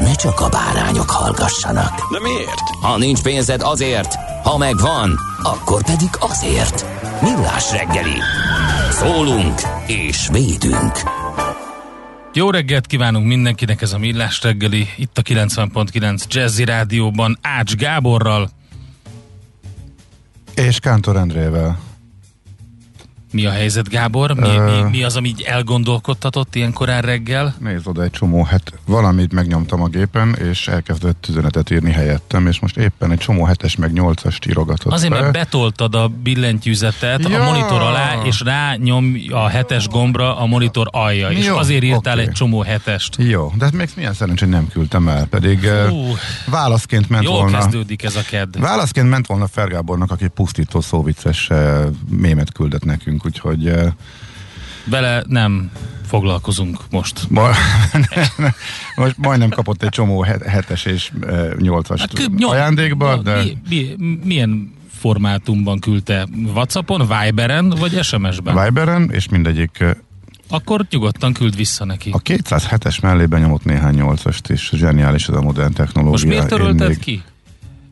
ne 0.00 0.14
csak 0.14 0.40
a 0.40 0.48
bárányok 0.48 1.10
hallgassanak. 1.10 2.12
De 2.12 2.20
miért? 2.20 2.60
Ha 2.80 2.98
nincs 2.98 3.22
pénzed 3.22 3.60
azért, 3.62 4.14
ha 4.42 4.58
megvan, 4.58 5.18
akkor 5.42 5.84
pedig 5.84 6.08
azért. 6.18 6.86
Millás 7.22 7.72
reggeli. 7.72 8.18
Szólunk 8.90 9.60
és 9.86 10.28
védünk. 10.32 10.92
Jó 12.32 12.50
reggelt 12.50 12.86
kívánunk 12.86 13.26
mindenkinek, 13.26 13.82
ez 13.82 13.92
a 13.92 13.98
Millás 13.98 14.42
reggeli, 14.42 14.88
itt 14.96 15.18
a 15.18 15.22
90.9 15.22 16.24
Jazzy 16.28 16.64
Rádióban 16.64 17.38
Ács 17.42 17.74
Gáborral. 17.74 18.50
És 20.54 20.78
Kántor 20.78 21.16
Endrével. 21.16 21.78
Mi 23.32 23.46
a 23.46 23.50
helyzet, 23.50 23.88
Gábor? 23.88 24.32
Mi, 24.34 24.48
Ö... 24.48 24.64
mi, 24.64 24.88
mi 24.90 25.02
az, 25.02 25.16
ami 25.16 25.28
így 25.28 25.42
elgondolkodtatott 25.42 26.54
ilyen 26.54 26.72
korán 26.72 27.02
reggel? 27.02 27.54
Nézd 27.58 27.86
oda 27.86 28.02
egy 28.02 28.10
csomó, 28.10 28.42
hát 28.42 28.72
valamit 28.86 29.32
megnyomtam 29.32 29.82
a 29.82 29.86
gépen, 29.86 30.34
és 30.50 30.68
elkezdett 30.68 31.26
üzenetet 31.28 31.70
írni 31.70 31.92
helyettem, 31.92 32.46
és 32.46 32.60
most 32.60 32.76
éppen 32.76 33.10
egy 33.10 33.18
csomó 33.18 33.44
hetes 33.44 33.76
meg 33.76 33.92
nyolcas 33.92 34.38
írogatott 34.48 34.92
Azért, 34.92 35.12
be. 35.12 35.20
mert 35.20 35.32
betoltad 35.32 35.94
a 35.94 36.08
billentyűzetet 36.08 37.28
Ja. 37.28 37.40
a 37.40 37.44
monitor 37.44 37.80
alá, 37.80 38.22
és 38.24 38.40
rá 38.40 38.74
nyom 38.74 39.14
a 39.30 39.48
hetes 39.48 39.86
gombra 39.88 40.36
a 40.38 40.46
monitor 40.46 40.88
alja, 40.90 41.28
és 41.30 41.46
Jó, 41.46 41.56
azért 41.56 41.82
írtál 41.82 42.18
oké. 42.18 42.26
egy 42.26 42.32
csomó 42.32 42.60
hetest. 42.62 43.16
Jó, 43.18 43.52
de 43.58 43.64
hát 43.64 43.74
még 43.74 43.88
milyen 43.96 44.12
szerencsé, 44.14 44.44
hogy 44.44 44.54
nem 44.54 44.68
küldtem 44.68 45.08
el, 45.08 45.26
pedig 45.26 45.58
uh, 45.62 45.92
Ú, 45.92 46.16
válaszként 46.46 47.08
ment 47.08 47.24
jól 47.24 47.40
volna... 47.40 47.58
kezdődik 47.58 48.02
ez 48.02 48.16
a 48.16 48.22
kedd. 48.30 48.60
Válaszként 48.60 49.08
ment 49.08 49.26
volna 49.26 49.46
Fergábornak, 49.46 50.10
aki 50.10 50.28
pusztító 50.28 50.80
szóvicces 50.80 51.48
uh, 51.50 51.84
mémet 52.08 52.52
küldött 52.52 52.84
nekünk, 52.84 53.17
úgyhogy 53.24 53.68
uh, 53.68 53.86
Vele 54.84 55.22
nem 55.26 55.70
foglalkozunk 56.06 56.78
most. 56.90 57.20
ma, 57.30 57.50
most 58.96 59.16
majdnem 59.16 59.48
kapott 59.50 59.82
egy 59.82 59.88
csomó 59.88 60.22
het- 60.22 60.42
hetes 60.42 60.84
és 60.84 61.10
uh, 61.22 61.54
nyolcas 61.56 62.00
Hát 62.00 62.12
nyol- 62.36 62.52
ajándékba, 62.52 63.12
nyol- 63.14 63.24
de... 63.24 63.42
Mi, 63.42 63.58
mi, 63.96 64.18
milyen 64.24 64.72
formátumban 64.98 65.78
küldte? 65.78 66.26
Whatsappon, 66.54 67.08
Viberen 67.24 67.68
vagy 67.68 68.02
SMS-ben? 68.02 68.64
Viberen, 68.64 69.10
és 69.12 69.28
mindegyik 69.28 69.76
uh, 69.80 69.90
Akkor 70.50 70.86
nyugodtan 70.90 71.32
küld 71.32 71.56
vissza 71.56 71.84
neki. 71.84 72.10
A 72.10 72.22
207-es 72.22 73.02
mellé 73.02 73.26
benyomott 73.26 73.64
néhány 73.64 73.94
nyolcast, 73.94 74.50
és 74.50 74.70
zseniális 74.74 75.28
ez 75.28 75.34
a 75.34 75.40
modern 75.40 75.72
technológia. 75.72 76.10
Most 76.12 76.26
miért 76.26 76.48
törölted 76.48 76.88
még- 76.88 76.98
ki? 76.98 77.22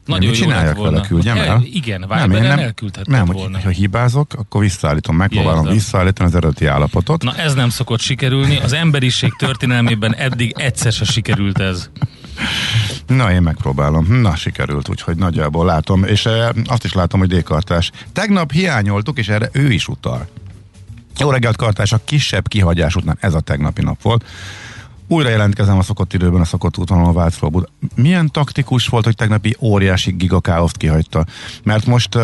Nagyon 0.06 0.30
mit 0.30 0.38
csináljak 0.38 0.76
volna. 0.76 0.90
vele, 0.90 1.06
küldjem 1.06 1.36
El- 1.36 1.44
el? 1.44 1.62
Igen, 1.72 2.04
nem, 2.08 2.30
én 2.30 2.42
nem, 2.42 2.72
nem, 3.04 3.24
volna. 3.24 3.60
ha 3.60 3.68
hibázok, 3.68 4.32
akkor 4.38 4.60
visszaállítom, 4.60 5.16
megpróbálom 5.16 5.58
Értem. 5.58 5.72
visszaállítani 5.72 6.28
az 6.28 6.34
eredeti 6.34 6.66
állapotot. 6.66 7.22
Na 7.22 7.36
ez 7.36 7.54
nem 7.54 7.68
szokott 7.68 8.00
sikerülni, 8.00 8.58
az 8.58 8.72
emberiség 8.72 9.32
történelmében 9.36 10.14
eddig 10.14 10.54
egyszer 10.56 10.92
se 10.92 11.04
sikerült 11.04 11.58
ez. 11.58 11.90
Na, 13.06 13.32
én 13.32 13.42
megpróbálom. 13.42 14.20
Na, 14.20 14.36
sikerült, 14.36 14.88
úgyhogy 14.88 15.16
nagyjából 15.16 15.66
látom. 15.66 16.04
És 16.04 16.26
e, 16.26 16.52
azt 16.66 16.84
is 16.84 16.92
látom, 16.92 17.20
hogy 17.20 17.28
D-kartás. 17.28 17.90
Tegnap 18.12 18.52
hiányoltuk, 18.52 19.18
és 19.18 19.28
erre 19.28 19.48
ő 19.52 19.72
is 19.72 19.88
utal. 19.88 20.28
Jó 21.18 21.30
reggelt, 21.30 21.56
kartás, 21.56 21.92
a 21.92 22.00
kisebb 22.04 22.48
kihagyás 22.48 22.94
után 22.94 23.16
ez 23.20 23.34
a 23.34 23.40
tegnapi 23.40 23.82
nap 23.82 24.02
volt. 24.02 24.24
Újra 25.08 25.28
jelentkezem 25.28 25.78
a 25.78 25.82
szokott 25.82 26.12
időben, 26.12 26.40
a 26.40 26.44
szokott 26.44 26.78
útvonalon 26.78 27.10
a 27.10 27.12
Vácról 27.12 27.50
Buda. 27.50 27.68
Milyen 27.94 28.30
taktikus 28.30 28.86
volt, 28.86 29.04
hogy 29.04 29.14
tegnapi 29.14 29.56
óriási 29.60 30.10
gigakáoszt 30.10 30.76
kihagyta? 30.76 31.24
Mert 31.62 31.86
most 31.86 32.14
uh, 32.14 32.22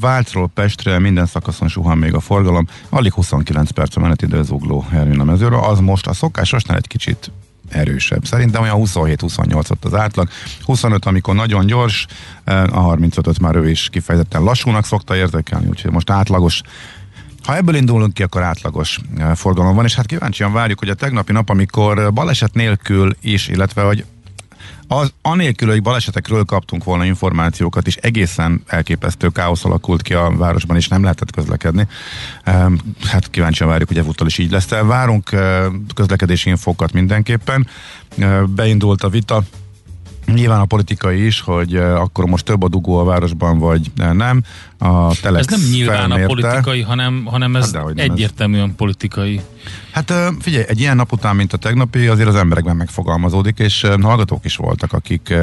Vácról 0.00 0.50
Pestre 0.54 0.98
minden 0.98 1.26
szakaszon 1.26 1.68
suhan 1.68 1.98
még 1.98 2.14
a 2.14 2.20
forgalom, 2.20 2.66
alig 2.88 3.12
29 3.12 3.70
perc 3.70 3.96
a 3.96 4.00
menetidő 4.00 4.42
zugló 4.42 4.80
Hermina 4.90 5.24
mezőről, 5.24 5.58
az 5.58 5.78
most 5.78 6.06
a 6.06 6.12
szokásosnál 6.12 6.76
egy 6.76 6.86
kicsit 6.86 7.30
erősebb. 7.68 8.24
Szerintem 8.24 8.62
olyan 8.62 8.80
27-28 8.84 9.70
ott 9.70 9.84
az 9.84 9.94
átlag. 9.94 10.28
25, 10.64 11.04
amikor 11.04 11.34
nagyon 11.34 11.66
gyors, 11.66 12.06
eh, 12.44 12.62
a 12.62 12.96
35-öt 12.96 13.40
már 13.40 13.56
ő 13.56 13.70
is 13.70 13.88
kifejezetten 13.88 14.42
lassúnak 14.42 14.84
szokta 14.84 15.16
értékelni, 15.16 15.68
úgyhogy 15.68 15.90
most 15.90 16.10
átlagos 16.10 16.62
ha 17.44 17.56
ebből 17.56 17.74
indulunk 17.74 18.14
ki, 18.14 18.22
akkor 18.22 18.42
átlagos 18.42 19.00
eh, 19.18 19.34
forgalom 19.34 19.74
van, 19.74 19.84
és 19.84 19.94
hát 19.94 20.06
kíváncsian 20.06 20.52
várjuk, 20.52 20.78
hogy 20.78 20.88
a 20.88 20.94
tegnapi 20.94 21.32
nap, 21.32 21.48
amikor 21.48 21.98
eh, 21.98 22.10
baleset 22.10 22.54
nélkül 22.54 23.16
is, 23.20 23.48
illetve 23.48 23.82
hogy 23.82 24.04
az, 24.86 25.12
anélkül, 25.22 25.68
hogy 25.68 25.82
balesetekről 25.82 26.44
kaptunk 26.44 26.84
volna 26.84 27.04
információkat, 27.04 27.86
és 27.86 27.96
egészen 27.96 28.62
elképesztő 28.66 29.28
káosz 29.28 29.64
alakult 29.64 30.02
ki 30.02 30.14
a 30.14 30.32
városban, 30.36 30.76
és 30.76 30.88
nem 30.88 31.02
lehetett 31.02 31.30
közlekedni. 31.30 31.86
Hát 33.04 33.30
kíváncsian 33.30 33.68
várjuk, 33.68 33.88
hogy 33.88 33.98
ezúttal 33.98 34.26
is 34.26 34.38
így 34.38 34.50
lesz. 34.50 34.68
Várunk 34.68 35.32
eh, 35.32 35.64
közlekedési 35.94 36.48
infokat 36.48 36.92
mindenképpen. 36.92 37.66
Beindult 38.46 39.02
a 39.02 39.08
vita, 39.08 39.42
Nyilván 40.34 40.60
a 40.60 40.64
politikai 40.64 41.26
is, 41.26 41.40
hogy 41.40 41.74
eh, 41.74 42.00
akkor 42.00 42.24
most 42.26 42.44
több 42.44 42.62
a 42.62 42.68
dugó 42.68 42.98
a 42.98 43.04
városban, 43.04 43.58
vagy 43.58 43.90
eh, 43.96 44.12
nem. 44.12 44.42
A 44.78 45.14
Telex 45.20 45.46
Ez 45.46 45.60
nem 45.60 45.70
nyilván 45.70 45.96
felmérte. 45.98 46.24
a 46.24 46.26
politikai, 46.26 46.80
hanem, 46.80 47.24
hanem 47.24 47.56
ez 47.56 47.64
Hát 47.64 47.72
nem, 47.84 47.88
ez- 47.96 48.10
egyértelműen 48.10 48.74
politikai. 48.74 49.40
Hát 49.92 50.10
ö, 50.10 50.28
figyelj, 50.40 50.64
egy 50.68 50.80
ilyen 50.80 50.96
nap 50.96 51.12
után, 51.12 51.36
mint 51.36 51.52
a 51.52 51.56
tegnapi, 51.56 52.06
azért 52.06 52.28
az 52.28 52.34
emberekben 52.34 52.76
megfogalmazódik, 52.76 53.58
és 53.58 53.86
hallgatók 54.02 54.44
is 54.44 54.56
voltak, 54.56 54.92
akik 54.92 55.34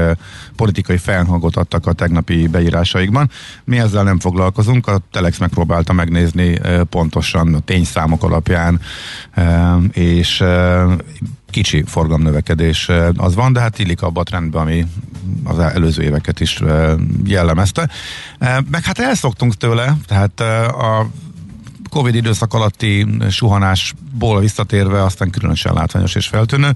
politikai 0.55 0.97
felhangot 0.97 1.55
adtak 1.55 1.85
a 1.85 1.93
tegnapi 1.93 2.47
beírásaikban. 2.47 3.29
Mi 3.63 3.79
ezzel 3.79 4.03
nem 4.03 4.19
foglalkozunk, 4.19 4.87
a 4.87 4.99
Telex 5.11 5.37
megpróbálta 5.37 5.93
megnézni 5.93 6.59
pontosan 6.89 7.53
a 7.53 7.59
tényszámok 7.59 8.23
alapján, 8.23 8.79
és 9.91 10.43
kicsi 11.57 11.83
forgalomnövekedés 11.85 12.89
ö, 12.89 13.09
az 13.15 13.35
van, 13.35 13.53
de 13.53 13.59
hát 13.59 13.79
illik 13.79 14.01
abba 14.01 14.19
a 14.19 14.23
trendbe, 14.23 14.59
ami 14.59 14.85
az 15.43 15.59
előző 15.59 16.03
éveket 16.03 16.39
is 16.39 16.61
ö, 16.61 16.93
jellemezte. 17.25 17.89
Ö, 18.39 18.45
Meg 18.71 18.83
hát 18.83 18.99
elszoktunk 18.99 19.53
tőle, 19.53 19.97
tehát 20.05 20.39
a 20.69 21.07
Covid 21.89 22.15
időszak 22.15 22.53
alatti 22.53 23.07
suhanásból 23.29 24.39
visszatérve 24.39 25.03
aztán 25.03 25.29
különösen 25.29 25.73
látványos 25.73 26.15
és 26.15 26.27
feltűnő. 26.27 26.71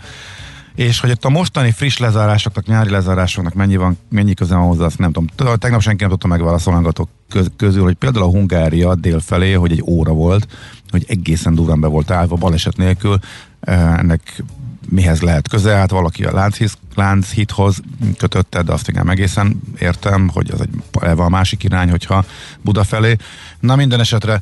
És 0.76 1.00
hogy 1.00 1.10
itt 1.10 1.26
a 1.26 1.30
mostani 1.30 1.72
friss 1.72 1.98
lezárásoknak, 1.98 2.66
nyári 2.66 2.90
lezárásoknak 2.90 3.54
mennyi, 3.54 3.76
van, 3.76 3.98
mennyi 4.10 4.34
köze 4.34 4.56
van 4.56 4.68
hozzá, 4.68 4.86
azt 4.86 4.98
nem 4.98 5.12
tudom. 5.12 5.58
Tegnap 5.58 5.82
senki 5.82 6.02
nem 6.02 6.10
tudta 6.10 6.28
megválaszolni 6.28 6.88
köz- 7.30 7.52
közül, 7.58 7.84
hogy 7.84 7.96
például 7.96 8.26
a 8.26 8.30
Hungária 8.30 8.96
délfelé, 8.96 9.54
hogy 9.54 9.72
egy 9.72 9.84
óra 9.86 10.12
volt, 10.12 10.48
hogy 10.90 11.06
egészen 11.08 11.56
durván 11.56 11.80
be 11.80 11.88
volt 11.88 12.12
állva, 12.12 12.36
baleset 12.36 12.78
nélkül, 12.78 13.20
Eh, 13.62 13.98
ennek 13.98 14.44
mihez 14.90 15.22
lehet 15.22 15.48
köze, 15.48 15.76
hát 15.76 15.92
valaki 15.92 16.24
a 16.24 16.34
Lánchíz, 16.34 16.78
Lánchíthoz 16.96 17.82
kötötte, 18.18 18.62
de 18.62 18.72
azt 18.72 18.88
igen 18.88 19.10
egészen 19.10 19.62
értem, 19.80 20.28
hogy 20.28 20.52
az 20.52 20.62
egy 20.62 20.70
eleve 21.02 21.24
a 21.24 21.30
másik 21.30 21.64
irány, 21.64 21.90
hogyha 21.90 22.26
Buda 22.62 22.84
felé. 22.84 23.16
Na 23.60 23.76
minden 23.76 24.00
esetre 24.00 24.42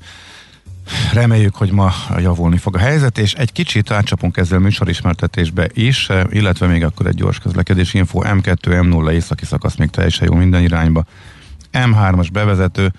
Reméljük, 1.14 1.56
hogy 1.56 1.72
ma 1.72 1.94
javulni 2.18 2.58
fog 2.58 2.76
a 2.76 2.80
helyzet, 2.80 3.18
és 3.18 3.34
egy 3.34 3.52
kicsit 3.52 3.92
átcsapunk 3.92 4.38
ezzel 4.38 4.60
műsorismertetésbe 4.60 5.70
is, 5.74 6.10
eh, 6.10 6.24
illetve 6.30 6.68
még 6.68 6.84
akkor 6.84 7.08
egy 7.08 7.16
gyors 7.16 7.40
közlekedési 7.40 7.98
info, 7.98 8.22
M2, 8.24 8.56
M0 8.62 9.12
északi 9.12 9.46
szakasz 9.46 9.76
még 9.76 9.90
teljesen 9.90 10.28
jó 10.32 10.38
minden 10.38 10.62
irányba. 10.62 11.04
M3-as 11.74 12.28
bevezető, 12.32 12.94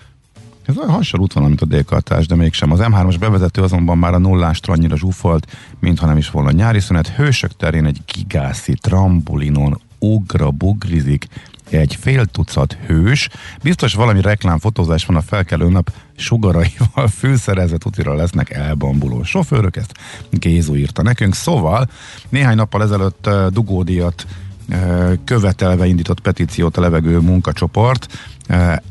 Ez 0.65 0.77
olyan 0.77 0.89
hasonló 0.89 1.25
útvonal, 1.25 1.49
mint 1.49 1.61
a 1.61 1.65
délkartás, 1.65 2.27
de 2.27 2.35
mégsem. 2.35 2.71
Az 2.71 2.79
M3-as 2.81 3.15
bevezető 3.19 3.61
azonban 3.61 3.97
már 3.97 4.13
a 4.13 4.17
nullástra 4.17 4.73
annyira 4.73 4.97
zsúfolt, 4.97 5.57
mintha 5.79 6.05
nem 6.05 6.17
is 6.17 6.29
volna 6.29 6.51
nyári 6.51 6.79
szünet. 6.79 7.07
Hősök 7.07 7.55
terén 7.55 7.85
egy 7.85 8.01
gigászi 8.13 8.73
trambulinon 8.81 9.79
ugra 9.99 10.51
bugrizik 10.51 11.27
egy 11.69 11.97
fél 12.01 12.25
tucat 12.25 12.77
hős. 12.85 13.29
Biztos 13.63 13.93
valami 13.93 14.21
reklámfotózás 14.21 15.05
van 15.05 15.15
a 15.15 15.21
felkelő 15.21 15.69
nap 15.69 15.91
sugaraival 16.15 17.07
fűszerezett 17.19 17.85
utira 17.85 18.13
lesznek 18.13 18.49
elbambuló 18.49 19.23
sofőrök, 19.23 19.75
ezt 19.75 19.93
Gézu 20.29 20.75
írta 20.75 21.01
nekünk. 21.01 21.35
Szóval 21.35 21.89
néhány 22.29 22.55
nappal 22.55 22.83
ezelőtt 22.83 23.27
uh, 23.27 23.47
dugódiat 23.47 24.25
uh, 24.69 25.13
követelve 25.23 25.85
indított 25.85 26.19
petíciót 26.19 26.77
a 26.77 26.81
levegő 26.81 27.19
munkacsoport. 27.19 28.07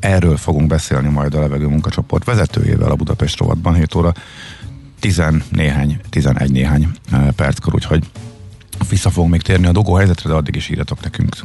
Erről 0.00 0.36
fogunk 0.36 0.68
beszélni 0.68 1.08
majd 1.08 1.34
a 1.34 1.40
levegő 1.40 1.66
munkacsoport 1.66 2.24
vezetőjével 2.24 2.90
a 2.90 2.94
Budapest 2.94 3.38
rovatban 3.38 3.74
7 3.74 3.94
óra 3.94 4.12
10 5.00 5.22
néhány, 5.50 6.00
11 6.10 6.50
néhány 6.50 6.88
perckor, 7.36 7.74
úgyhogy 7.74 8.10
vissza 8.88 9.10
fogunk 9.10 9.32
még 9.32 9.42
térni 9.42 9.66
a 9.66 9.72
dugó 9.72 9.94
helyzetre, 9.94 10.28
de 10.28 10.34
addig 10.34 10.56
is 10.56 10.68
írjatok 10.68 11.00
nekünk 11.00 11.36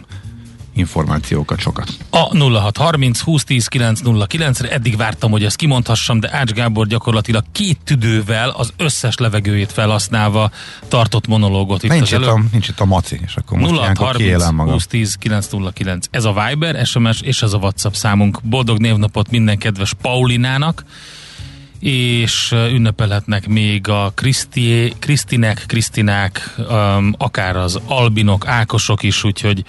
információkat 0.75 1.59
sokat. 1.59 1.89
A 2.09 2.37
0630 2.37 3.21
2010 3.23 3.67
909 3.67 4.59
re 4.59 4.69
eddig 4.69 4.97
vártam, 4.97 5.31
hogy 5.31 5.43
ezt 5.43 5.55
kimondhassam, 5.55 6.19
de 6.19 6.29
Ács 6.31 6.51
Gábor 6.51 6.87
gyakorlatilag 6.87 7.43
két 7.51 7.79
tüdővel 7.83 8.49
az 8.49 8.73
összes 8.77 9.17
levegőjét 9.17 9.71
felhasználva 9.71 10.51
tartott 10.87 11.27
monológot 11.27 11.83
itt 11.83 11.91
nincs 11.91 12.13
az 12.13 12.21
itt, 12.21 12.27
a, 12.27 12.43
nincs 12.51 12.67
itt 12.67 12.79
a 12.79 12.85
maci, 12.85 13.19
és 13.25 13.35
akkor 13.35 13.57
most 13.57 13.73
ilyenkor 13.73 14.15
kiélem 14.15 14.55
magam. 14.55 14.77
2010 14.77 15.15
909. 15.15 16.07
Ez 16.11 16.25
a 16.25 16.33
Viber, 16.47 16.85
SMS 16.85 17.21
és 17.21 17.41
ez 17.41 17.53
a 17.53 17.57
WhatsApp 17.57 17.93
számunk. 17.93 18.39
Boldog 18.43 18.79
névnapot 18.79 19.29
minden 19.31 19.57
kedves 19.57 19.93
Paulinának 20.01 20.83
és 21.79 22.51
ünnepelhetnek 22.51 23.47
még 23.47 23.87
a 23.87 24.11
Kriszti, 24.15 24.93
Krisztinek, 24.99 25.63
Krisztinák, 25.67 26.55
um, 26.57 27.13
akár 27.17 27.57
az 27.57 27.79
Albinok, 27.85 28.47
Ákosok 28.47 29.03
is, 29.03 29.23
úgyhogy 29.23 29.63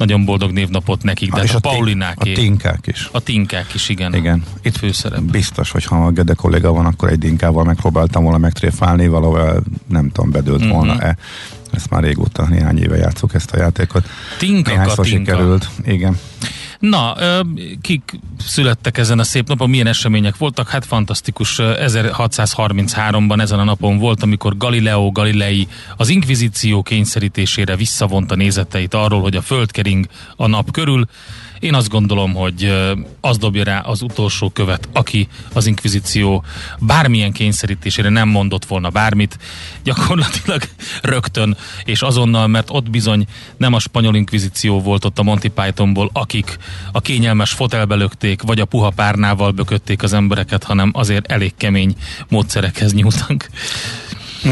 nagyon 0.00 0.24
boldog 0.24 0.50
névnapot 0.50 1.02
nekik, 1.02 1.32
de 1.32 1.42
és 1.42 1.52
a, 1.52 1.56
a, 1.56 1.60
Paulináké. 1.60 2.32
a 2.32 2.34
tinkák 2.34 2.86
is. 2.86 3.08
A 3.12 3.20
tinkák 3.20 3.74
is, 3.74 3.88
igen. 3.88 4.14
Igen. 4.14 4.44
Itt 4.62 4.76
főszerep. 4.76 5.20
Biztos, 5.20 5.70
hogy 5.70 5.84
ha 5.84 6.06
a 6.06 6.10
Gede 6.10 6.34
kolléga 6.34 6.72
van, 6.72 6.86
akkor 6.86 7.08
egy 7.08 7.18
dinkával 7.18 7.64
megpróbáltam 7.64 8.22
volna 8.22 8.38
megtréfálni, 8.38 9.08
valahol 9.08 9.62
nem 9.86 10.10
tudom, 10.10 10.30
bedőlt 10.30 10.60
mm-hmm. 10.60 10.70
volna-e. 10.70 11.16
Ezt 11.70 11.90
már 11.90 12.02
régóta, 12.02 12.46
néhány 12.48 12.78
éve 12.78 12.96
játszok 12.96 13.34
ezt 13.34 13.50
a 13.50 13.56
játékot. 13.56 14.08
Tinka, 14.38 14.70
Néhányszor 14.70 15.04
tinka. 15.04 15.30
sikerült. 15.30 15.68
Igen. 15.84 16.18
Na, 16.80 17.16
kik 17.80 18.18
születtek 18.38 18.98
ezen 18.98 19.18
a 19.18 19.24
szép 19.24 19.48
napon, 19.48 19.70
milyen 19.70 19.86
események 19.86 20.36
voltak? 20.36 20.68
Hát 20.68 20.84
fantasztikus, 20.84 21.58
ö, 21.58 21.72
1633-ban 21.78 23.40
ezen 23.40 23.58
a 23.58 23.64
napon 23.64 23.98
volt, 23.98 24.22
amikor 24.22 24.56
Galileo 24.56 25.10
Galilei 25.10 25.68
az 25.96 26.08
inkvizíció 26.08 26.82
kényszerítésére 26.82 27.76
visszavonta 27.76 28.34
nézeteit 28.34 28.94
arról, 28.94 29.20
hogy 29.20 29.36
a 29.36 29.42
föld 29.42 29.70
kering 29.70 30.06
a 30.36 30.46
nap 30.46 30.70
körül. 30.70 31.06
Én 31.60 31.74
azt 31.74 31.88
gondolom, 31.88 32.34
hogy 32.34 32.72
az 33.20 33.38
dobja 33.38 33.64
rá 33.64 33.78
az 33.78 34.02
utolsó 34.02 34.50
követ, 34.50 34.88
aki 34.92 35.28
az 35.52 35.66
inkvizíció 35.66 36.44
bármilyen 36.78 37.32
kényszerítésére 37.32 38.08
nem 38.08 38.28
mondott 38.28 38.64
volna 38.64 38.88
bármit, 38.88 39.38
gyakorlatilag 39.84 40.62
rögtön 41.02 41.56
és 41.84 42.02
azonnal, 42.02 42.46
mert 42.46 42.68
ott 42.70 42.90
bizony 42.90 43.26
nem 43.56 43.72
a 43.72 43.78
spanyol 43.78 44.14
inkvizíció 44.14 44.80
volt 44.80 45.04
ott 45.04 45.18
a 45.18 45.22
Monty 45.22 45.48
Pythonból, 45.48 46.10
akik 46.12 46.58
a 46.92 47.00
kényelmes 47.00 47.50
fotelbe 47.50 47.94
lökték, 47.94 48.42
vagy 48.42 48.60
a 48.60 48.64
puha 48.64 48.90
párnával 48.90 49.50
bökötték 49.50 50.02
az 50.02 50.12
embereket, 50.12 50.64
hanem 50.64 50.90
azért 50.94 51.30
elég 51.30 51.52
kemény 51.56 51.94
módszerekhez 52.28 52.92
nyúltak. 52.92 53.48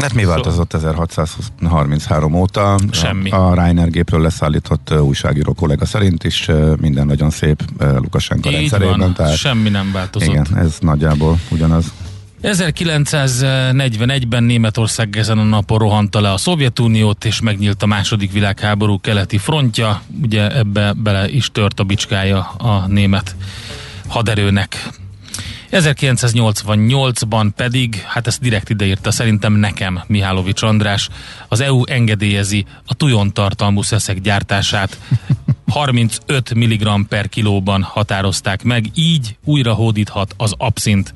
Hát 0.01 0.13
mi 0.13 0.25
változott 0.25 0.73
1633 0.73 2.33
óta? 2.33 2.79
Semmi. 2.91 3.29
A, 3.29 3.53
Reiner 3.53 3.89
gépről 3.89 4.21
leszállított 4.21 4.93
újságíró 5.01 5.53
kollega 5.53 5.85
szerint 5.85 6.23
is 6.23 6.49
minden 6.81 7.05
nagyon 7.05 7.29
szép 7.29 7.63
Lukasenka 7.77 8.49
Így 8.49 8.55
rendszerében. 8.55 8.99
van, 8.99 9.13
tehát 9.13 9.35
semmi 9.35 9.69
nem 9.69 9.91
változott. 9.91 10.29
igen, 10.29 10.57
ez 10.57 10.77
nagyjából 10.79 11.39
ugyanaz. 11.49 11.93
1941-ben 12.43 14.43
Németország 14.43 15.17
ezen 15.17 15.37
a 15.37 15.43
napon 15.43 15.77
rohanta 15.77 16.21
le 16.21 16.31
a 16.31 16.37
Szovjetuniót, 16.37 17.25
és 17.25 17.41
megnyílt 17.41 17.83
a 17.83 17.85
második 17.85 18.31
világháború 18.31 18.99
keleti 18.99 19.37
frontja. 19.37 20.01
Ugye 20.23 20.57
ebbe 20.57 20.93
bele 20.93 21.29
is 21.29 21.51
tört 21.51 21.79
a 21.79 21.83
bicskája 21.83 22.39
a 22.57 22.87
német 22.87 23.35
haderőnek. 24.07 24.89
1988-ban 25.71 27.49
pedig, 27.55 28.03
hát 28.07 28.27
ezt 28.27 28.41
direkt 28.41 28.69
ideírta 28.69 29.11
szerintem 29.11 29.53
nekem 29.53 30.03
Mihálovics 30.07 30.61
András, 30.61 31.09
az 31.47 31.59
EU 31.59 31.85
engedélyezi 31.85 32.65
a 32.85 32.93
tujon 32.93 33.33
tartalmú 33.33 33.81
szeszek 33.81 34.21
gyártását. 34.21 34.97
35 35.69 36.53
mg 36.53 37.07
per 37.07 37.29
kilóban 37.29 37.83
határozták 37.83 38.63
meg, 38.63 38.85
így 38.93 39.37
újra 39.45 39.73
hódíthat 39.73 40.33
az 40.37 40.53
abszint. 40.57 41.13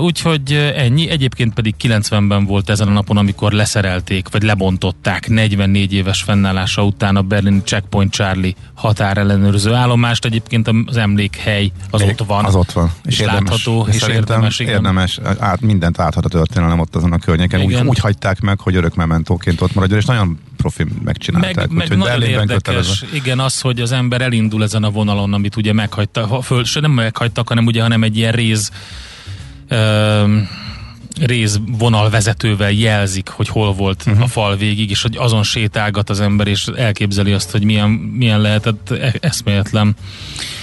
Úgyhogy 0.00 0.52
ennyi. 0.76 1.08
Egyébként 1.10 1.54
pedig 1.54 1.74
90-ben 1.82 2.44
volt 2.44 2.70
ezen 2.70 2.88
a 2.88 2.90
napon, 2.90 3.16
amikor 3.16 3.52
leszerelték, 3.52 4.28
vagy 4.30 4.42
lebontották 4.42 5.28
44 5.28 5.92
éves 5.92 6.22
fennállása 6.22 6.84
után 6.84 7.16
a 7.16 7.22
berlini 7.22 7.62
Checkpoint 7.64 8.12
Charlie 8.12 8.54
határellenőrző 8.74 9.72
állomást. 9.72 10.24
Egyébként 10.24 10.70
az 10.86 10.96
emlékhely 10.96 11.70
az 11.90 12.00
Még 12.00 12.10
ott 12.10 12.26
van. 12.26 12.44
Az 12.44 12.54
ott 12.54 12.72
van. 12.72 12.90
És 13.04 13.20
látható, 13.20 13.86
és 13.90 14.02
érdemes, 14.02 14.58
igen. 14.58 14.74
érdemes 14.74 15.20
át, 15.38 15.60
mindent 15.60 15.98
áthat 15.98 16.24
a 16.24 16.28
történelem 16.28 16.80
ott 16.80 16.96
azon 16.96 17.12
a 17.12 17.18
környéken. 17.18 17.60
Úgy, 17.60 17.70
Igen. 17.70 17.88
úgy 17.88 17.98
hagyták 17.98 18.40
meg, 18.40 18.60
hogy 18.60 18.76
örök 18.76 18.94
mementóként 18.94 19.60
ott 19.60 19.74
maradjon, 19.74 19.98
és 19.98 20.04
nagyon 20.04 20.38
profi 20.56 20.84
megcsinálták. 21.04 21.54
Meg, 21.54 21.68
meg 21.68 21.76
Úgyhogy 21.76 21.96
nagyon 21.96 22.18
Berlinben 22.18 22.48
érdekes, 22.48 22.86
kötelező. 22.86 23.06
igen, 23.12 23.38
az, 23.38 23.60
hogy 23.60 23.80
az 23.80 23.92
ember 23.92 24.20
elindul 24.20 24.62
ezen 24.62 24.84
a 24.84 24.90
vonalon, 24.90 25.32
amit 25.32 25.56
ugye 25.56 25.72
meghagyta, 25.72 26.26
ha 26.26 26.40
föl, 26.40 26.64
nem 26.80 26.90
meghagytak, 26.90 27.48
hanem 27.48 27.66
ugye, 27.66 27.82
hanem 27.82 28.02
egy 28.02 28.16
ilyen 28.16 28.32
réz 28.32 28.70
ö, 29.68 30.38
réz 31.20 31.60
vonalvezetővel 31.78 32.70
jelzik, 32.70 33.28
hogy 33.28 33.48
hol 33.48 33.72
volt 33.72 34.04
uh-huh. 34.06 34.22
a 34.22 34.26
fal 34.26 34.56
végig, 34.56 34.90
és 34.90 35.02
hogy 35.02 35.16
azon 35.16 35.42
sétálgat 35.42 36.10
az 36.10 36.20
ember, 36.20 36.46
és 36.46 36.66
elképzeli 36.66 37.32
azt, 37.32 37.50
hogy 37.50 37.64
milyen, 37.64 37.88
milyen 37.90 38.40
lehetett 38.40 38.90
e- 38.90 39.14
eszméletlen. 39.20 39.96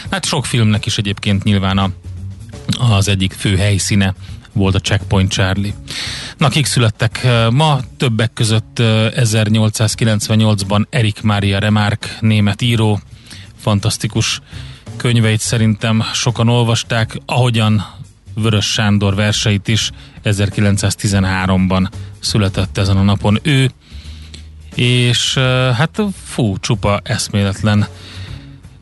Hát 0.10 0.26
sok 0.26 0.46
filmnek 0.46 0.86
is 0.86 0.98
egyébként 0.98 1.44
nyilván 1.44 1.78
a, 1.78 1.92
az 2.80 3.08
egyik 3.08 3.34
fő 3.34 3.58
helyszíne 3.58 4.14
volt 4.52 4.76
a 4.76 4.80
Checkpoint 4.80 5.32
Charlie. 5.32 5.74
Na, 6.38 6.50
kik 6.50 6.66
születtek 6.66 7.28
ma? 7.52 7.80
Többek 7.98 8.34
között 8.34 8.80
eh, 8.80 9.12
1898-ban 9.16 10.86
Erik 10.90 11.22
Mária 11.22 11.60
Remarque, 11.60 12.10
német 12.20 12.62
író, 12.62 13.00
fantasztikus 13.58 14.42
könyveit 14.98 15.40
szerintem 15.40 16.04
sokan 16.14 16.50
olvasták, 16.50 17.18
ahogyan 17.26 17.86
Vörös 18.36 18.66
Sándor 18.66 19.16
verseit 19.16 19.68
is 19.68 19.92
1913-ban 20.24 21.90
született 22.20 22.78
ezen 22.78 22.98
a 22.98 23.02
napon 23.02 23.40
ő, 23.42 23.72
és 24.76 25.38
hát 25.74 26.02
fú, 26.24 26.58
csupa 26.58 27.00
eszméletlen 27.04 27.88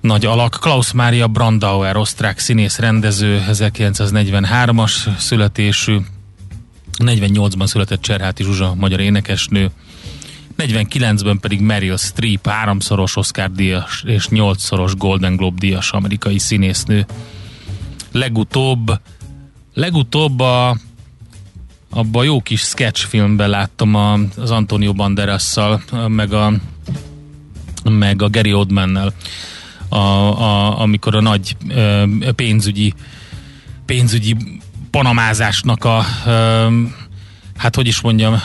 nagy 0.02 0.26
alak. 0.26 0.58
Klaus 0.62 0.92
Mária 0.92 1.28
Brandauer, 1.28 1.96
osztrák 1.96 2.40
színész 2.40 2.80
rendező, 2.80 3.44
1943-as 3.52 5.18
születésű, 5.18 5.98
48-ban 6.98 7.66
született 7.68 8.02
Cserháti 8.02 8.44
Zsuzsa, 8.44 8.74
magyar 8.76 9.00
énekesnő, 9.00 9.72
49-ben 10.58 11.40
pedig 11.40 11.62
Meryl 11.62 11.98
Streep, 11.98 12.48
háromszoros 12.48 13.16
Oscar 13.16 13.52
díjas 13.52 14.04
és 14.06 14.28
nyolcszoros 14.28 14.96
Golden 14.96 15.36
Globe 15.36 15.58
díjas 15.60 15.92
amerikai 15.92 16.40
színésznő. 16.40 17.06
Legutóbb, 18.12 19.00
legutóbb 19.82 20.40
a 20.40 20.78
abba 21.90 22.20
a 22.20 22.24
jó 22.24 22.42
kis 22.42 22.62
sketch 22.62 23.06
filmben 23.06 23.50
láttam 23.50 23.96
a, 23.96 24.20
az 24.38 24.52
Antonio 24.52 24.94
Banderasszal, 24.94 25.82
meg 26.08 26.34
a 26.34 26.54
meg 27.84 28.22
a 28.22 28.30
Gary 28.30 28.54
Oldmannel, 28.54 29.14
a, 29.90 29.96
a, 29.96 30.80
amikor 30.80 31.16
a 31.16 31.22
nagy 31.22 31.56
ö, 31.70 32.04
pénzügyi 32.36 32.94
pénzügyi 33.86 34.36
panamázásnak 34.92 35.84
a 35.84 36.06
ö, 36.26 36.68
hát 37.58 37.76
hogy 37.76 37.88
is 37.88 38.02
mondjam 38.02 38.42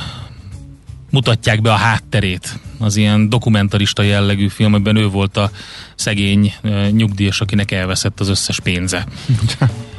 mutatják 1.16 1.62
be 1.62 1.72
a 1.72 1.76
hátterét 1.76 2.58
az 2.78 2.96
ilyen 2.96 3.28
dokumentarista 3.28 4.02
jellegű 4.02 4.48
film, 4.48 4.74
amiben 4.74 4.96
ő 4.96 5.08
volt 5.08 5.36
a 5.36 5.50
szegény 5.94 6.54
nyugdíjas, 6.90 7.40
akinek 7.40 7.70
elveszett 7.70 8.20
az 8.20 8.28
összes 8.28 8.60
pénze. 8.60 9.06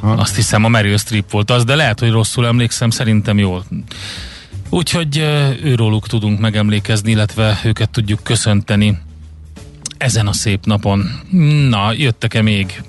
Azt 0.00 0.36
hiszem 0.36 0.64
a 0.64 0.68
Meryl 0.68 0.96
Streep 0.96 1.30
volt 1.30 1.50
az, 1.50 1.64
de 1.64 1.74
lehet, 1.74 2.00
hogy 2.00 2.10
rosszul 2.10 2.46
emlékszem, 2.46 2.90
szerintem 2.90 3.38
jól. 3.38 3.64
Úgyhogy 4.70 5.18
őróluk 5.62 6.06
tudunk 6.06 6.38
megemlékezni, 6.40 7.10
illetve 7.10 7.60
őket 7.64 7.90
tudjuk 7.90 8.22
köszönteni 8.22 8.98
ezen 9.96 10.26
a 10.26 10.32
szép 10.32 10.64
napon. 10.64 11.10
Na, 11.68 11.92
jöttek-e 11.92 12.42
még 12.42 12.82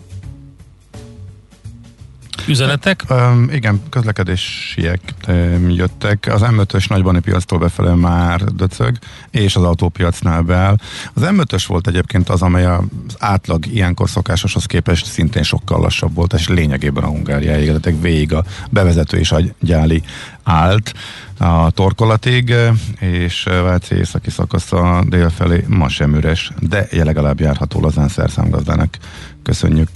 üzenetek. 2.49 3.03
Um, 3.09 3.49
igen, 3.51 3.81
közlekedésiek 3.89 4.99
um, 5.27 5.69
jöttek. 5.69 6.29
Az 6.31 6.41
M5-ös 6.43 6.89
nagybani 6.89 7.19
piactól 7.19 7.59
befele 7.59 7.95
már 7.95 8.43
döcög, 8.43 8.97
és 9.31 9.55
az 9.55 9.63
autópiacnál 9.63 10.41
beáll. 10.41 10.75
Az 11.13 11.21
M5-ös 11.25 11.63
volt 11.67 11.87
egyébként 11.87 12.29
az, 12.29 12.41
amely 12.41 12.65
az 12.65 12.83
átlag 13.17 13.65
ilyenkor 13.65 14.09
szokásoshoz 14.09 14.65
képest 14.65 15.05
szintén 15.05 15.43
sokkal 15.43 15.79
lassabb 15.79 16.15
volt, 16.15 16.33
és 16.33 16.47
lényegében 16.47 17.03
a 17.03 17.07
Hungáriáig, 17.07 17.65
tehát 17.65 18.01
végig 18.01 18.33
a 18.33 18.43
bevezető 18.69 19.17
és 19.17 19.31
a 19.31 19.41
gyáli 19.59 20.01
állt 20.43 20.93
a 21.37 21.71
torkolatig, 21.71 22.53
és 22.99 23.43
Váci 23.43 23.95
északi 23.95 24.29
szakasza 24.29 25.03
délfelé 25.07 25.65
ma 25.67 25.89
sem 25.89 26.15
üres, 26.15 26.51
de 26.59 26.87
legalább 26.91 27.39
járható 27.39 27.81
lazán 27.81 28.07
szerszámgazdának. 28.07 28.97
Köszönjük 29.43 29.89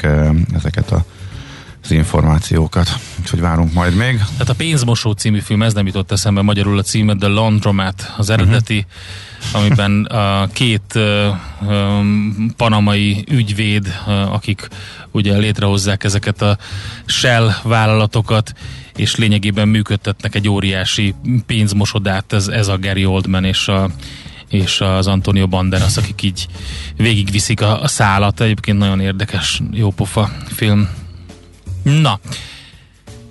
ezeket 0.53 0.91
a 0.91 1.05
az 1.83 1.91
információkat. 1.91 2.99
Úgyhogy 3.19 3.39
várunk 3.39 3.73
majd 3.73 3.95
még. 3.95 4.17
Tehát 4.17 4.49
a 4.49 4.53
Pénzmosó 4.53 5.11
című 5.11 5.39
film, 5.39 5.61
ez 5.61 5.73
nem 5.73 5.85
jutott 5.85 6.11
eszembe 6.11 6.41
magyarul 6.41 6.77
a 6.77 6.81
címet, 6.81 7.17
The 7.17 7.27
Laundromat, 7.27 8.13
az 8.17 8.29
eredeti, 8.29 8.85
uh-huh. 9.47 9.61
amiben 9.61 10.03
a 10.05 10.47
két 10.47 10.99
um, 11.61 12.53
panamai 12.57 13.23
ügyvéd, 13.31 13.99
akik 14.07 14.67
ugye 15.11 15.37
létrehozzák 15.37 16.03
ezeket 16.03 16.41
a 16.41 16.57
Shell 17.05 17.51
vállalatokat, 17.63 18.53
és 18.95 19.15
lényegében 19.15 19.67
működtetnek 19.67 20.35
egy 20.35 20.49
óriási 20.49 21.15
pénzmosodát, 21.45 22.33
ez, 22.33 22.47
ez 22.47 22.67
a 22.67 22.77
Gary 22.77 23.05
Oldman 23.05 23.43
és 23.43 23.67
a 23.67 23.89
és 24.49 24.81
az 24.81 25.07
Antonio 25.07 25.47
Banderas, 25.47 25.97
akik 25.97 26.21
így 26.21 26.47
végigviszik 26.97 27.61
a, 27.61 27.81
a 27.81 27.87
szálat. 27.87 28.41
Egyébként 28.41 28.77
nagyon 28.77 28.99
érdekes, 28.99 29.61
jópofa 29.71 30.31
film. 30.45 30.89
Na, 31.83 32.19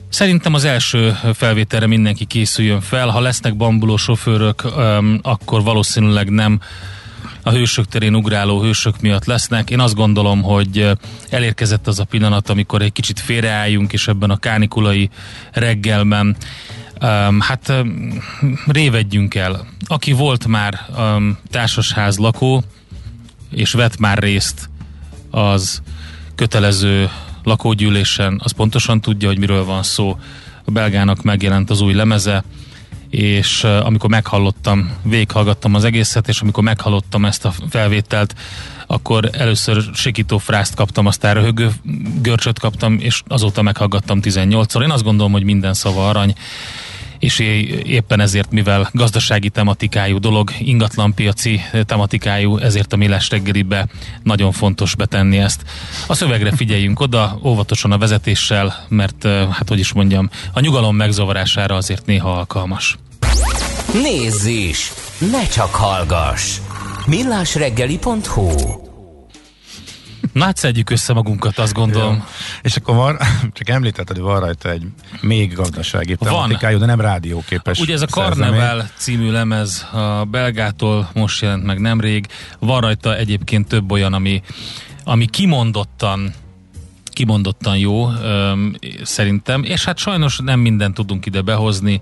Szerintem 0.09 0.54
az 0.54 0.64
első 0.64 1.16
felvételre 1.35 1.87
mindenki 1.87 2.25
készüljön 2.25 2.80
fel. 2.80 3.09
Ha 3.09 3.21
lesznek 3.21 3.56
bambuló 3.56 3.97
sofőrök, 3.97 4.64
akkor 5.23 5.62
valószínűleg 5.62 6.30
nem 6.30 6.61
a 7.42 7.50
hősök 7.50 7.87
terén 7.87 8.14
ugráló 8.14 8.62
hősök 8.62 9.00
miatt 9.00 9.25
lesznek. 9.25 9.71
Én 9.71 9.80
azt 9.80 9.94
gondolom, 9.94 10.42
hogy 10.42 10.90
elérkezett 11.30 11.87
az 11.87 11.99
a 11.99 12.04
pillanat, 12.04 12.49
amikor 12.49 12.82
egy 12.82 12.92
kicsit 12.92 13.21
félreálljunk, 13.21 13.92
és 13.92 14.09
ebben 14.09 14.30
a 14.30 14.37
kánikulai 14.37 15.11
reggelben 15.52 16.37
hát 17.38 17.73
révedjünk 18.66 19.35
el. 19.35 19.66
Aki 19.87 20.12
volt 20.12 20.47
már 20.47 20.80
társasház 21.50 22.16
lakó, 22.18 22.64
és 23.50 23.73
vett 23.73 23.99
már 23.99 24.18
részt 24.18 24.71
az 25.30 25.82
kötelező 26.35 27.11
lakógyűlésen, 27.45 28.41
az 28.45 28.53
pontosan 28.53 29.01
tudja, 29.01 29.29
hogy 29.29 29.39
miről 29.39 29.65
van 29.65 29.83
szó. 29.83 30.19
A 30.65 30.71
belgának 30.71 31.23
megjelent 31.23 31.71
az 31.71 31.81
új 31.81 31.93
lemeze, 31.93 32.45
és 33.11 33.65
amikor 33.65 34.11
meghallottam, 34.11 34.91
végighallgattam 35.03 35.75
az 35.75 35.85
egészet, 35.85 36.29
és 36.29 36.41
amikor 36.41 36.63
meghallottam 36.63 37.25
ezt 37.25 37.45
a 37.45 37.53
felvételt, 37.69 38.35
akkor 38.87 39.29
először 39.33 39.83
sikító 39.95 40.39
frászt 40.39 40.75
kaptam, 40.75 41.07
aztán 41.07 41.35
röhögő 41.35 41.71
görcsöt 42.23 42.59
kaptam, 42.59 42.99
és 43.01 43.23
azóta 43.27 43.63
meghallgattam 43.63 44.21
18-szor. 44.23 44.83
Én 44.83 44.91
azt 44.91 45.03
gondolom, 45.03 45.33
hogy 45.33 45.43
minden 45.43 45.75
szava 45.75 46.09
arany, 46.09 46.35
és 47.23 47.38
éppen 47.85 48.21
ezért, 48.21 48.50
mivel 48.50 48.88
gazdasági 48.93 49.49
tematikájú 49.49 50.19
dolog, 50.19 50.50
ingatlanpiaci 50.59 51.61
tematikájú, 51.87 52.57
ezért 52.57 52.93
a 52.93 52.97
Millás 52.97 53.31
reggelibe 53.31 53.87
nagyon 54.23 54.52
fontos 54.52 54.95
betenni 54.95 55.38
ezt. 55.38 55.62
A 56.07 56.14
szövegre 56.14 56.57
figyeljünk 56.57 57.00
oda, 57.00 57.38
óvatosan 57.45 57.93
a 57.93 57.99
vezetéssel, 57.99 58.87
mert 58.88 59.26
hát 59.26 59.69
hogy 59.69 59.79
is 59.79 59.93
mondjam, 59.93 60.31
a 60.52 60.61
nyugalom 60.61 60.97
megzavarására 60.97 61.75
azért 61.75 62.07
néha 62.07 62.33
alkalmas. 62.33 62.99
Nézz 63.93 64.45
is! 64.45 64.93
Ne 65.31 65.47
csak 65.47 65.75
hallgass! 65.75 66.59
millásreggeli.hu 67.07 68.82
Na 70.33 70.45
hát 70.45 70.57
szedjük 70.57 70.91
össze 70.91 71.12
magunkat, 71.12 71.59
azt 71.59 71.73
gondolom. 71.73 72.15
Ja. 72.15 72.27
És 72.62 72.77
akkor 72.77 72.95
van, 72.95 73.19
csak 73.57 73.69
említetted, 73.69 74.17
hogy 74.17 74.25
van 74.25 74.41
rajta 74.41 74.71
egy 74.71 74.87
még 75.21 75.55
gazdasági 75.55 76.17
tematikájú, 76.17 76.79
de 76.79 76.87
nem 76.87 77.01
rádióképes. 77.01 77.79
Ugye 77.79 77.93
ez 77.93 78.03
a 78.03 78.07
Carneval 78.07 78.91
című 78.97 79.31
lemez 79.31 79.87
a 79.93 80.25
Belgától 80.25 81.11
most 81.15 81.43
jelent 81.43 81.65
meg 81.65 81.79
nemrég. 81.79 82.27
Van 82.59 82.81
rajta 82.81 83.17
egyébként 83.17 83.69
több 83.69 83.91
olyan, 83.91 84.12
ami, 84.12 84.43
ami 85.05 85.27
kimondottan 85.27 86.35
kimondottan 87.12 87.79
jó 87.79 88.11
öm, 88.11 88.75
szerintem, 89.03 89.62
és 89.62 89.85
hát 89.85 89.99
sajnos 89.99 90.39
nem 90.43 90.61
mindent 90.61 90.95
tudunk 90.95 91.27
ide 91.27 91.41
behozni, 91.41 92.01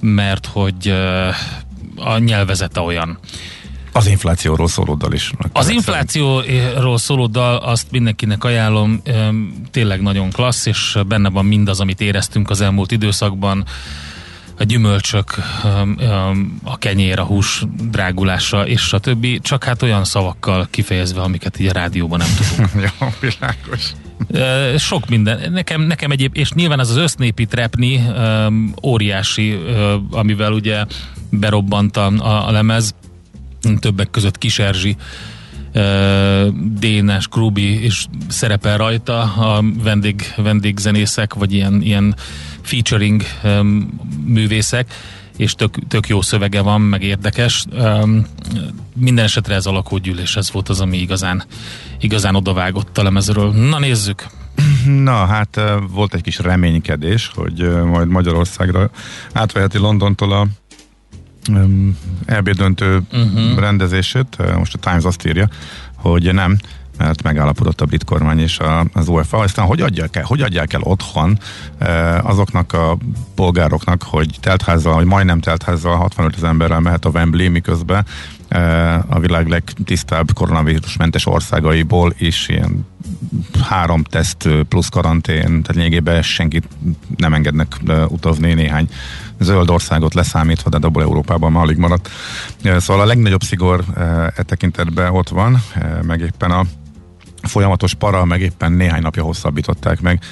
mert 0.00 0.46
hogy 0.46 0.88
ö, 0.88 1.28
a 1.96 2.18
nyelvezete 2.18 2.80
olyan. 2.80 3.18
Az 3.92 4.06
inflációról 4.06 4.68
szóló 4.68 4.94
dal 4.94 5.12
is. 5.12 5.32
Az 5.52 5.68
inflációról 5.68 6.98
szóló 6.98 7.26
dal, 7.26 7.56
azt 7.56 7.90
mindenkinek 7.90 8.44
ajánlom, 8.44 9.02
tényleg 9.70 10.00
nagyon 10.00 10.30
klassz, 10.30 10.66
és 10.66 10.98
benne 11.06 11.28
van 11.28 11.44
mindaz, 11.44 11.80
amit 11.80 12.00
éreztünk 12.00 12.50
az 12.50 12.60
elmúlt 12.60 12.92
időszakban 12.92 13.64
a 14.58 14.64
gyümölcsök, 14.64 15.34
a 16.62 16.78
kenyér, 16.78 17.18
a 17.18 17.24
hús 17.24 17.64
drágulása, 17.90 18.66
és 18.66 18.92
a 18.92 18.98
többi, 18.98 19.38
csak 19.42 19.64
hát 19.64 19.82
olyan 19.82 20.04
szavakkal 20.04 20.68
kifejezve, 20.70 21.20
amiket 21.20 21.60
így 21.60 21.66
a 21.66 21.72
rádióban 21.72 22.18
nem 22.18 22.28
tudunk. 22.36 22.70
Jó, 23.00 23.08
világos. 23.20 23.92
Sok 24.76 25.08
minden. 25.08 25.52
Nekem, 25.52 25.80
nekem 25.80 26.10
egyéb, 26.10 26.36
és 26.36 26.52
nyilván 26.52 26.80
ez 26.80 26.90
az 26.90 26.96
össznépi 26.96 27.46
trepni 27.46 28.06
óriási, 28.82 29.58
amivel 30.10 30.52
ugye 30.52 30.84
berobbant 31.30 31.96
a, 31.96 32.46
a 32.46 32.50
lemez, 32.50 32.94
többek 33.78 34.10
között 34.10 34.38
Kiserzsi, 34.38 34.96
Dénes, 36.78 37.28
Krubi 37.28 37.84
is 37.84 38.06
szerepel 38.28 38.76
rajta, 38.76 39.20
a 39.20 39.64
vendég, 39.82 40.32
vendégzenészek, 40.36 41.34
vagy 41.34 41.52
ilyen, 41.52 41.82
ilyen 41.82 42.14
featuring 42.62 43.22
művészek, 44.24 44.94
és 45.36 45.54
tök, 45.54 45.74
tök 45.88 46.08
jó 46.08 46.20
szövege 46.20 46.60
van, 46.60 46.80
meg 46.80 47.02
érdekes. 47.02 47.64
Minden 48.94 49.24
esetre 49.24 49.54
ez 49.54 49.66
a 49.66 49.72
lakógyűlés, 49.72 50.36
ez 50.36 50.50
volt 50.52 50.68
az, 50.68 50.80
ami 50.80 50.96
igazán, 50.96 51.42
igazán 52.00 52.34
odavágott 52.34 52.98
a 52.98 53.02
lemezről. 53.02 53.52
Na 53.52 53.78
nézzük! 53.78 54.26
Na, 54.86 55.26
hát 55.26 55.60
volt 55.90 56.14
egy 56.14 56.22
kis 56.22 56.38
reménykedés, 56.38 57.30
hogy 57.34 57.84
majd 57.84 58.08
Magyarországra 58.08 58.90
átveheti 59.32 59.78
Londontól 59.78 60.32
a 60.32 60.46
EB 62.24 62.50
döntő 62.50 63.02
uh-huh. 63.12 63.58
rendezését, 63.58 64.56
most 64.56 64.74
a 64.74 64.78
Times 64.78 65.04
azt 65.04 65.26
írja, 65.26 65.48
hogy 65.94 66.34
nem, 66.34 66.58
mert 67.00 67.22
megállapodott 67.22 67.80
a 67.80 67.84
brit 67.84 68.04
kormány 68.04 68.38
és 68.38 68.58
a, 68.58 68.84
az 68.92 69.08
UEFA. 69.08 69.38
Aztán 69.38 69.66
hogy 69.66 69.80
adják 69.80 70.16
el, 70.16 70.24
hogy 70.24 70.40
adják 70.40 70.72
el 70.72 70.80
otthon 70.82 71.38
azoknak 72.22 72.72
a 72.72 72.96
polgároknak, 73.34 74.02
hogy 74.02 74.36
teltházzal, 74.40 74.94
vagy 74.94 75.04
majdnem 75.04 75.40
teltházzal 75.40 75.96
65 75.96 76.36
ezer 76.36 76.48
emberrel 76.48 76.80
mehet 76.80 77.04
a 77.04 77.08
Wembley, 77.08 77.50
miközben 77.50 78.04
a 79.06 79.18
világ 79.20 79.48
legtisztább 79.48 80.32
koronavírusmentes 80.32 81.26
országaiból 81.26 82.14
is 82.18 82.48
ilyen 82.48 82.86
három 83.68 84.02
teszt 84.02 84.48
plusz 84.68 84.88
karantén, 84.88 85.42
tehát 85.42 85.74
lényegében 85.74 86.22
senkit 86.22 86.68
nem 87.16 87.34
engednek 87.34 87.76
utazni 88.08 88.54
néhány 88.54 88.88
zöld 89.40 89.70
országot 89.70 90.14
leszámítva, 90.14 90.70
de 90.70 90.86
abból 90.86 91.02
Európában 91.02 91.52
már 91.52 91.62
alig 91.62 91.76
maradt. 91.76 92.08
Szóval 92.62 93.02
a 93.02 93.06
legnagyobb 93.06 93.42
szigor 93.42 93.84
e 94.36 94.42
tekintetben 94.42 95.12
ott 95.12 95.28
van, 95.28 95.62
meg 96.02 96.20
éppen 96.20 96.50
a 96.50 96.64
folyamatos 97.42 97.94
para, 97.94 98.24
meg 98.24 98.40
éppen 98.40 98.72
néhány 98.72 99.02
napja 99.02 99.22
hosszabbították 99.22 100.00
meg 100.00 100.22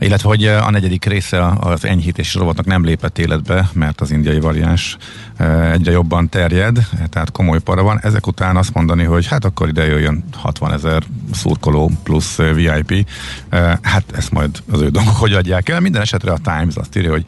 illetve 0.00 0.28
hogy 0.28 0.44
a 0.46 0.70
negyedik 0.70 1.04
része 1.04 1.46
az 1.46 1.84
enyhítési 1.84 2.38
rovatnak 2.38 2.66
nem 2.66 2.84
lépett 2.84 3.18
életbe, 3.18 3.70
mert 3.72 4.00
az 4.00 4.10
indiai 4.10 4.40
variáns 4.40 4.96
egyre 5.72 5.90
jobban 5.90 6.28
terjed, 6.28 6.86
tehát 7.08 7.30
komoly 7.30 7.60
para 7.60 7.82
van. 7.82 7.98
Ezek 8.02 8.26
után 8.26 8.56
azt 8.56 8.74
mondani, 8.74 9.04
hogy 9.04 9.26
hát 9.26 9.44
akkor 9.44 9.68
ide 9.68 9.86
jöjjön 9.86 10.24
60 10.36 10.72
ezer 10.72 11.02
szurkoló 11.32 11.90
plusz 12.02 12.36
VIP, 12.36 13.08
hát 13.82 14.04
ezt 14.12 14.30
majd 14.30 14.62
az 14.72 14.80
ő 14.80 14.88
dolgok 14.88 15.16
hogy 15.16 15.32
adják 15.32 15.68
el. 15.68 15.80
Minden 15.80 16.02
esetre 16.02 16.32
a 16.32 16.38
Times 16.42 16.74
azt 16.74 16.96
írja, 16.96 17.10
hogy 17.10 17.24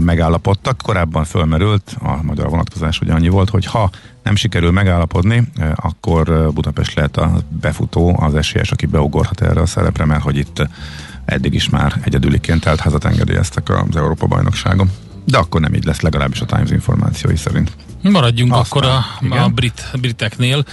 megállapodtak. 0.00 0.82
Korábban 0.82 1.24
fölmerült, 1.24 1.96
a 2.02 2.22
magyar 2.22 2.48
vonatkozás 2.48 3.00
ugye 3.00 3.12
annyi 3.12 3.28
volt, 3.28 3.50
hogy 3.50 3.64
ha 3.64 3.90
nem 4.22 4.36
sikerül 4.36 4.70
megállapodni, 4.70 5.42
akkor 5.74 6.52
Budapest 6.52 6.94
lehet 6.94 7.16
a 7.16 7.32
befutó, 7.48 8.16
az 8.20 8.34
esélyes, 8.34 8.70
aki 8.70 8.86
beugorhat 8.86 9.40
erre 9.40 9.60
a 9.60 9.66
szerepre, 9.66 10.04
mert 10.04 10.22
hogy 10.22 10.36
itt 10.36 10.68
eddig 11.24 11.54
is 11.54 11.68
már 11.68 12.00
egyedüliként 12.04 12.64
házat 12.64 13.04
engedélyeztek 13.04 13.68
az 13.68 13.96
Európa 13.96 14.26
bajnokságon. 14.26 14.90
De 15.24 15.38
akkor 15.38 15.60
nem 15.60 15.74
így 15.74 15.84
lesz, 15.84 16.00
legalábbis 16.00 16.40
a 16.40 16.44
Times 16.44 16.70
információi 16.70 17.36
szerint. 17.36 17.72
Maradjunk 18.02 18.52
Aztán, 18.52 18.82
akkor 18.82 18.84
a, 18.84 19.04
igen. 19.20 19.42
a 19.42 19.48
brit, 19.48 19.90
briteknél. 20.00 20.64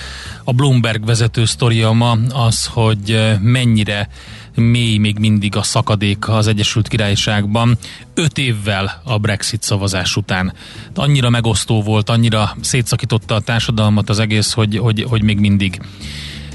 A 0.44 0.54
Bloomberg 0.54 1.06
vezető 1.06 1.46
sztoria 1.46 1.92
ma 1.92 2.18
az, 2.34 2.66
hogy 2.66 3.12
eh, 3.12 3.40
mennyire 3.40 4.10
mély 4.58 4.98
még 4.98 5.20
mindig 5.20 5.56
a 5.56 5.64
szakadék 5.64 6.30
az 6.30 6.48
Egyesült 6.48 6.88
Királyságban 6.88 7.78
öt 8.14 8.38
évvel 8.38 9.02
a 9.04 9.18
Brexit 9.18 9.64
szavazás 9.64 10.16
után. 10.16 10.54
Annyira 10.96 11.30
megosztó 11.30 11.82
volt, 11.82 12.10
annyira 12.10 12.56
szétszakította 12.62 13.36
a 13.36 13.40
társadalmat 13.40 14.10
az 14.10 14.20
egész, 14.20 14.54
hogy, 14.54 14.78
hogy, 14.78 15.06
hogy 15.10 15.22
még 15.24 15.40
mindig 15.40 15.80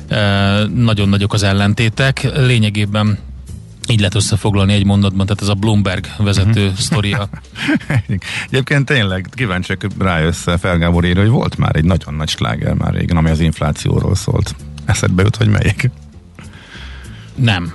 eh, 0.09 0.66
nagyon 0.66 1.09
nagyok 1.09 1.32
az 1.32 1.42
ellentétek. 1.42 2.28
Lényegében 2.37 3.18
így 3.88 3.99
lehet 3.99 4.14
összefoglalni 4.14 4.73
egy 4.73 4.85
mondatban, 4.85 5.26
tehát 5.26 5.42
ez 5.42 5.49
a 5.49 5.54
Bloomberg 5.54 6.06
vezető 6.18 6.66
Mhm. 6.66 6.75
sztoria. 6.75 7.28
Egyébként 8.50 8.87
tényleg 8.87 9.28
kíváncsiak 9.35 9.87
rájössz 9.99 10.47
Felgábor 10.59 11.04
írja, 11.04 11.21
hogy 11.23 11.30
volt 11.30 11.56
már 11.56 11.76
egy 11.76 11.85
nagyon 11.85 12.14
nagy 12.14 12.28
sláger 12.28 12.75
már 12.75 12.94
régen, 12.94 13.16
ami 13.16 13.30
az 13.30 13.40
inflációról 13.40 14.14
szólt. 14.14 14.54
Eszedbe 14.85 15.23
jut, 15.23 15.37
hogy 15.37 15.49
melyik? 15.49 15.90
Nem. 17.35 17.73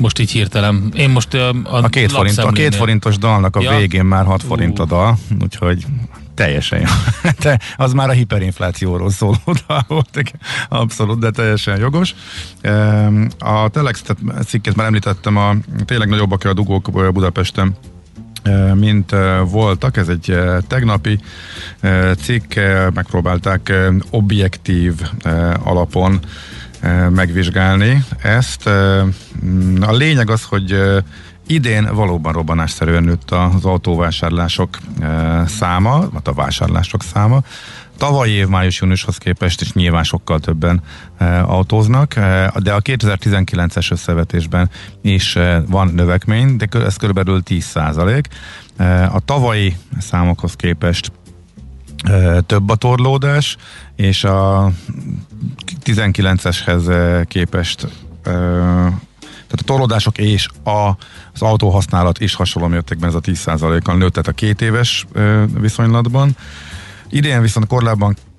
Most 0.00 0.18
így 0.18 0.30
hirtelen. 0.30 0.92
Én 0.96 1.10
most 1.10 1.34
a, 1.34 1.48
A 1.64 1.88
két, 1.88 2.12
forint, 2.12 2.38
a 2.38 2.50
két 2.50 2.74
forintos 2.74 3.18
dalnak 3.18 3.56
a 3.56 3.60
Ja. 3.62 3.76
végén 3.76 4.04
már 4.04 4.24
6 4.24 4.42
forint 4.42 4.78
a 4.78 4.84
dal, 4.84 5.18
úgyhogy 5.42 5.86
teljesen 6.34 6.78
jó. 6.78 6.86
Te, 7.42 7.60
az 7.76 7.92
már 7.92 8.08
a 8.08 8.12
hiperinflációról 8.12 9.10
szóló 9.10 9.36
dal 9.66 9.84
volt, 9.88 10.32
abszolút, 10.68 11.18
de 11.18 11.30
teljesen 11.30 11.78
jogos. 11.78 12.14
A 13.38 13.68
Telex 13.68 14.02
cikket 14.46 14.76
már 14.76 14.86
említettem, 14.86 15.36
a 15.36 15.54
tényleg 15.84 16.08
nagyobbak 16.08 16.44
a 16.44 16.52
dugók 16.52 17.12
Budapesten 17.12 17.76
eh, 18.42 18.74
mint 18.74 19.12
eh, 19.12 19.40
voltak. 19.50 19.96
Ez 19.96 20.08
egy 20.08 20.30
eh, 20.30 20.56
tegnapi 20.68 21.20
cikk, 22.22 22.54
megpróbálták 22.94 23.72
objektív 24.10 24.94
alapon 25.62 26.20
megvizsgálni 27.10 28.04
ezt. 28.22 28.70
Mm, 29.44 29.82
A 29.82 29.92
lényeg 29.92 30.30
az, 30.30 30.42
hogy 30.42 30.82
idén 31.46 31.94
valóban 31.94 32.32
robbanásszerűen 32.32 33.02
nőtt 33.02 33.30
az 33.30 33.64
autóvásárlások 33.64 34.78
száma, 35.46 36.08
vagy 36.10 36.22
a 36.24 36.32
vásárlások 36.32 37.02
száma. 37.02 37.42
Tavalyi 37.98 38.32
év 38.32 38.46
május-júniushoz 38.46 39.16
képest 39.16 39.60
is 39.60 39.72
nyilván 39.72 40.04
sokkal 40.04 40.40
többen 40.40 40.82
autóznak, 41.44 42.14
de 42.58 42.72
a 42.72 42.80
2019-es 42.80 43.90
összevetésben 43.90 44.70
is 45.02 45.38
van 45.66 45.88
növekmény, 45.94 46.56
de 46.56 46.66
ez 46.78 46.96
körülbelül 46.96 47.42
10 47.42 47.64
százalék. 47.64 48.28
A 49.12 49.20
tavalyi 49.24 49.76
számokhoz 49.98 50.54
képest 50.54 51.12
több 52.46 52.68
a 52.68 52.74
torlódás, 52.74 53.56
és 53.96 54.24
a 54.24 54.70
19-eshez 55.84 56.88
e, 56.88 57.24
képest 57.24 57.86
tehát 59.50 59.64
a 59.64 59.72
torlódások 59.72 60.18
és 60.18 60.48
a, 60.64 60.88
az 61.32 61.42
autóhasználat 61.42 62.20
is 62.20 62.34
hasonló 62.34 62.68
mértékben 62.68 63.08
ez 63.08 63.14
a 63.14 63.20
10%-kal 63.20 63.96
nőtt, 63.96 64.12
tehát 64.12 64.28
a 64.28 64.32
két 64.32 64.62
éves 64.62 65.06
viszonylatban. 65.60 66.36
Idén 67.08 67.40
viszont 67.40 67.66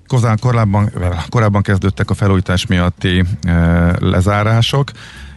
kozán- 0.06 0.40
korábban, 0.40 0.92
korábban 1.28 1.62
kezdődtek 1.62 2.10
a 2.10 2.14
felújítás 2.14 2.66
miatti 2.66 3.24
e, 3.42 3.96
lezárások, 3.98 4.90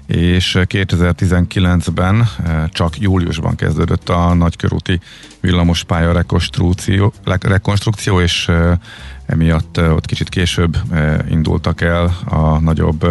és 0.06 0.58
2019-ben 0.60 2.28
e, 2.46 2.70
csak 2.72 3.00
júliusban 3.00 3.56
kezdődött 3.56 4.10
a 4.10 4.34
nagykörúti 4.34 5.00
villamospálya 5.42 6.12
rekonstrukció, 6.12 7.14
rekonstrukció 7.42 8.22
és 8.22 8.48
e, 8.48 8.80
emiatt 9.26 9.80
ott 9.80 10.06
kicsit 10.06 10.30
később 10.30 10.78
indultak 11.30 11.82
el 11.82 12.18
a 12.26 12.60
nagyobb 12.60 13.08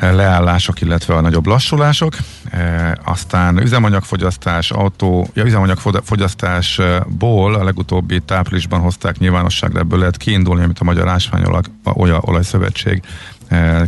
leállások, 0.00 0.80
illetve 0.80 1.14
a 1.14 1.20
nagyobb 1.20 1.46
lassulások. 1.46 2.16
E, 2.50 2.98
aztán 3.04 3.58
üzemanyagfogyasztás, 3.58 4.70
autó, 4.70 5.28
ja, 5.34 5.44
üzemanyagfogyasztásból 5.44 7.54
a 7.54 7.64
legutóbbi 7.64 8.20
táprilisban 8.20 8.80
hozták 8.80 9.18
nyilvánosságra, 9.18 9.80
ebből 9.80 9.98
lehet 9.98 10.16
kiindulni, 10.16 10.62
amit 10.62 10.78
a 10.78 10.84
Magyar 10.84 11.08
Ásványolaj 11.08 11.62
Olaj- 11.84 12.20
Olajszövetség 12.20 13.02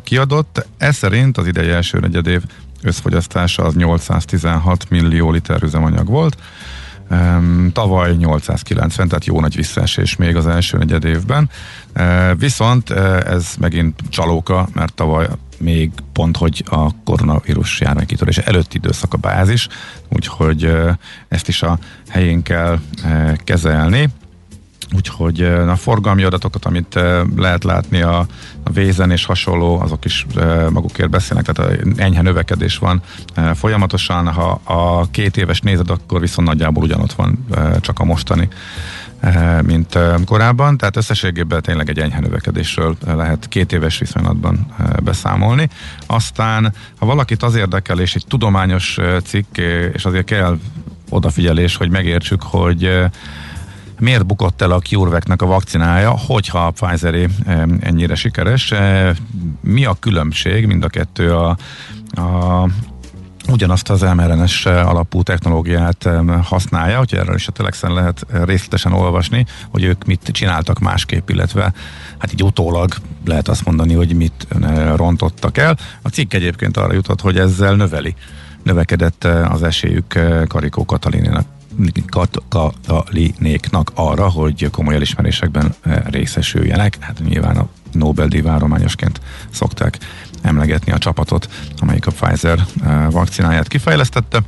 kiadott. 0.03 0.67
Ez 0.79 0.97
szerint 0.97 1.39
az 1.39 1.47
idei 1.47 1.69
első 1.69 1.99
negyedév 1.99 2.43
összfogyasztása 2.83 3.63
az 3.63 3.75
816 3.75 4.91
millió 4.91 5.31
liter 5.31 5.63
üzemanyag 5.63 6.09
volt. 6.09 6.37
Tavaly 7.73 8.17
890, 8.17 9.09
tehát 9.09 9.25
jó 9.25 9.41
nagy 9.41 9.57
visszaesés 9.57 10.17
még 10.17 10.37
az 10.37 10.47
első 10.47 10.79
negyed 10.79 11.05
évben. 11.05 11.51
Uh, 11.97 12.39
viszont 12.39 12.91
uh, 12.91 13.21
ez 13.27 13.55
megint 13.59 14.01
csalóka, 14.09 14.69
mert 14.73 14.95
tavaly 14.95 15.29
még 15.59 15.91
pont, 16.13 16.37
hogy 16.37 16.65
a 16.67 17.03
koronavírus 17.05 17.81
járvány 17.81 18.07
kitörése 18.07 18.43
előtti 18.43 18.77
időszak 18.77 19.15
a 19.15 19.17
bázis, 19.17 19.69
úgyhogy 20.09 20.73
ezt 21.29 21.49
is 21.49 21.63
a 21.63 21.79
helyén 22.09 22.43
kell 22.43 22.79
kezelni. 23.45 24.09
Úgyhogy 24.95 25.43
a 25.43 25.77
forgalmi 25.77 26.23
adatokat, 26.23 26.65
amit 26.65 26.97
eh, 26.97 27.23
lehet 27.37 27.65
látni 27.65 28.03
a, 28.03 28.19
a 28.63 28.71
Vézen 28.71 29.11
és 29.11 29.25
hasonló, 29.25 29.81
azok 29.81 30.05
is 30.05 30.27
magukért 30.71 31.11
beszélnek, 31.11 31.47
tehát 31.47 31.81
enyhe 31.97 32.23
növekedés 32.23 32.79
van 32.79 33.03
folyamatosan. 33.55 34.29
Ha 34.29 34.61
a 34.65 35.11
két 35.11 35.37
éves 35.37 35.61
nézed, 35.61 35.91
akkor 35.91 36.21
viszont 36.21 36.49
nagyjából 36.49 36.83
ugyanott 36.83 37.13
van 37.13 37.47
csak 37.81 37.99
a 37.99 38.05
mostani 38.05 38.49
mint 39.63 39.99
korábban, 40.25 40.77
tehát 40.77 40.97
összességében 40.97 41.63
tényleg 41.63 41.89
egy 41.89 41.99
enyhe 41.99 42.21
növekedésről 42.21 42.97
eh, 43.07 43.15
lehet 43.15 43.49
két 43.49 43.73
éves 43.73 43.99
viszonylatban 43.99 44.75
beszámolni. 45.03 45.69
Aztán, 46.07 46.73
ha 46.99 47.07
valakit 47.07 47.43
az 47.43 47.55
érdekel, 47.55 48.01
és 48.01 48.15
egy 48.15 48.25
tudományos 48.29 48.99
cikk, 49.25 49.57
és 49.95 50.05
azért 50.05 50.25
kell 50.25 50.59
odafigyelés, 51.09 51.77
hogy 51.77 51.91
megértsük, 51.91 52.43
hogy 52.43 52.91
miért 54.01 54.27
bukott 54.27 54.63
el 54.63 54.71
a 54.71 54.81
CureVac-nek 54.81 55.43
a 55.43 55.47
vakcinája, 55.47 56.11
hogyha 56.11 56.67
a 56.67 56.71
pfizer 56.71 57.29
ennyire 57.81 58.15
sikeres. 58.15 58.73
Eh, 58.73 59.17
Mi 59.61 59.85
a 59.85 59.97
különbség? 60.01 60.67
Mind 60.67 60.85
a 60.85 60.89
kettő 60.89 61.35
a, 61.35 61.57
a 62.11 62.69
ugyanazt 63.49 63.91
az 63.91 64.01
mRNS 64.01 64.67
alapú 64.67 65.23
technológiát 65.23 66.09
használja, 66.43 66.99
hogy 66.99 67.15
erről 67.15 67.35
is 67.35 67.49
a 67.49 67.53
Telexen 67.53 67.93
lehet 67.93 68.27
eh, 68.33 68.45
részletesen 68.45 68.93
olvasni, 68.93 69.47
hogy 69.71 69.85
ők 69.85 70.05
mit 70.05 70.29
csináltak 70.33 70.79
másképp, 70.79 71.29
illetve 71.29 71.73
hát 72.19 72.33
így 72.33 72.43
utólag 72.43 72.95
lehet 73.25 73.49
azt 73.49 73.65
mondani, 73.65 73.95
hogy 73.95 74.17
mit 74.17 74.47
rontottak 74.95 75.59
el. 75.59 75.77
A 76.03 76.09
cikk 76.09 76.33
egyébként 76.33 76.77
arra 76.77 76.93
jutott, 76.93 77.21
hogy 77.21 77.39
ezzel 77.39 77.75
növeli, 77.75 78.15
növekedett 78.63 79.25
az 79.25 79.63
esélyük 79.63 80.19
Karikó 80.49 80.85
Katalinének 80.85 81.45
Kat- 81.45 81.60
Katalinéknak 82.49 83.93
arra, 83.95 84.29
hogy 84.29 84.71
komoly 84.71 84.95
elismerésekben 84.95 85.75
eh, 85.81 86.03
részesüljenek. 86.05 86.97
Hát 87.01 87.21
nyilván 87.29 87.57
a 87.57 87.69
Nobel-díj 87.93 88.41
várományosként 88.41 89.21
szokták 89.51 89.99
emlegetni 90.43 90.93
a 90.93 90.99
csapatot, 90.99 91.49
amelyik 91.79 92.07
a 92.07 92.11
Pfizer 92.11 92.59
eh, 92.85 93.11
vakcináját 93.11 93.69
kifejlesztette. 93.69 94.41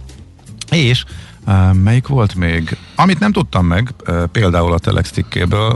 És 0.70 1.04
eh, 1.46 1.72
melyik 1.72 2.06
volt 2.06 2.34
még? 2.34 2.76
Amit 2.94 3.18
nem 3.18 3.32
tudtam 3.32 3.66
meg, 3.66 3.94
például 4.32 4.72
a 4.72 4.78
Telex 4.78 5.12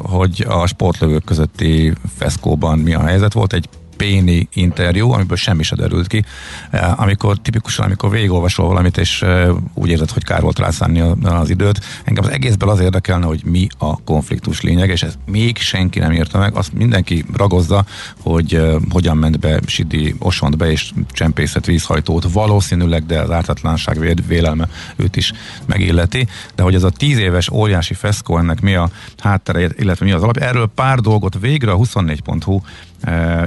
hogy 0.02 0.44
a 0.48 0.66
sportlövők 0.66 1.24
közötti 1.24 1.92
feszkóban 2.16 2.78
mi 2.78 2.94
a 2.94 3.02
helyzet. 3.02 3.32
Volt 3.32 3.52
egy 3.52 3.68
Péni 3.96 4.48
interjú, 4.52 5.12
amiből 5.12 5.36
semmi 5.36 5.62
se 5.62 5.76
derült 5.76 6.06
ki. 6.06 6.24
Eh, 6.70 7.00
Amikor 7.00 7.38
tipikusan, 7.38 7.84
amikor 7.84 8.10
végigolvasol 8.10 8.66
valamit, 8.66 8.98
és 8.98 9.22
eh, 9.22 9.48
úgy 9.74 9.88
érzed, 9.88 10.10
hogy 10.10 10.24
kár 10.24 10.40
volt 10.40 10.58
rászánni 10.58 11.00
az 11.22 11.50
időt, 11.50 11.80
engem 12.04 12.24
az 12.24 12.30
egészből 12.30 12.68
az 12.68 12.80
érdekelne, 12.80 13.26
hogy 13.26 13.42
mi 13.44 13.66
a 13.78 14.02
konfliktus 14.02 14.60
lényeg, 14.60 14.90
és 14.90 15.02
ez 15.02 15.14
még 15.26 15.56
senki 15.58 15.98
nem 15.98 16.12
írta 16.12 16.38
meg. 16.38 16.54
Azt 16.54 16.72
mindenki 16.72 17.24
ragozza, 17.36 17.84
hogy 18.20 18.54
eh, 18.54 18.74
hogyan 18.90 19.16
ment 19.16 19.38
be 19.38 19.60
Sidi 19.66 20.14
Osont 20.18 20.56
be, 20.56 20.70
és 20.70 20.92
csempészet 21.10 21.66
vízhajtót 21.66 22.32
valószínűleg, 22.32 23.06
de 23.06 23.20
az 23.20 23.30
ártatlanság 23.30 24.24
vélelme 24.26 24.68
őt 24.96 25.16
is 25.16 25.32
megilleti. 25.66 26.26
De 26.54 26.62
hogy 26.62 26.74
ez 26.74 26.82
a 26.82 26.90
tíz 26.90 27.18
éves 27.18 27.50
óriási 27.50 27.94
feszkó, 27.94 28.38
ennek 28.38 28.60
mi 28.60 28.74
a 28.74 28.90
háttere, 29.18 29.68
illetve 29.76 30.04
mi 30.04 30.12
az 30.12 30.22
alap, 30.22 30.36
erről 30.36 30.70
pár 30.74 30.98
dolgot 30.98 31.38
végre 31.40 31.70
a 31.70 31.76
24.hu 31.76 32.54
eh, 32.56 32.62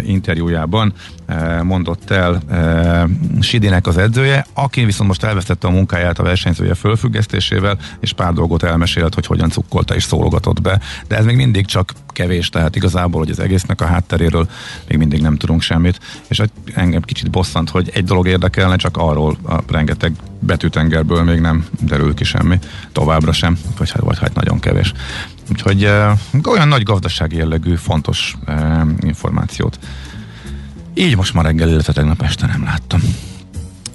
interjújában 0.02 0.94
eh, 1.26 1.62
mondott 1.62 2.10
el 2.10 2.42
eh, 2.50 3.04
Sidinek 3.40 3.88
az 3.88 3.98
edzője, 3.98 4.46
aki 4.54 4.86
viszont 4.86 5.08
most 5.08 5.24
elvesztette 5.24 5.68
a 5.68 5.72
munkáját 5.72 6.20
a 6.20 6.24
versenyzője 6.24 6.74
fölfüggesztésével, 6.74 7.78
és 8.00 8.14
pár 8.14 8.34
dolgot 8.34 8.64
elmesélt, 8.64 9.14
hogy 9.14 9.26
hogyan 9.26 9.50
cukkolta 9.50 9.96
és 9.96 10.04
szólogatott 10.04 10.62
be. 10.62 10.80
De 11.08 11.18
ez 11.18 11.26
még 11.26 11.36
mindig 11.36 11.66
csak 11.66 11.94
kevés, 12.20 12.50
tehát 12.50 12.76
igazából, 12.76 13.20
hogy 13.20 13.30
az 13.30 13.40
egésznek 13.40 13.82
a 13.82 13.86
hátteréről 13.86 14.50
még 14.88 14.98
mindig 14.98 15.22
nem 15.22 15.36
tudunk 15.38 15.62
semmit, 15.62 16.00
és 16.28 16.42
engem 16.74 17.02
kicsit 17.02 17.30
bosszant, 17.30 17.70
hogy 17.70 17.90
egy 17.94 18.04
dolog 18.04 18.28
érdekelne, 18.28 18.76
csak 18.76 18.98
arról 18.98 19.38
a 19.48 19.60
rengeteg 19.68 20.14
betűtengerből 20.40 21.24
még 21.24 21.40
nem 21.40 21.66
derül 21.82 22.14
ki 22.14 22.24
semmi, 22.24 22.60
továbbra 22.92 23.32
sem, 23.32 23.58
vagy, 23.78 23.92
hát, 23.92 24.02
vagy 24.02 24.20
hát 24.20 24.36
nagyon 24.36 24.60
kevés. 24.60 24.94
Úgyhogy 25.52 25.86
uh, 25.86 26.48
olyan 26.48 26.68
nagy 26.68 26.84
gazdasági 26.84 27.36
jellegű, 27.36 27.76
fontos 27.76 28.36
uh, 28.48 28.82
információt. 29.00 29.80
Így 30.94 31.16
most 31.16 31.34
ma 31.34 31.42
reggel, 31.42 31.70
illetve 31.70 31.94
tegnap 31.94 32.22
este 32.22 32.46
nem 32.46 32.64
láttam. 32.64 33.02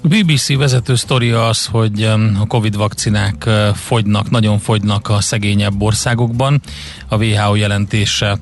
BBC 0.07 0.55
vezető 0.55 0.95
sztoria 0.95 1.47
az, 1.47 1.65
hogy 1.65 2.03
a 2.39 2.45
Covid 2.47 2.75
vakcinák 2.75 3.49
fogynak, 3.73 4.29
nagyon 4.29 4.59
fogynak 4.59 5.09
a 5.09 5.21
szegényebb 5.21 5.81
országokban. 5.81 6.61
A 7.07 7.15
WHO 7.17 7.55
jelentése 7.55 8.39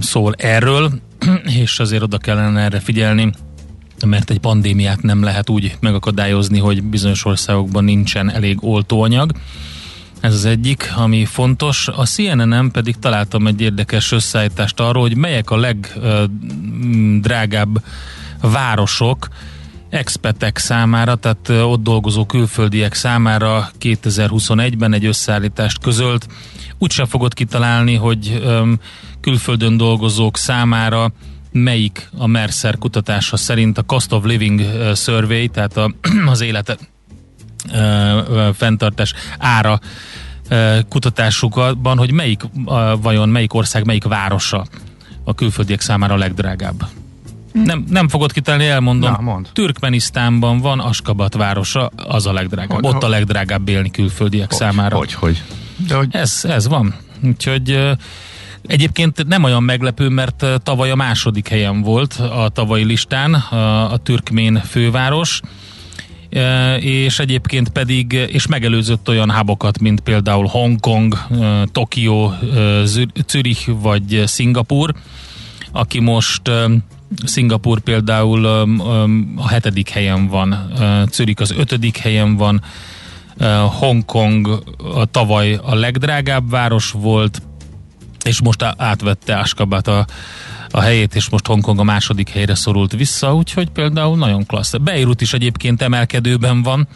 szól 0.00 0.34
erről, 0.36 0.90
és 1.62 1.78
azért 1.78 2.02
oda 2.02 2.18
kellene 2.18 2.60
erre 2.60 2.80
figyelni, 2.80 3.32
mert 4.06 4.30
egy 4.30 4.38
pandémiát 4.38 5.02
nem 5.02 5.22
lehet 5.22 5.50
úgy 5.50 5.76
megakadályozni, 5.80 6.58
hogy 6.58 6.82
bizonyos 6.82 7.24
országokban 7.24 7.84
nincsen 7.84 8.30
elég 8.30 8.58
oltóanyag. 8.60 9.32
Ez 10.20 10.34
az 10.34 10.44
egyik, 10.44 10.92
ami 10.96 11.24
fontos. 11.24 11.88
A 11.88 12.04
CNN-en 12.04 12.70
pedig 12.70 12.98
találtam 12.98 13.46
egy 13.46 13.60
érdekes 13.60 14.12
összeállítást 14.12 14.80
arról, 14.80 15.02
hogy 15.02 15.16
melyek 15.16 15.50
a 15.50 15.56
legdrágább 17.16 17.82
városok, 18.40 19.28
expetek 19.90 20.58
számára, 20.58 21.14
tehát 21.14 21.48
ott 21.48 21.82
dolgozó 21.82 22.26
külföldiek 22.26 22.94
számára 22.94 23.70
2021-ben 23.80 24.92
egy 24.92 25.04
összeállítást 25.04 25.78
közölt. 25.78 26.26
Úgyse 26.78 27.06
fogod 27.06 27.34
kitalálni, 27.34 27.94
hogy 27.94 28.42
külföldön 29.20 29.76
dolgozók 29.76 30.36
számára 30.36 31.12
melyik 31.52 32.08
a 32.18 32.26
Mercer 32.26 32.78
kutatása 32.78 33.36
szerint 33.36 33.78
a 33.78 33.82
Cost 33.82 34.12
of 34.12 34.24
Living 34.24 34.60
Survey, 34.94 35.48
tehát 35.48 35.76
a, 35.76 35.94
az 36.32 36.40
élete 36.40 36.76
uh, 37.72 38.54
fenntartás 38.54 39.14
ára 39.38 39.80
kutatásukban, 40.88 41.98
hogy 41.98 42.12
melyik 42.12 42.42
vajon 43.00 43.28
melyik 43.28 43.54
ország, 43.54 43.84
melyik 43.84 44.04
városa 44.04 44.66
a 45.24 45.34
külföldiek 45.34 45.80
számára 45.80 46.14
a 46.14 46.18
legdrágább. 46.18 46.86
Nem, 47.64 47.84
nem 47.88 48.08
fogod 48.08 48.32
kitenni, 48.32 48.66
elmondom. 48.66 49.10
Na, 49.10 49.20
mond. 49.20 49.48
Türkmenisztánban 49.52 50.58
van 50.58 50.80
Askabat 50.80 51.34
városa, 51.34 51.90
az 51.96 52.26
a 52.26 52.32
legdrágább. 52.32 52.84
Hogy- 52.84 52.94
Ott 52.94 53.02
a 53.02 53.08
legdrágább 53.08 53.68
élni 53.68 53.90
külföldiek 53.90 54.48
Hogy, 54.48 54.58
számára. 54.58 54.96
Hogy, 54.96 55.12
hogy. 55.12 55.42
De 55.88 55.94
hogy 55.94 56.08
Ez, 56.10 56.44
ez 56.48 56.68
van. 56.68 56.94
Úgyhogy 57.22 57.80
egyébként 58.66 59.26
nem 59.26 59.42
olyan 59.42 59.62
meglepő, 59.62 60.08
mert 60.08 60.46
tavaly 60.62 60.90
a 60.90 60.94
második 60.94 61.48
helyen 61.48 61.82
volt 61.82 62.12
a 62.14 62.48
tavalyi 62.48 62.84
listán 62.84 63.34
a, 63.34 63.92
a 63.92 63.96
türkmén 63.96 64.62
főváros, 64.64 65.40
és 66.80 67.18
egyébként 67.18 67.68
pedig, 67.68 68.12
és 68.12 68.46
megelőzött 68.46 69.08
olyan 69.08 69.32
hubokat, 69.32 69.78
mint 69.78 70.00
például 70.00 70.46
Hongkong, 70.46 71.18
Tokió, 71.72 72.34
Zürich 73.26 73.70
vagy 73.80 74.22
Szingapur, 74.26 74.94
aki 75.72 76.00
most 76.00 76.50
Szingapur 77.24 77.80
például 77.80 78.44
a 79.36 79.48
hetedik 79.48 79.88
helyen 79.88 80.28
van, 80.28 80.72
Zürich 81.12 81.40
az 81.40 81.50
ötödik 81.50 81.96
helyen 81.96 82.36
van, 82.36 82.62
Hongkong 83.78 84.62
tavaly 85.10 85.58
a 85.62 85.74
legdrágább 85.74 86.50
város 86.50 86.90
volt, 86.90 87.42
és 88.24 88.42
most 88.42 88.62
átvette 88.76 89.38
Askabat 89.38 89.88
a, 89.88 90.06
a 90.70 90.80
helyét, 90.80 91.14
és 91.14 91.28
most 91.28 91.46
Hongkong 91.46 91.78
a 91.78 91.82
második 91.82 92.28
helyre 92.28 92.54
szorult 92.54 92.92
vissza, 92.92 93.34
úgyhogy 93.34 93.70
például 93.70 94.16
nagyon 94.16 94.46
klassz. 94.46 94.74
Beirut 94.80 95.20
is 95.20 95.32
egyébként 95.32 95.82
emelkedőben 95.82 96.62
van, 96.62 96.88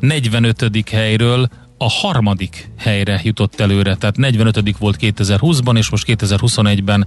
45. 0.00 0.90
helyről 0.90 1.48
a 1.78 1.88
harmadik 1.88 2.70
helyre 2.78 3.20
jutott 3.22 3.60
előre, 3.60 3.94
tehát 3.94 4.16
45. 4.16 4.78
volt 4.78 4.96
2020-ban, 5.00 5.76
és 5.76 5.90
most 5.90 6.04
2021-ben 6.08 7.06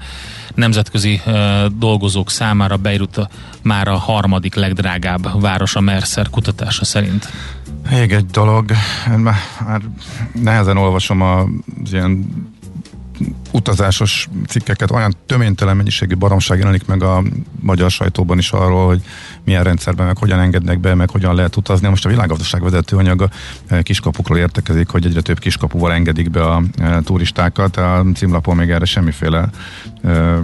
nemzetközi 0.55 1.21
uh, 1.25 1.65
dolgozók 1.65 2.29
számára 2.29 2.77
Beirut 2.77 3.27
már 3.61 3.87
a 3.87 3.97
harmadik 3.97 4.55
legdrágább 4.55 5.41
város 5.41 5.75
a 5.75 5.79
Mercer 5.79 6.29
kutatása 6.29 6.85
szerint. 6.85 7.29
Még 7.89 8.11
egy 8.11 8.25
dolog, 8.25 8.71
már 9.17 9.81
nehezen 10.33 10.77
olvasom 10.77 11.21
az 11.21 11.93
ilyen 11.93 12.25
utazásos 13.51 14.29
cikkeket, 14.47 14.91
olyan 14.91 15.15
töménytelen 15.25 15.75
mennyiségű 15.75 16.15
baromság 16.15 16.59
jelenik 16.59 16.85
meg 16.85 17.03
a 17.03 17.23
magyar 17.59 17.91
sajtóban 17.91 18.37
is 18.37 18.51
arról, 18.51 18.85
hogy 18.85 19.01
milyen 19.45 19.63
rendszerben, 19.63 20.05
meg 20.05 20.17
hogyan 20.17 20.39
engednek 20.39 20.79
be, 20.79 20.95
meg 20.95 21.09
hogyan 21.09 21.35
lehet 21.35 21.55
utazni. 21.55 21.87
Most 21.87 22.05
a 22.05 22.09
világgazdaság 22.09 22.63
vezető 22.63 22.97
anyaga 22.97 23.29
eh, 23.67 23.81
kiskapukról 23.81 24.37
értekezik, 24.37 24.89
hogy 24.89 25.05
egyre 25.05 25.21
több 25.21 25.39
kiskapuval 25.39 25.93
engedik 25.93 26.29
be 26.29 26.43
a 26.43 26.63
eh, 26.77 26.97
turistákat. 27.03 27.77
A 27.77 28.05
címlapon 28.15 28.55
még 28.55 28.69
erre 28.69 28.85
semmiféle 28.85 29.49
eh, 30.03 30.37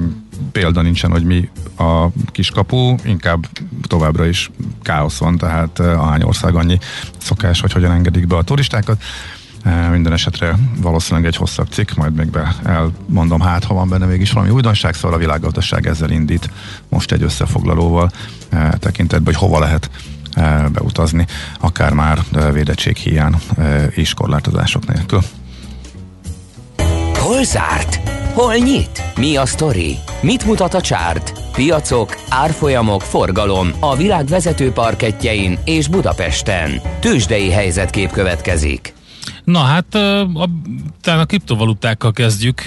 példa 0.51 0.81
nincsen, 0.81 1.11
hogy 1.11 1.23
mi 1.23 1.49
a 1.77 2.07
kiskapu, 2.31 2.95
inkább 3.03 3.47
továbbra 3.81 4.25
is 4.25 4.51
káosz 4.81 5.17
van, 5.17 5.37
tehát 5.37 5.79
eh, 5.79 6.03
ahány 6.03 6.23
ország 6.23 6.55
annyi 6.55 6.77
szokás, 7.17 7.61
hogy 7.61 7.71
hogyan 7.71 7.91
engedik 7.91 8.27
be 8.27 8.35
a 8.35 8.43
turistákat. 8.43 9.01
Eh, 9.67 9.89
Minden 9.89 10.13
esetre 10.13 10.55
valószínűleg 10.81 11.25
egy 11.27 11.35
hosszabb 11.35 11.67
cikk, 11.71 11.91
majd 11.91 12.13
még 12.13 12.29
be 12.29 12.55
elmondom, 12.63 13.41
hát 13.41 13.63
ha 13.63 13.73
van 13.73 13.89
benne 13.89 14.05
mégis 14.05 14.31
valami 14.31 14.51
újdonság, 14.51 14.93
szóval 14.93 15.17
a 15.17 15.19
világgazdaság 15.19 15.87
ezzel 15.87 16.09
indít 16.09 16.49
most 16.89 17.11
egy 17.11 17.23
összefoglalóval 17.23 18.11
eh, 18.49 18.69
tekintetben, 18.79 19.33
hogy 19.33 19.49
hova 19.49 19.59
lehet 19.59 19.89
eh, 20.33 20.65
beutazni, 20.69 21.25
akár 21.59 21.93
már 21.93 22.19
védettség 22.53 22.95
hiány 22.95 23.35
és 23.89 24.13
korlátozások 24.13 24.93
nélkül. 24.93 25.21
Hol 27.13 27.43
zárt? 27.43 27.99
Hol 28.33 28.53
nyit? 28.55 29.03
Mi 29.15 29.35
a 29.35 29.45
sztori? 29.45 29.97
Mit 30.21 30.45
mutat 30.45 30.73
a 30.73 30.81
csárt? 30.81 31.33
Piacok, 31.53 32.17
árfolyamok, 32.29 33.01
forgalom 33.01 33.71
a 33.79 33.95
világ 33.95 34.25
vezető 34.25 34.71
parketjein 34.71 35.59
és 35.65 35.87
Budapesten. 35.87 36.81
Tősdei 36.99 37.51
helyzetkép 37.51 38.11
következik. 38.11 38.95
Na 39.43 39.59
hát 39.59 39.95
a, 39.95 40.49
talán 41.01 41.19
a 41.19 41.25
kriptovalutákkal 41.25 42.11
kezdjük 42.11 42.65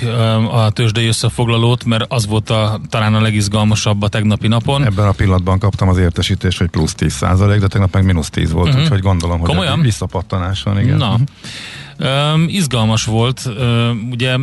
a 0.50 0.70
tőzsdei 0.70 1.06
összefoglalót, 1.06 1.84
mert 1.84 2.04
az 2.08 2.26
volt 2.26 2.50
a, 2.50 2.80
talán 2.88 3.14
a 3.14 3.20
legizgalmasabb 3.20 4.02
a 4.02 4.08
tegnapi 4.08 4.48
napon. 4.48 4.84
Ebben 4.84 5.06
a 5.06 5.12
pillanatban 5.12 5.58
kaptam 5.58 5.88
az 5.88 5.98
értesítést, 5.98 6.58
hogy 6.58 6.68
plusz 6.68 6.94
10 6.94 7.18
de 7.18 7.66
tegnap 7.66 7.94
meg 7.94 8.04
mínusz 8.04 8.30
10 8.30 8.52
volt, 8.52 8.68
uh-huh. 8.68 8.82
úgyhogy 8.82 9.00
gondolom, 9.00 9.38
hogy 9.38 9.48
Komolyan? 9.48 9.80
visszapattanás 9.80 10.62
van, 10.62 10.80
igen. 10.80 10.96
Na, 10.96 11.16
Um, 12.34 12.44
izgalmas 12.48 13.04
volt. 13.04 13.42
Um, 13.58 14.08
ugye 14.10 14.36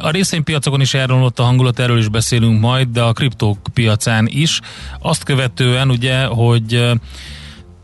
a 0.00 0.10
részvénypiacokon 0.10 0.80
is 0.80 0.94
elromlott 0.94 1.38
a 1.38 1.42
hangulat, 1.42 1.78
erről 1.78 1.98
is 1.98 2.08
beszélünk 2.08 2.60
majd, 2.60 2.88
de 2.88 3.02
a 3.02 3.12
kriptók 3.12 3.58
piacán 3.74 4.26
is. 4.30 4.60
Azt 5.00 5.22
követően 5.22 5.90
ugye, 5.90 6.24
hogy 6.24 6.74
uh, 6.74 6.90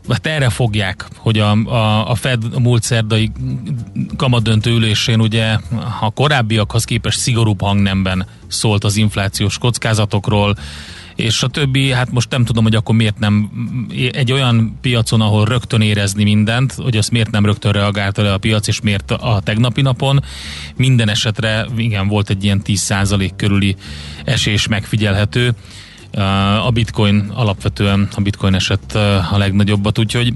hát 0.09 0.25
erre 0.25 0.49
fogják, 0.49 1.05
hogy 1.17 1.39
a, 1.39 1.51
a, 1.51 2.09
a 2.09 2.15
Fed 2.15 2.43
a 2.53 2.59
múlt 2.59 2.83
szerdai 2.83 3.31
kamadöntő 4.17 4.71
ülésén 4.71 5.21
ugye 5.21 5.57
a 5.99 6.09
korábbiakhoz 6.09 6.83
képest 6.83 7.19
szigorúbb 7.19 7.61
hangnemben 7.61 8.27
szólt 8.47 8.83
az 8.83 8.95
inflációs 8.95 9.57
kockázatokról, 9.57 10.55
és 11.15 11.43
a 11.43 11.47
többi, 11.47 11.91
hát 11.91 12.11
most 12.11 12.29
nem 12.29 12.45
tudom, 12.45 12.63
hogy 12.63 12.75
akkor 12.75 12.95
miért 12.95 13.19
nem 13.19 13.49
egy 14.11 14.31
olyan 14.31 14.77
piacon, 14.81 15.21
ahol 15.21 15.45
rögtön 15.45 15.81
érezni 15.81 16.23
mindent, 16.23 16.73
hogy 16.73 16.97
azt 16.97 17.11
miért 17.11 17.31
nem 17.31 17.45
rögtön 17.45 17.71
reagálta 17.71 18.21
le 18.21 18.33
a 18.33 18.37
piac, 18.37 18.67
és 18.67 18.81
miért 18.81 19.11
a 19.11 19.41
tegnapi 19.43 19.81
napon. 19.81 20.23
Minden 20.75 21.09
esetre, 21.09 21.65
igen, 21.77 22.07
volt 22.07 22.29
egy 22.29 22.43
ilyen 22.43 22.61
10% 22.65 23.29
körüli 23.35 23.75
esés 24.23 24.67
megfigyelhető. 24.67 25.53
A 26.65 26.69
bitcoin 26.73 27.31
alapvetően, 27.33 28.07
a 28.15 28.21
bitcoin 28.21 28.53
esett 28.53 28.93
a 29.31 29.37
legnagyobbat, 29.37 29.99
úgyhogy 29.99 30.33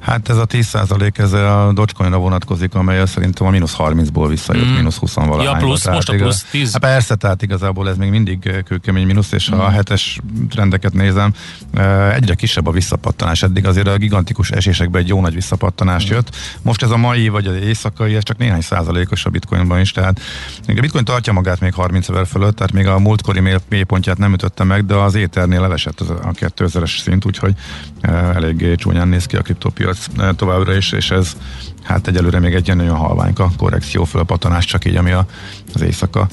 Hát 0.00 0.28
ez 0.28 0.36
a 0.36 0.46
10% 0.46 1.18
ez 1.18 1.32
a 1.32 1.70
Dogecoinra 1.74 2.18
vonatkozik, 2.18 2.74
amely 2.74 3.06
szerintem 3.06 3.46
a 3.46 3.50
mínusz 3.50 3.74
30-ból 3.78 4.26
visszajött, 4.28 4.66
Mm. 4.66 4.74
mínusz 4.74 4.96
20 4.96 5.14
valahány. 5.14 5.44
Ja, 5.44 5.52
plusz, 5.56 5.86
most 5.86 6.08
a 6.08 6.14
plusz 6.14 6.44
10. 6.50 6.72
Hát 6.72 6.80
persze, 6.80 7.14
tehát 7.14 7.42
igazából 7.42 7.88
ez 7.88 7.96
még 7.96 8.10
mindig 8.10 8.62
kőkemény 8.64 9.06
mínusz, 9.06 9.32
és 9.32 9.50
Mm. 9.50 9.56
ha 9.56 9.64
a 9.64 9.68
hetes 9.68 10.20
trendeket 10.50 10.92
nézem, 10.92 11.32
eh, 11.74 12.14
egyre 12.14 12.34
kisebb 12.34 12.66
a 12.66 12.70
visszapattanás. 12.70 13.42
Eddig 13.42 13.66
azért 13.66 13.86
a 13.88 13.96
gigantikus 13.96 14.50
esésekben 14.50 15.00
egy 15.02 15.08
jó 15.08 15.20
nagy 15.20 15.34
visszapattanás 15.34 16.04
Mm. 16.06 16.12
jött. 16.14 16.36
Most 16.62 16.82
ez 16.82 16.90
a 16.90 16.96
mai 16.96 17.28
vagy 17.28 17.46
az 17.46 17.54
éjszakai, 17.54 18.14
ez 18.14 18.22
csak 18.22 18.38
néhány 18.38 18.60
százalékos 18.60 19.24
a 19.24 19.30
bitcoinban 19.30 19.80
is, 19.80 19.92
tehát 19.92 20.20
a 20.66 20.72
bitcoin 20.80 21.04
tartja 21.04 21.32
magát 21.32 21.60
még 21.60 21.74
30 21.74 22.08
ezer 22.08 22.26
fölött, 22.26 22.56
tehát 22.56 22.72
még 22.72 22.86
a 22.86 22.98
múltkori 22.98 23.40
mély- 23.40 23.62
mélypontját 23.68 24.18
nem 24.18 24.32
ütötte 24.32 24.64
meg, 24.64 24.86
de 24.86 24.94
az 24.94 25.14
éternél 25.14 25.64
elesett 25.64 26.00
a 26.00 26.30
2000-es 26.32 27.00
szint, 27.02 27.24
úgyhogy 27.24 27.54
eh, 28.00 28.34
eléggé 28.36 28.74
csúnyán 28.74 29.08
néz 29.08 29.26
ki 29.26 29.36
a 29.36 29.42
kriptopiac 29.42 29.87
eh, 30.18 30.28
továbbra 30.36 30.74
is, 30.76 30.92
és 30.92 31.10
ez 31.10 31.36
hát 31.82 32.08
egyelőre 32.08 32.38
még 32.38 32.54
egy 32.54 32.76
nagyon 32.76 32.96
halványka 32.96 33.50
korrekció 33.56 34.04
fölpatanás, 34.04 34.64
csak 34.64 34.84
így 34.84 34.96
ami 34.96 35.10
a, 35.10 35.26
az 35.74 35.80
éjszaka 35.80 36.28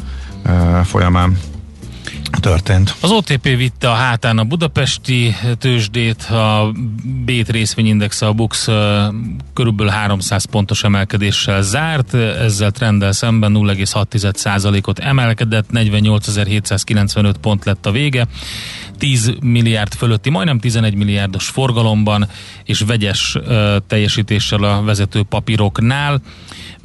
folyamán 0.83 1.37
történt. 2.39 2.95
Az 3.01 3.11
OTP 3.11 3.43
vitte 3.43 3.89
a 3.89 3.93
hátán 3.93 4.37
a 4.37 4.43
budapesti 4.43 5.35
tőzsdét, 5.57 6.23
a 6.23 6.71
Bét 7.25 7.49
részvényindex, 7.49 8.21
a 8.21 8.33
Bux 8.33 8.67
körülbelül 9.53 9.91
300 9.91 10.45
pontos 10.45 10.83
emelkedéssel 10.83 11.61
zárt, 11.61 12.13
ezzel 12.13 12.71
trendel 12.71 13.11
szemben 13.11 13.51
0,6%-ot 13.55 14.99
emelkedett, 14.99 15.65
48.795 15.73 17.33
pont 17.41 17.65
lett 17.65 17.85
a 17.85 17.91
vége, 17.91 18.27
10 18.97 19.33
milliárd 19.41 19.93
fölötti, 19.93 20.29
majdnem 20.29 20.59
11 20.59 20.95
milliárdos 20.95 21.47
forgalomban 21.47 22.27
és 22.63 22.79
vegyes 22.79 23.37
teljesítéssel 23.87 24.63
a 24.63 24.81
vezető 24.81 25.23
papíroknál 25.23 26.21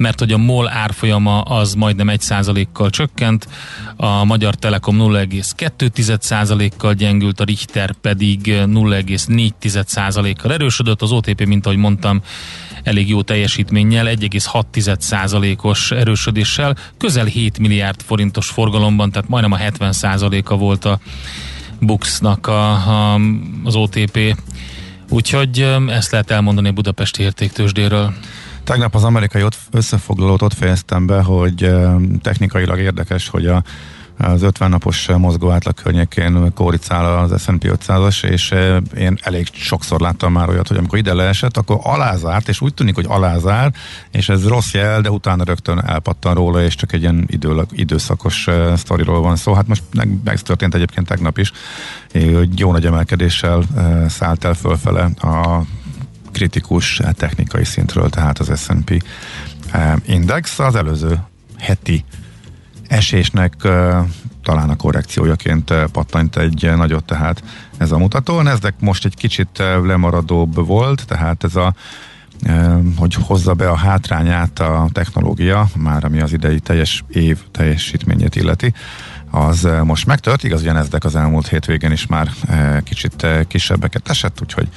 mert 0.01 0.19
hogy 0.19 0.31
a 0.31 0.37
MOL 0.37 0.69
árfolyama 0.69 1.41
az 1.41 1.73
majdnem 1.73 2.07
1%-kal 2.11 2.89
csökkent, 2.89 3.47
a 3.95 4.23
Magyar 4.23 4.55
Telekom 4.55 4.97
0,2%-kal 4.99 6.93
gyengült, 6.93 7.39
a 7.39 7.43
Richter 7.43 7.91
pedig 7.91 8.39
0,4%-kal 8.43 10.53
erősödött, 10.53 11.01
az 11.01 11.11
OTP, 11.11 11.45
mint 11.45 11.65
ahogy 11.65 11.77
mondtam, 11.77 12.21
elég 12.83 13.09
jó 13.09 13.21
teljesítménnyel, 13.21 14.05
1,6%-os 14.05 15.91
erősödéssel, 15.91 16.75
közel 16.97 17.25
7 17.25 17.59
milliárd 17.59 18.01
forintos 18.01 18.47
forgalomban, 18.47 19.11
tehát 19.11 19.29
majdnem 19.29 19.51
a 19.51 19.57
70%-a 19.57 20.55
volt 20.55 20.85
a 20.85 20.99
Buxnak 21.79 22.47
a, 22.47 22.71
a, 22.71 23.19
az 23.63 23.75
OTP. 23.75 24.37
Úgyhogy 25.09 25.59
ezt 25.87 26.11
lehet 26.11 26.31
elmondani 26.31 26.67
a 26.67 26.71
budapesti 26.71 27.23
értéktősdéről. 27.23 28.13
Tegnap 28.63 28.95
az 28.95 29.03
amerikai 29.03 29.45
összefoglalót 29.71 30.41
ott 30.41 30.53
fejeztem 30.53 31.05
be, 31.05 31.21
hogy 31.21 31.71
technikailag 32.21 32.79
érdekes, 32.79 33.29
hogy 33.29 33.45
a 33.45 33.63
az 34.21 34.41
50 34.41 34.69
napos 34.69 35.07
mozgó 35.07 35.49
átlag 35.49 35.73
környékén 35.73 36.53
kóricál 36.53 37.17
az 37.17 37.41
S&P 37.41 37.77
500-as, 37.87 38.23
és 38.23 38.53
én 38.97 39.17
elég 39.21 39.47
sokszor 39.51 39.99
láttam 39.99 40.31
már 40.31 40.49
olyat, 40.49 40.67
hogy 40.67 40.77
amikor 40.77 40.97
ide 40.97 41.13
leesett, 41.13 41.57
akkor 41.57 41.79
alázárt, 41.83 42.49
és 42.49 42.61
úgy 42.61 42.73
tűnik, 42.73 42.95
hogy 42.95 43.05
alázár, 43.07 43.73
és 44.11 44.29
ez 44.29 44.47
rossz 44.47 44.73
jel, 44.73 45.01
de 45.01 45.09
utána 45.09 45.43
rögtön 45.43 45.83
elpattan 45.85 46.33
róla, 46.33 46.63
és 46.63 46.75
csak 46.75 46.93
egy 46.93 47.01
ilyen 47.01 47.25
idő, 47.27 47.65
időszakos 47.71 48.47
sztoriról 48.75 49.21
van 49.21 49.35
szó. 49.35 49.53
Hát 49.53 49.67
most 49.67 49.83
meg, 49.93 50.09
meg 50.23 50.39
történt 50.39 50.75
egyébként 50.75 51.07
tegnap 51.07 51.37
is, 51.37 51.51
hogy 52.11 52.59
jó 52.59 52.71
nagy 52.71 52.85
emelkedéssel 52.85 53.63
szállt 54.07 54.43
el 54.43 54.53
fölfele 54.53 55.03
a 55.03 55.61
kritikus 56.31 56.99
eh, 56.99 57.11
technikai 57.11 57.63
szintről, 57.63 58.09
tehát 58.09 58.39
az 58.39 58.59
S&P 58.59 59.03
eh, 59.71 59.93
index 60.05 60.59
az 60.59 60.75
előző 60.75 61.19
heti 61.57 62.05
esésnek 62.87 63.53
eh, 63.63 64.05
talán 64.43 64.69
a 64.69 64.75
korrekciójaként 64.75 65.73
pattant 65.91 66.37
egy 66.37 66.71
nagyot, 66.75 67.03
tehát 67.03 67.43
ez 67.77 67.91
a 67.91 67.97
mutató. 67.97 68.41
Nasdaq 68.41 68.75
most 68.79 69.05
egy 69.05 69.15
kicsit 69.15 69.57
lemaradóbb 69.83 70.65
volt, 70.65 71.05
tehát 71.07 71.43
ez 71.43 71.55
a 71.55 71.73
hogy 72.97 73.13
hozza 73.13 73.53
be 73.53 73.69
a 73.69 73.75
hátrányát 73.75 74.59
a 74.59 74.89
technológia, 74.91 75.67
már 75.75 76.03
ami 76.03 76.21
az 76.21 76.33
idei 76.33 76.59
teljes 76.59 77.03
év 77.09 77.37
teljesítményét 77.51 78.35
illeti, 78.35 78.73
az 79.31 79.67
most 79.83 80.05
megtört, 80.05 80.43
igaz, 80.43 80.65
a 80.65 80.71
Nasdaq 80.71 81.07
az 81.07 81.15
elmúlt 81.15 81.47
hétvégén 81.47 81.91
is 81.91 82.05
már 82.05 82.29
kicsit 82.83 83.27
kisebbeket 83.47 84.09
esett, 84.09 84.41
úgyhogy 84.41 84.67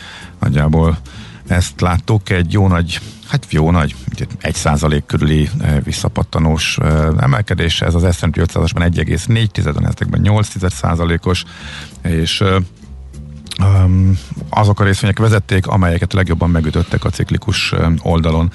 nagyjából 0.41 0.99
ezt 1.47 1.81
láttuk, 1.81 2.31
egy 2.31 2.53
jó 2.53 2.69
nagy, 2.69 3.01
hát 3.29 3.47
jó 3.51 3.71
nagy, 3.71 3.95
egy 4.41 4.55
százalék 4.55 5.07
körüli 5.07 5.49
eh, 5.61 5.77
visszapattanós 5.85 6.79
eh, 6.79 7.07
emelkedés, 7.19 7.81
ez 7.81 7.95
az 7.95 8.17
S&P 8.17 8.37
500-asban 8.37 8.91
1,4, 8.95 9.59
ezekben 9.59 10.21
8 10.21 10.73
százalékos, 10.73 11.45
és 12.03 12.45
um, 13.61 14.19
azok 14.49 14.81
a 14.81 14.85
részvények 14.85 15.19
vezették, 15.19 15.67
amelyeket 15.67 16.13
legjobban 16.13 16.51
megütöttek 16.51 17.05
a 17.05 17.11
ciklikus 17.11 17.75
oldalon 18.03 18.51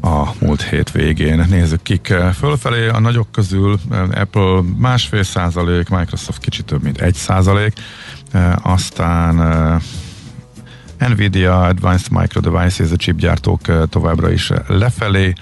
a 0.00 0.30
múlt 0.38 0.62
hét 0.62 0.90
végén. 0.90 1.44
Nézzük 1.48 1.82
kik 1.82 2.14
fölfelé. 2.38 2.88
A 2.88 3.00
nagyok 3.00 3.32
közül 3.32 3.78
Apple 4.14 4.60
másfél 4.76 5.22
százalék, 5.22 5.88
Microsoft 5.88 6.40
kicsit 6.40 6.64
több 6.64 6.82
mint 6.82 7.00
egy 7.00 7.14
százalék, 7.14 7.72
aztán 8.62 9.36
Nvidia, 10.98 11.62
Advanced 11.62 12.10
Micro 12.10 12.40
Devices, 12.40 12.90
a 12.90 12.96
chipgyártók 12.96 13.88
továbbra 13.88 14.30
is 14.30 14.50
lefelé 14.66 15.32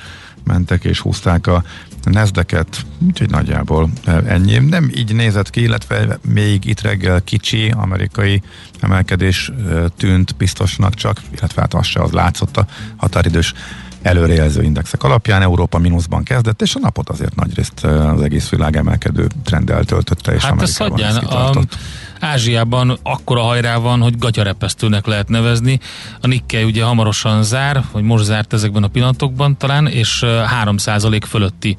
mentek 0.45 0.85
és 0.85 1.01
húzták 1.01 1.47
a 1.47 1.62
Nezdeket, 2.05 2.87
úgyhogy 3.07 3.31
nagyjából 3.31 3.91
ennyi. 4.27 4.59
Nem 4.59 4.91
így 4.95 5.15
nézett 5.15 5.51
ki, 5.51 5.62
illetve 5.62 6.19
még 6.29 6.65
itt 6.65 6.81
reggel 6.81 7.23
kicsi 7.23 7.71
amerikai 7.71 8.43
emelkedés 8.81 9.53
tűnt 9.97 10.37
biztosnak 10.37 10.95
csak, 10.95 11.21
illetve 11.37 11.61
hát 11.61 11.75
az 11.75 11.87
se 11.87 12.01
az 12.01 12.11
látszott 12.11 12.57
a 12.57 12.67
határidős 12.97 13.55
előrejelző 14.03 14.62
indexek 14.62 15.03
alapján. 15.03 15.43
Európa 15.43 15.79
mínuszban 15.79 16.23
kezdett, 16.23 16.62
és 16.62 16.75
a 16.75 16.79
napot 16.79 17.09
azért 17.09 17.35
nagyrészt 17.35 17.85
az 17.85 18.23
egész 18.23 18.49
világ 18.49 18.77
emelkedő 18.77 19.27
trenddel 19.45 19.85
töltötte, 19.85 20.33
és 20.33 20.43
hát 20.43 20.53
Amerikában 20.53 21.03
ez 21.03 21.19
kitartott. 21.19 21.77
Ázsiában 22.21 22.99
akkora 23.03 23.41
hajrá 23.41 23.77
van, 23.77 24.01
hogy 24.01 24.19
gatyarepesztőnek 24.19 25.07
lehet 25.07 25.29
nevezni. 25.29 25.81
A 26.21 26.27
Nikkei 26.27 26.65
ugye 26.65 26.85
hamarosan 26.85 27.43
zár, 27.43 27.85
vagy 27.93 28.03
most 28.03 28.25
zárt 28.25 28.53
ezekben 28.53 28.83
a 28.83 28.88
pillanatokban 28.88 29.57
talán, 29.57 29.87
és 29.87 30.23
3% 30.65 31.23
fölötti 31.29 31.77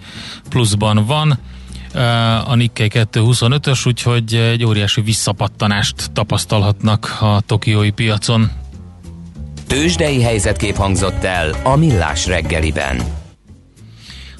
pluszban 0.50 1.06
van 1.06 1.40
a 2.46 2.56
Nikkei 2.56 2.92
225-ös, 2.94 3.88
úgyhogy 3.88 4.34
egy 4.34 4.66
óriási 4.66 5.02
visszapattanást 5.02 6.12
tapasztalhatnak 6.12 7.18
a 7.20 7.42
tokiói 7.46 7.90
piacon. 7.90 8.52
Tőzsdei 9.74 10.22
helyzetkép 10.22 10.76
hangzott 10.76 11.24
el 11.24 11.56
a 11.64 11.76
Millás 11.76 12.28
reggeliben. 12.28 13.02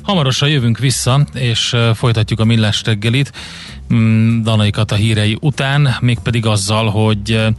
Hamarosan 0.02 0.50
jövünk 0.50 0.78
vissza, 0.78 1.28
és 1.34 1.76
folytatjuk 1.94 2.40
a 2.40 2.46
Millás 2.46 2.82
reggelit. 2.86 3.32
Mm, 3.94 4.42
Danaikat 4.42 4.92
a 4.92 4.96
hírei 4.96 5.38
után, 5.42 5.96
mégpedig 6.02 6.46
azzal, 6.46 6.90
hogy 6.90 7.54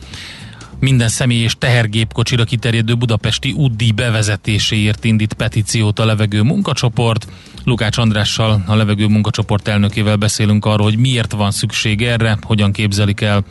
minden 0.79 1.09
személy 1.09 1.43
és 1.43 1.55
tehergépkocsira 1.59 2.45
kiterjedő 2.45 2.95
budapesti 2.95 3.53
útdíj 3.53 3.91
bevezetéséért 3.91 5.05
indít 5.05 5.33
petíciót 5.33 5.99
a 5.99 6.05
levegő 6.05 6.43
munkacsoport. 6.43 7.27
Lukács 7.65 7.99
Andrással, 7.99 8.63
a 8.67 8.75
levegő 8.75 9.07
munkacsoport 9.07 9.69
elnökével 9.69 10.17
beszélünk 10.17 10.65
arról, 10.65 10.87
hogy 10.87 10.99
miért 10.99 11.33
van 11.33 11.51
szükség 11.51 12.03
erre, 12.03 12.39
hogyan 12.43 12.73
képzelik 12.73 13.21
el 13.21 13.45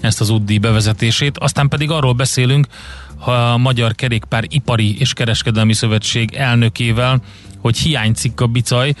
ezt 0.00 0.20
az 0.20 0.30
útdíj 0.30 0.58
bevezetését. 0.58 1.38
Aztán 1.38 1.68
pedig 1.68 1.90
arról 1.90 2.12
beszélünk, 2.12 2.66
a 3.18 3.56
Magyar 3.56 3.94
Kerékpár 3.94 4.44
Ipari 4.48 4.98
és 4.98 5.12
Kereskedelmi 5.12 5.72
Szövetség 5.72 6.34
elnökével, 6.34 7.22
hogy 7.58 7.78
hiányzik 7.78 8.40
a 8.40 8.46
bicaj, 8.46 8.94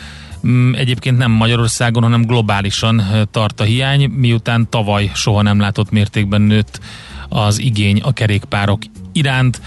mm, 0.46 0.74
egyébként 0.74 1.18
nem 1.18 1.30
Magyarországon, 1.30 2.02
hanem 2.02 2.22
globálisan 2.22 3.02
tart 3.30 3.60
a 3.60 3.64
hiány, 3.64 4.10
miután 4.10 4.66
tavaly 4.70 5.10
soha 5.14 5.42
nem 5.42 5.60
látott 5.60 5.90
mértékben 5.90 6.40
nőtt 6.40 6.80
az 7.28 7.58
igény 7.58 8.00
a 8.00 8.12
kerékpárok 8.12 8.82
iránt, 9.12 9.60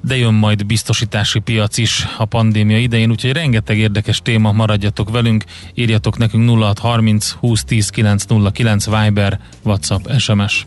de 0.00 0.16
jön 0.16 0.34
majd 0.34 0.66
biztosítási 0.66 1.38
piac 1.38 1.78
is 1.78 2.06
a 2.18 2.24
pandémia 2.24 2.78
idején, 2.78 3.10
úgyhogy 3.10 3.32
rengeteg 3.32 3.78
érdekes 3.78 4.20
téma, 4.22 4.52
maradjatok 4.52 5.10
velünk, 5.10 5.44
írjatok 5.74 6.18
nekünk 6.18 6.48
0630 6.48 7.36
2010 7.40 7.90
909 7.90 8.86
Viber, 8.86 9.40
WhatsApp, 9.62 10.08
SMS. 10.18 10.66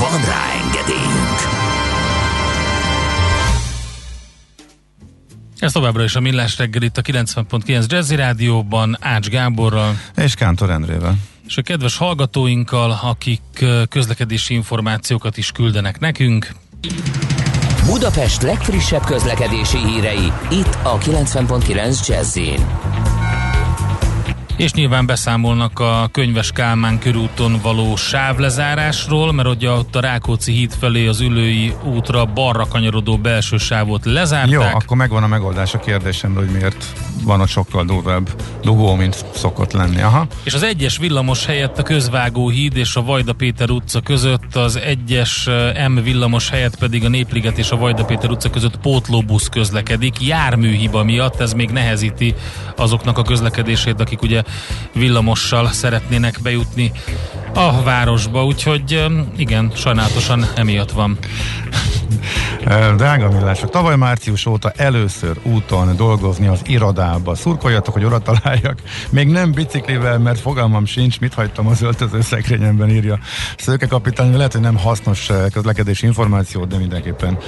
Van 0.00 0.24
rá 0.24 0.52
engedélyünk! 0.64 1.38
Ez 5.58 5.72
továbbra 5.72 6.02
is 6.02 6.14
a 6.14 6.20
Millás 6.20 6.58
reggel 6.58 6.82
itt 6.82 6.96
a 6.96 7.02
90.9 7.02 7.86
Jazzy 7.86 8.14
Rádióban 8.14 8.96
Ács 9.00 9.28
Gáborral. 9.28 9.98
És 10.16 10.34
Kántor 10.34 10.70
Endrével. 10.70 11.16
És 11.46 11.56
a 11.56 11.62
kedves 11.62 11.96
hallgatóinkkal, 11.96 12.98
akik 13.02 13.64
közlekedési 13.88 14.54
információkat 14.54 15.36
is 15.36 15.52
küldenek 15.52 15.98
nekünk. 15.98 16.54
Budapest 17.86 18.42
legfrissebb 18.42 19.04
közlekedési 19.04 19.78
hírei, 19.78 20.32
itt 20.50 20.78
a 20.82 20.98
90.9 20.98 22.06
Jazzin. 22.06 22.66
És 24.60 24.72
nyilván 24.72 25.06
beszámolnak 25.06 25.78
a 25.78 26.08
Könyves 26.12 26.52
Kálmán 26.52 26.98
körúton 26.98 27.60
való 27.62 27.96
sávlezárásról, 27.96 29.32
mert 29.32 29.48
ugye 29.48 29.70
ott 29.70 29.96
a 29.96 30.00
Rákóczi 30.00 30.52
híd 30.52 30.72
felé 30.80 31.06
az 31.06 31.20
ülői 31.20 31.74
útra 31.84 32.24
balra 32.24 32.66
kanyarodó 32.66 33.16
belső 33.16 33.56
sávot 33.56 34.04
lezárták. 34.04 34.50
Jó, 34.50 34.60
akkor 34.60 34.96
megvan 34.96 35.22
a 35.22 35.26
megoldás 35.26 35.74
a 35.74 35.78
kérdésemre, 35.78 36.40
hogy 36.40 36.50
miért 36.50 36.84
van 37.24 37.40
ott 37.40 37.48
sokkal 37.48 37.84
durvább 37.84 38.28
dugó, 38.62 38.94
mint 38.94 39.24
szokott 39.34 39.72
lenni. 39.72 40.00
Aha. 40.00 40.26
És 40.42 40.54
az 40.54 40.62
egyes 40.62 40.96
villamos 40.96 41.46
helyett 41.46 41.78
a 41.78 41.82
Közvágó 41.82 42.48
híd 42.48 42.76
és 42.76 42.96
a 42.96 43.02
Vajda 43.02 43.32
Péter 43.32 43.70
utca 43.70 44.00
között, 44.00 44.56
az 44.56 44.76
egyes 44.76 45.46
eh, 45.46 45.88
M 45.88 46.02
villamos 46.02 46.50
helyett 46.50 46.78
pedig 46.78 47.04
a 47.04 47.08
Népliget 47.08 47.58
és 47.58 47.70
a 47.70 47.76
Vajda 47.76 48.04
Péter 48.04 48.30
utca 48.30 48.50
között 48.50 48.78
pótlóbusz 48.78 49.48
közlekedik. 49.48 50.26
Járműhiba 50.26 51.04
miatt 51.04 51.40
ez 51.40 51.52
még 51.52 51.70
nehezíti 51.70 52.34
azoknak 52.76 53.18
a 53.18 53.22
közlekedését, 53.22 54.00
akik 54.00 54.22
ugye 54.22 54.42
villamossal 54.94 55.68
szeretnének 55.72 56.38
bejutni 56.42 56.92
a 57.54 57.82
városba, 57.82 58.44
úgyhogy 58.44 59.04
igen, 59.36 59.72
sajnálatosan 59.74 60.46
emiatt 60.54 60.90
van. 60.90 61.18
Drága 62.96 63.30
millások, 63.30 63.70
tavaly 63.70 63.96
március 63.96 64.46
óta 64.46 64.72
először 64.76 65.36
úton 65.42 65.96
dolgozni 65.96 66.46
az 66.46 66.60
irodába. 66.66 67.34
Szurkoljatok, 67.34 67.94
hogy 67.94 68.04
oda 68.04 68.18
találjak. 68.18 68.78
Még 69.10 69.28
nem 69.28 69.52
biciklivel, 69.52 70.18
mert 70.18 70.40
fogalmam 70.40 70.84
sincs, 70.84 71.20
mit 71.20 71.34
hagytam 71.34 71.66
az 71.66 71.82
öltöző 71.82 72.20
szekrényemben, 72.20 72.90
írja 72.90 73.18
Szőke 73.56 73.86
kapitány. 73.86 74.36
Lehet, 74.36 74.52
hogy 74.52 74.60
nem 74.60 74.76
hasznos 74.76 75.30
közlekedési 75.52 76.06
információ, 76.06 76.64
de 76.64 76.76
mindenképpen 76.76 77.38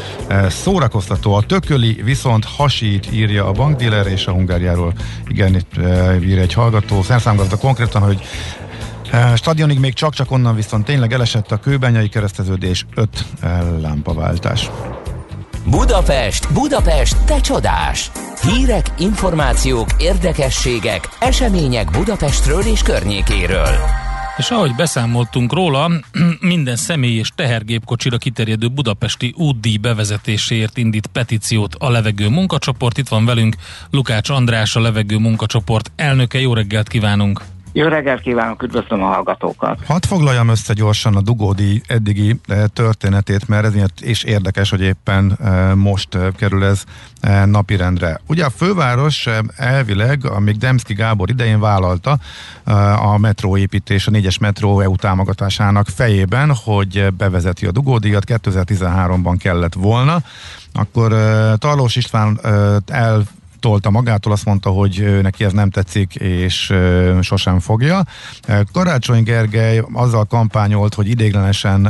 szórakoztató. 0.48 1.34
A 1.34 1.42
tököli 1.42 2.00
viszont 2.04 2.44
hasít, 2.44 3.12
írja 3.12 3.46
a 3.46 3.52
bankdíler 3.52 4.06
és 4.06 4.26
a 4.26 4.32
Hungáriáról. 4.32 4.92
Igen, 5.26 5.54
itt 5.54 5.72
ír 6.22 6.38
egy 6.38 6.52
hallgató. 6.52 6.81
Szerszámgazda 7.02 7.56
konkrétan, 7.56 8.02
hogy 8.02 8.22
Stadionig 9.34 9.78
még 9.78 9.94
csak-csak 9.94 10.30
onnan 10.30 10.54
viszont 10.54 10.84
tényleg 10.84 11.12
elesett 11.12 11.52
a 11.52 11.56
kőbenyai 11.56 12.08
kereszteződés, 12.08 12.86
öt 12.94 13.24
lámpaváltás. 13.80 14.70
Budapest, 15.66 16.52
Budapest, 16.52 17.16
te 17.24 17.40
csodás! 17.40 18.10
Hírek, 18.42 18.86
információk, 18.98 19.88
érdekességek, 19.98 21.08
események 21.20 21.90
Budapestről 21.90 22.62
és 22.62 22.82
környékéről. 22.82 24.01
És 24.36 24.50
ahogy 24.50 24.74
beszámoltunk 24.74 25.52
róla, 25.52 25.90
minden 26.40 26.76
személy 26.76 27.16
és 27.18 27.30
tehergépkocsira 27.34 28.18
kiterjedő 28.18 28.68
budapesti 28.68 29.34
útdíj 29.36 29.76
bevezetéséért 29.76 30.76
indít 30.76 31.06
petíciót 31.06 31.74
a 31.74 31.90
levegő 31.90 32.28
munkacsoport. 32.28 32.98
Itt 32.98 33.08
van 33.08 33.24
velünk 33.24 33.56
Lukács 33.90 34.28
András, 34.28 34.76
a 34.76 34.80
levegő 34.80 35.16
munkacsoport 35.18 35.92
elnöke. 35.96 36.40
Jó 36.40 36.54
reggelt 36.54 36.88
kívánunk! 36.88 37.42
Jó 37.74 37.86
reggelt 37.88 38.20
kívánok, 38.20 38.62
üdvözlöm 38.62 39.02
a 39.02 39.06
hallgatókat! 39.06 39.78
Hadd 39.86 40.06
foglaljam 40.06 40.48
össze 40.48 40.72
gyorsan 40.72 41.16
a 41.16 41.20
dugódi 41.20 41.82
eddigi 41.86 42.40
eh, 42.46 42.64
történetét, 42.72 43.48
mert 43.48 43.64
ez 43.64 43.74
és 44.00 44.22
érdekes, 44.22 44.70
hogy 44.70 44.80
éppen 44.80 45.36
eh, 45.40 45.74
most 45.74 46.14
eh, 46.14 46.26
kerül 46.36 46.64
ez 46.64 46.84
napirendre. 47.44 48.20
Ugye 48.26 48.44
a 48.44 48.50
főváros 48.50 49.28
elvileg, 49.56 50.26
amíg 50.26 50.56
Demszki 50.56 50.94
Gábor 50.94 51.30
idején 51.30 51.60
vállalta 51.60 52.18
a 52.96 53.18
metróépítés, 53.18 54.06
a 54.06 54.10
négyes 54.10 54.38
metró 54.38 54.80
EU 54.80 54.96
támogatásának 54.96 55.88
fejében, 55.88 56.54
hogy 56.64 57.06
bevezeti 57.16 57.66
a 57.66 57.70
dugódíjat, 57.70 58.24
2013-ban 58.26 59.36
kellett 59.38 59.74
volna, 59.74 60.16
akkor 60.72 61.12
Tarlós 61.58 61.96
István 61.96 62.40
el 62.86 63.22
tolta 63.62 63.90
magától, 63.90 64.32
azt 64.32 64.44
mondta, 64.44 64.70
hogy 64.70 65.18
neki 65.22 65.44
ez 65.44 65.52
nem 65.52 65.70
tetszik, 65.70 66.14
és 66.14 66.72
sosem 67.20 67.58
fogja. 67.58 68.04
Karácsony 68.72 69.22
Gergely 69.22 69.82
azzal 69.92 70.24
kampányolt, 70.24 70.94
hogy 70.94 71.08
idéglenesen 71.08 71.82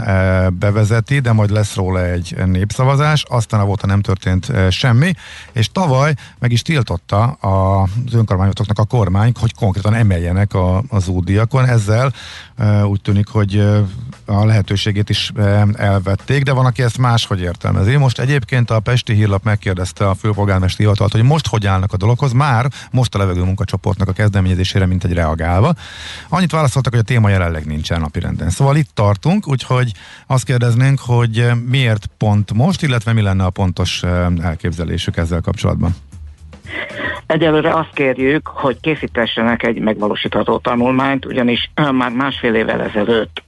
bevezeti, 0.58 1.20
de 1.20 1.32
majd 1.32 1.50
lesz 1.50 1.74
róla 1.74 2.04
egy 2.04 2.36
népszavazás, 2.46 3.24
aztán 3.28 3.60
a 3.60 3.86
nem 3.86 4.00
történt 4.00 4.52
semmi, 4.70 5.12
és 5.52 5.68
tavaly 5.72 6.14
meg 6.38 6.52
is 6.52 6.62
tiltotta 6.62 7.24
az 7.24 8.14
önkormányzatoknak 8.14 8.78
a 8.78 8.84
kormány, 8.84 9.32
hogy 9.40 9.54
konkrétan 9.54 9.94
emeljenek 9.94 10.54
a, 10.54 10.82
az 10.88 11.08
útdiakon. 11.08 11.64
Ezzel 11.64 12.12
úgy 12.84 13.00
tűnik, 13.00 13.28
hogy 13.28 13.68
a 14.24 14.44
lehetőségét 14.44 15.08
is 15.08 15.32
elvették, 15.74 16.42
de 16.42 16.52
van, 16.52 16.66
aki 16.66 16.82
ezt 16.82 16.98
máshogy 16.98 17.40
értelmezi. 17.40 17.96
Most 17.96 18.18
egyébként 18.18 18.70
a 18.70 18.80
Pesti 18.80 19.14
Hírlap 19.14 19.44
megkérdezte 19.44 20.08
a 20.08 20.14
főpolgármesteri 20.14 20.82
hivatalt, 20.82 21.12
hogy 21.12 21.22
most 21.22 21.46
hogy 21.46 21.61
állnak 21.66 21.92
a 21.92 21.96
dologhoz, 21.96 22.32
már 22.32 22.66
most 22.90 23.14
a 23.14 23.18
levegő 23.18 23.42
munkacsoportnak 23.42 24.08
a 24.08 24.12
kezdeményezésére, 24.12 24.86
mint 24.86 25.04
egy 25.04 25.12
reagálva. 25.12 25.74
Annyit 26.28 26.50
válaszoltak, 26.50 26.92
hogy 26.92 27.02
a 27.02 27.06
téma 27.06 27.28
jelenleg 27.28 27.66
nincsen 27.66 28.00
napirenden. 28.00 28.50
Szóval 28.50 28.76
itt 28.76 28.90
tartunk, 28.94 29.48
úgyhogy 29.48 29.92
azt 30.26 30.44
kérdeznénk, 30.44 31.00
hogy 31.00 31.50
miért 31.66 32.06
pont 32.18 32.52
most, 32.52 32.82
illetve 32.82 33.12
mi 33.12 33.22
lenne 33.22 33.44
a 33.44 33.50
pontos 33.50 34.02
elképzelésük 34.42 35.16
ezzel 35.16 35.40
kapcsolatban. 35.40 35.94
Egyelőre 37.26 37.74
azt 37.74 37.92
kérjük, 37.94 38.46
hogy 38.46 38.80
készítessenek 38.80 39.62
egy 39.62 39.78
megvalósítható 39.78 40.58
tanulmányt, 40.58 41.24
ugyanis 41.24 41.70
már 41.92 42.10
másfél 42.10 42.54
évvel 42.54 42.82
ezelőtt 42.82 43.42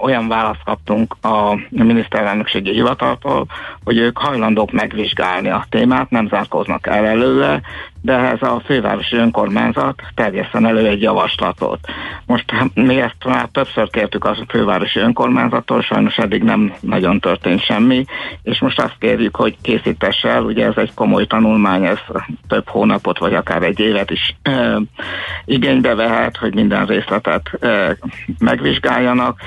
olyan 0.00 0.28
választ 0.28 0.64
kaptunk 0.64 1.16
a 1.20 1.58
miniszterelnökségi 1.68 2.72
hivataltól, 2.72 3.46
hogy 3.84 3.98
ők 3.98 4.18
hajlandók 4.18 4.72
megvizsgálni 4.72 5.48
a 5.48 5.66
témát, 5.70 6.10
nem 6.10 6.28
zárkóznak 6.28 6.86
el 6.86 7.06
előle, 7.06 7.60
de 8.00 8.12
ez 8.12 8.42
a 8.42 8.62
fővárosi 8.64 9.16
önkormányzat 9.16 10.02
terjeszten 10.14 10.66
elő 10.66 10.86
egy 10.86 11.02
javaslatot. 11.02 11.78
Most 12.26 12.44
mi 12.74 13.00
ezt 13.00 13.24
már 13.24 13.48
többször 13.52 13.90
kértük 13.90 14.24
a 14.24 14.36
fővárosi 14.48 14.98
önkormányzattól, 14.98 15.82
sajnos 15.82 16.16
eddig 16.16 16.42
nem 16.42 16.72
nagyon 16.80 17.20
történt 17.20 17.64
semmi, 17.64 18.04
és 18.42 18.60
most 18.60 18.80
azt 18.80 18.96
kérjük, 18.98 19.36
hogy 19.36 19.56
készítesse 19.62 20.28
el, 20.28 20.42
ugye 20.42 20.66
ez 20.66 20.76
egy 20.76 20.94
komoly 20.94 21.26
tanulmány, 21.26 21.84
ez 21.84 21.98
több 22.48 22.68
hónapot 22.68 23.18
vagy 23.18 23.34
akár 23.34 23.62
egy 23.62 23.80
évet 23.80 24.10
is 24.10 24.36
e, 24.42 24.80
igénybe 25.44 25.94
vehet, 25.94 26.36
hogy 26.36 26.54
minden 26.54 26.86
részletet 26.86 27.50
e, 27.60 27.96
megvizsgáljanak, 28.38 29.40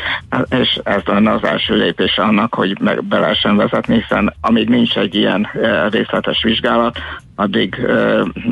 és 0.50 0.80
ez 0.84 1.02
lenne 1.06 1.32
az 1.32 1.44
első 1.44 1.76
lépés 1.76 2.18
annak, 2.18 2.54
hogy 2.54 2.80
meg 2.80 3.04
be 3.04 3.20
lehessen 3.20 3.56
vezetni, 3.56 3.96
hiszen 4.02 4.34
amíg 4.42 4.70
nincs 4.70 4.98
egy 4.98 5.16
ilyen 5.16 5.50
e, 5.62 5.90
részletes 5.90 6.44
vizsgálat, 6.44 6.98
addig 7.42 7.76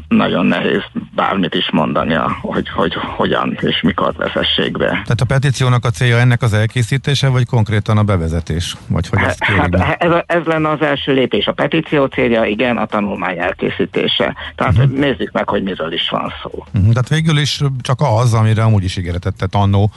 nagyon 0.07 0.45
nehéz 0.45 0.81
bármit 1.15 1.53
is 1.53 1.71
mondania, 1.71 2.37
hogy, 2.41 2.69
hogy 2.69 2.93
hogyan 3.15 3.57
és 3.61 3.81
mikor 3.81 4.13
vezessék 4.17 4.71
be. 4.71 4.87
Tehát 4.87 5.21
a 5.21 5.25
petíciónak 5.25 5.85
a 5.85 5.89
célja 5.89 6.17
ennek 6.17 6.41
az 6.41 6.53
elkészítése, 6.53 7.27
vagy 7.27 7.45
konkrétan 7.45 7.97
a 7.97 8.03
bevezetés? 8.03 8.75
Vagy 8.87 9.07
hogy 9.07 9.19
ezt 9.19 9.43
hát, 9.43 9.75
hát 9.77 10.03
ez, 10.03 10.11
ez 10.25 10.43
lenne 10.45 10.69
az 10.69 10.81
első 10.81 11.13
lépés. 11.13 11.47
A 11.47 11.51
petíció 11.51 12.05
célja, 12.05 12.43
igen, 12.43 12.77
a 12.77 12.85
tanulmány 12.85 13.37
elkészítése. 13.37 14.35
Tehát 14.55 14.77
uh-huh. 14.77 14.97
nézzük 14.97 15.31
meg, 15.31 15.49
hogy 15.49 15.63
miről 15.63 15.93
is 15.93 16.09
van 16.09 16.33
szó. 16.43 16.49
Uh-huh. 16.53 16.91
Tehát 16.91 17.09
végül 17.09 17.37
is 17.37 17.61
csak 17.81 17.99
az, 18.01 18.33
amire 18.33 18.63
amúgy 18.63 18.83
is 18.83 18.97
ígéretet 18.97 19.35
tett 19.35 19.55
annó 19.55 19.91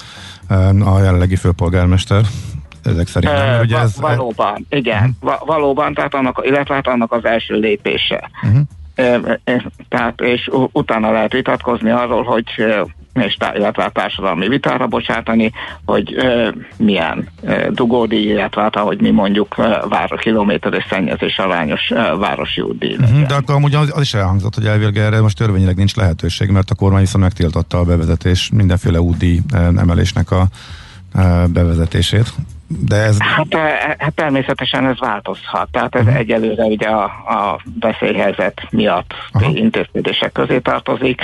a 0.84 0.98
jelenlegi 0.98 1.36
főpolgármester 1.36 2.20
ezek 2.82 3.06
szerint. 3.06 3.32
Nem? 3.32 3.60
Ugye 3.60 3.78
ez, 3.78 4.00
valóban, 4.00 4.66
igen, 4.68 5.16
uh-huh. 5.20 5.46
valóban, 5.46 5.94
tehát 5.94 6.14
annak, 6.14 6.40
illetve 6.44 6.74
hát 6.74 6.86
annak 6.86 7.12
az 7.12 7.24
első 7.24 7.54
lépése. 7.54 8.30
Uh-huh. 8.42 8.60
Tehát, 9.88 10.20
és 10.20 10.50
utána 10.72 11.10
lehet 11.10 11.32
vitatkozni 11.32 11.90
arról, 11.90 12.22
hogy 12.22 12.44
és 13.14 13.36
illetve 13.54 13.90
társadalmi 13.94 14.48
vitára 14.48 14.86
bocsátani, 14.86 15.52
hogy 15.84 16.14
ö, 16.14 16.48
milyen 16.76 17.28
ö, 17.42 17.68
dugódi, 17.70 18.26
illetve 18.26 18.62
hát, 18.62 18.76
ahogy 18.76 19.00
mi 19.00 19.10
mondjuk 19.10 19.56
vár 19.88 20.18
kilométeres 20.18 20.86
szennyezés 20.90 21.38
arányos 21.38 21.90
ö, 21.90 22.16
városi 22.18 22.60
útdíj. 22.60 22.96
Uh-huh, 23.00 23.26
de 23.26 23.34
akkor 23.34 23.54
amúgy 23.54 23.74
az, 23.74 23.92
az 23.94 24.00
is 24.00 24.14
elhangzott, 24.14 24.54
hogy 24.54 24.66
elvileg 24.66 24.96
erre 24.96 25.20
most 25.20 25.36
törvényileg 25.36 25.76
nincs 25.76 25.94
lehetőség, 25.94 26.50
mert 26.50 26.70
a 26.70 26.74
kormány 26.74 27.00
viszont 27.00 27.24
megtiltotta 27.24 27.78
a 27.78 27.84
bevezetés 27.84 28.50
mindenféle 28.52 29.00
útdíj 29.00 29.40
emelésnek 29.76 30.30
a 30.30 30.46
bevezetését. 31.46 32.32
De 32.80 32.96
ez... 32.96 33.16
hát, 33.18 33.54
hát 33.98 34.14
természetesen 34.14 34.86
ez 34.86 34.98
változhat. 34.98 35.68
Tehát 35.70 35.94
ez 35.94 36.02
uh-huh. 36.02 36.18
egyelőre 36.18 36.64
ugye 36.64 36.86
a, 36.86 37.04
a 37.04 37.60
veszélyhelyzet 37.80 38.66
miatt 38.70 39.14
Aha. 39.32 39.50
intézkedések 39.54 40.32
közé 40.32 40.58
tartozik. 40.58 41.20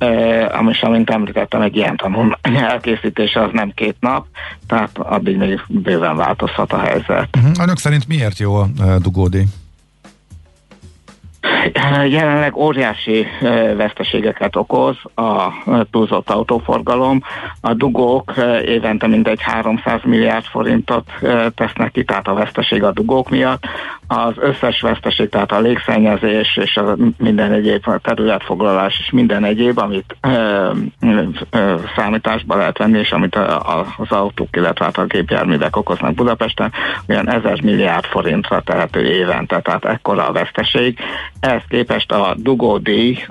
Uh, 0.00 0.58
ami, 0.58 0.72
amint 0.80 1.10
említettem, 1.10 1.60
egy 1.60 1.76
ilyen 1.76 1.96
tanulmány 1.96 2.56
elkészítése 2.70 3.42
az 3.42 3.50
nem 3.52 3.72
két 3.74 3.96
nap, 4.00 4.26
tehát 4.66 4.98
addig 4.98 5.36
még 5.36 5.60
bőven 5.68 6.16
változhat 6.16 6.72
a 6.72 6.78
helyzet. 6.78 7.28
Uh-huh. 7.36 7.52
Önök 7.60 7.78
szerint 7.78 8.08
miért 8.08 8.38
jó 8.38 8.54
a 8.54 8.66
dugódi? 9.02 9.44
Jelenleg 12.08 12.56
óriási 12.56 13.26
veszteségeket 13.76 14.56
okoz 14.56 14.96
a 15.14 15.52
túlzott 15.90 16.30
autóforgalom. 16.30 17.22
A 17.60 17.74
dugók 17.74 18.34
évente 18.64 19.06
mindegy 19.06 19.40
300 19.42 20.00
milliárd 20.04 20.44
forintot 20.44 21.10
tesznek 21.54 21.92
ki, 21.92 22.04
tehát 22.04 22.28
a 22.28 22.34
veszteség 22.34 22.82
a 22.82 22.92
dugók 22.92 23.30
miatt. 23.30 23.62
Az 24.10 24.34
összes 24.36 24.80
veszteség, 24.80 25.28
tehát 25.28 25.52
a 25.52 25.60
légszennyezés 25.60 26.56
és 26.56 26.76
a 26.76 26.96
minden 27.18 27.52
egyéb 27.52 27.88
a 27.88 27.98
területfoglalás 27.98 28.98
és 28.98 29.10
minden 29.10 29.44
egyéb, 29.44 29.78
amit 29.78 30.16
ö, 30.20 30.70
ö, 31.50 31.74
számításba 31.96 32.56
lehet 32.56 32.78
venni, 32.78 32.98
és 32.98 33.12
amit 33.12 33.34
a, 33.34 33.78
a, 33.78 33.86
az 33.96 34.10
autók, 34.10 34.56
illetve 34.56 34.84
hát 34.84 34.98
a 34.98 35.04
gépjárművek 35.04 35.76
okoznak 35.76 36.14
Budapesten, 36.14 36.72
olyan 37.08 37.30
1000 37.30 37.62
milliárd 37.62 38.04
forintra 38.04 38.60
tehető 38.60 39.04
évente, 39.04 39.60
tehát 39.60 39.84
ekkora 39.84 40.28
a 40.28 40.32
veszteség. 40.32 40.98
Ehhez 41.40 41.62
képest 41.68 42.12
a 42.12 42.34
dugódíj 42.36 43.24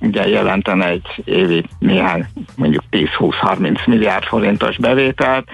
ugye 0.00 0.28
jelenten 0.28 0.82
egy 0.82 1.22
évi 1.24 1.64
néhány 1.78 2.26
mondjuk 2.56 2.82
10-20-30 2.90 3.86
milliárd 3.86 4.24
forintos 4.24 4.76
bevételt, 4.76 5.48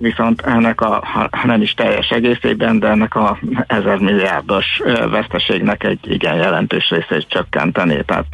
viszont 0.00 0.40
ennek 0.40 0.80
a, 0.80 1.02
nem 1.44 1.62
is 1.62 1.74
teljes 1.74 2.08
egészében, 2.08 2.78
de 2.78 2.88
ennek 2.88 3.14
a 3.14 3.38
ezer 3.66 3.98
milliárdos 3.98 4.66
veszteségnek 5.10 5.84
egy 5.84 5.98
igen 6.02 6.34
jelentős 6.34 6.90
részét 6.90 7.28
csökkenteni. 7.28 8.04
Tehát 8.04 8.24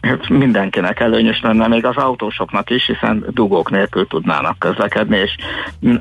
hát 0.00 0.28
mindenkinek 0.28 1.00
előnyös 1.00 1.40
lenne, 1.42 1.68
még 1.68 1.84
az 1.84 1.96
autósoknak 1.96 2.70
is, 2.70 2.86
hiszen 2.86 3.24
dugók 3.30 3.70
nélkül 3.70 4.06
tudnának 4.06 4.58
közlekedni, 4.58 5.16
és 5.16 5.36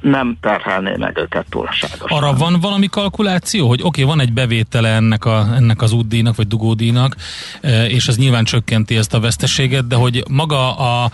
nem 0.01 0.37
terhelné 0.41 0.95
meg 0.97 1.17
őket 1.17 1.45
túlságosan. 1.49 2.17
Arra 2.17 2.33
van 2.33 2.59
valami 2.61 2.87
kalkuláció, 2.87 3.67
hogy 3.67 3.81
oké, 3.83 4.03
okay, 4.03 4.15
van 4.15 4.25
egy 4.25 4.33
bevétele 4.33 4.89
ennek, 4.89 5.25
a, 5.25 5.45
ennek 5.55 5.81
az 5.81 5.93
útdíjnak, 5.93 6.35
vagy 6.35 6.47
dugódíjnak, 6.47 7.15
és 7.87 8.07
az 8.07 8.17
nyilván 8.17 8.43
csökkenti 8.43 8.95
ezt 8.97 9.13
a 9.13 9.19
veszteséget, 9.19 9.87
de 9.87 9.95
hogy 9.95 10.23
maga 10.29 10.77
a 10.77 11.09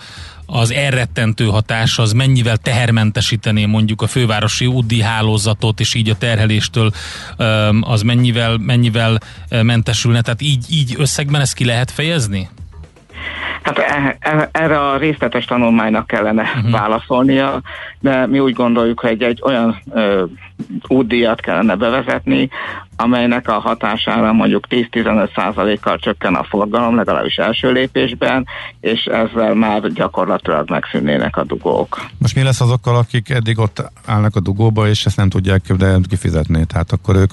az 0.52 0.72
elrettentő 0.72 1.44
hatás 1.44 1.98
az 1.98 2.12
mennyivel 2.12 2.56
tehermentesítené 2.56 3.66
mondjuk 3.66 4.02
a 4.02 4.06
fővárosi 4.06 4.66
údi 4.66 5.00
hálózatot, 5.00 5.80
és 5.80 5.94
így 5.94 6.08
a 6.08 6.16
terheléstől 6.16 6.92
az 7.80 8.02
mennyivel, 8.02 8.56
mennyivel 8.56 9.20
mentesülne. 9.48 10.20
Tehát 10.20 10.42
így, 10.42 10.64
így 10.70 10.94
összegben 10.98 11.40
ezt 11.40 11.54
ki 11.54 11.64
lehet 11.64 11.90
fejezni? 11.90 12.48
Hát 13.62 13.78
e, 13.78 14.16
e, 14.20 14.48
erre 14.52 14.80
a 14.80 14.96
részletes 14.96 15.44
tanulmánynak 15.44 16.06
kellene 16.06 16.42
uh-huh. 16.42 16.70
válaszolnia, 16.70 17.60
de 18.00 18.26
mi 18.26 18.38
úgy 18.38 18.52
gondoljuk, 18.52 19.00
hogy 19.00 19.22
egy 19.22 19.40
olyan 19.44 19.82
ö, 19.92 20.24
útdíjat 20.86 21.40
kellene 21.40 21.74
bevezetni, 21.74 22.48
amelynek 22.96 23.48
a 23.48 23.52
hatására 23.52 24.32
mondjuk 24.32 24.66
10-15%-kal 24.70 25.98
csökken 25.98 26.34
a 26.34 26.44
forgalom, 26.44 26.96
legalábbis 26.96 27.36
első 27.36 27.72
lépésben, 27.72 28.46
és 28.80 29.04
ezzel 29.04 29.54
már 29.54 29.92
gyakorlatilag 29.92 30.70
megszűnnének 30.70 31.36
a 31.36 31.44
dugók. 31.44 32.00
Most 32.18 32.34
mi 32.34 32.42
lesz 32.42 32.60
azokkal, 32.60 32.96
akik 32.96 33.30
eddig 33.30 33.58
ott 33.58 33.90
állnak 34.06 34.36
a 34.36 34.40
dugóba, 34.40 34.88
és 34.88 35.06
ezt 35.06 35.16
nem 35.16 35.28
tudják 35.28 35.72
de 35.72 35.98
kifizetni? 36.08 36.64
Tehát 36.64 36.92
akkor 36.92 37.16
ők 37.16 37.30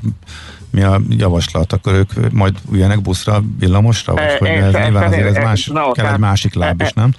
mi 0.72 0.84
a 0.84 1.00
javaslat? 1.10 1.74
Akkor 1.74 1.94
ők 1.94 2.32
majd 2.32 2.54
üljenek 2.72 3.02
buszra, 3.02 3.42
villamosra? 3.60 4.14
Vagy, 4.14 4.38
hogy 4.38 4.48
ez, 4.48 4.74
nyilván 4.74 5.04
azért 5.04 5.38
ez 5.38 5.44
más, 5.44 5.68
no, 5.68 5.92
kell 5.92 6.14
egy 6.14 6.20
másik 6.20 6.54
láb 6.54 6.82
is, 6.82 6.94
nem? 6.94 7.12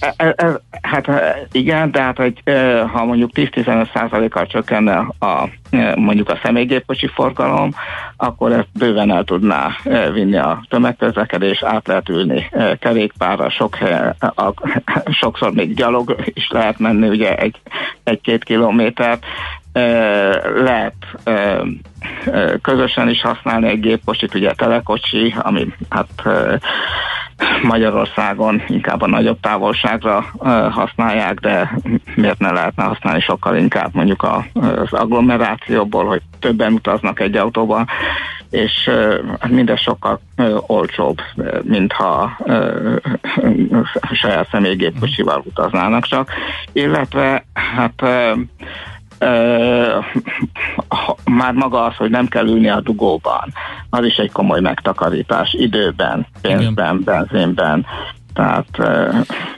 E, 0.00 0.14
e, 0.16 0.34
e, 0.36 0.60
hát 0.82 1.08
igen, 1.52 1.90
de 1.90 2.02
hát 2.02 2.16
hogy 2.16 2.42
ha 2.92 3.04
mondjuk 3.04 3.30
10-15%-kal 3.34 4.46
csökkenne 4.46 4.96
a, 5.18 5.48
mondjuk 5.94 6.28
a 6.28 6.38
személygépkocsi 6.42 7.06
forgalom, 7.06 7.70
akkor 8.16 8.52
ezt 8.52 8.68
bőven 8.72 9.10
el 9.10 9.24
tudná 9.24 9.76
vinni 10.12 10.36
a 10.36 10.64
tömegközlekedés, 10.68 11.62
át 11.62 11.86
lehet 11.86 12.08
ülni 12.08 12.50
kerékpárra, 12.78 13.50
sok 13.50 13.74
helyen, 13.74 14.16
a, 14.18 14.52
sokszor 15.10 15.52
még 15.52 15.74
gyalog 15.74 16.16
is 16.24 16.48
lehet 16.50 16.78
menni, 16.78 17.08
ugye 17.08 17.36
egy, 17.36 17.60
egy-két 18.04 18.44
kilométert, 18.44 19.24
lehet 20.54 20.94
közösen 22.62 23.08
is 23.08 23.20
használni 23.20 23.68
egy 23.68 23.80
gépkocsit, 23.80 24.34
ugye 24.34 24.52
telekocsi, 24.52 25.34
ami 25.38 25.66
hát 25.88 26.08
Magyarországon 27.62 28.62
inkább 28.68 29.02
a 29.02 29.06
nagyobb 29.06 29.40
távolságra 29.40 30.24
használják, 30.70 31.40
de 31.40 31.78
miért 32.14 32.38
ne 32.38 32.50
lehetne 32.50 32.84
használni 32.84 33.20
sokkal 33.20 33.56
inkább 33.56 33.94
mondjuk 33.94 34.22
az 34.52 34.92
agglomerációból, 34.92 36.06
hogy 36.06 36.22
többen 36.38 36.72
utaznak 36.72 37.20
egy 37.20 37.36
autóban, 37.36 37.86
és 38.50 38.90
hát 39.40 39.50
mindez 39.50 39.80
sokkal 39.80 40.20
olcsóbb, 40.66 41.20
mintha 41.62 42.38
saját 44.12 44.48
személygépkocsival 44.50 45.42
utaznának 45.44 46.04
csak, 46.04 46.30
illetve 46.72 47.44
hát 47.52 48.02
már 51.24 51.52
maga 51.52 51.84
az, 51.84 51.96
hogy 51.96 52.10
nem 52.10 52.26
kell 52.26 52.46
ülni 52.46 52.68
a 52.68 52.80
dugóban, 52.80 53.52
az 53.90 54.04
is 54.04 54.16
egy 54.16 54.32
komoly 54.32 54.60
megtakarítás 54.60 55.52
időben, 55.52 56.26
pénzben, 56.40 57.02
benzinben, 57.04 57.86
tehát, 58.34 58.66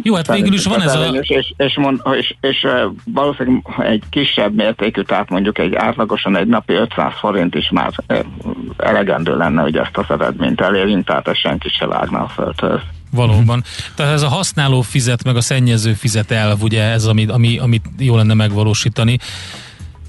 Jó, 0.03 0.15
hát 0.15 0.35
végül 0.35 0.53
is 0.53 0.65
van 0.65 0.83
ez 0.83 0.95
a... 0.95 1.05
És, 1.05 1.53
és, 1.57 1.77
mond, 1.77 2.01
és, 2.19 2.35
és 2.41 2.67
valószínűleg 3.05 3.63
egy 3.79 4.03
kisebb 4.11 4.55
mértékű, 4.55 5.03
tehát 5.03 5.31
mondjuk 5.31 5.59
egy 5.59 5.75
átlagosan 5.75 6.37
egy 6.37 6.47
napi 6.47 6.73
500 6.73 7.13
forint 7.19 7.55
is 7.55 7.71
már 7.71 7.93
elegendő 8.77 9.37
lenne, 9.37 9.63
hogy 9.63 9.77
ezt 9.77 9.97
az 9.97 10.05
eredményt 10.09 10.61
elérjünk, 10.61 11.07
tehát 11.07 11.29
ez 11.29 11.39
senki 11.39 11.69
se 11.69 11.87
vágna 11.87 12.19
a 12.19 12.29
földhöz. 12.29 12.81
Valóban. 13.11 13.65
Tehát 13.95 14.13
ez 14.13 14.23
a 14.23 14.29
használó 14.29 14.81
fizet, 14.81 15.25
meg 15.25 15.37
a 15.37 15.41
szennyező 15.41 15.93
fizet 15.93 16.31
elv, 16.31 16.63
ugye 16.63 16.83
ez, 16.83 17.05
amit, 17.05 17.31
ami, 17.31 17.59
amit 17.59 17.85
jó 17.99 18.17
lenne 18.17 18.35
megvalósítani. 18.35 19.19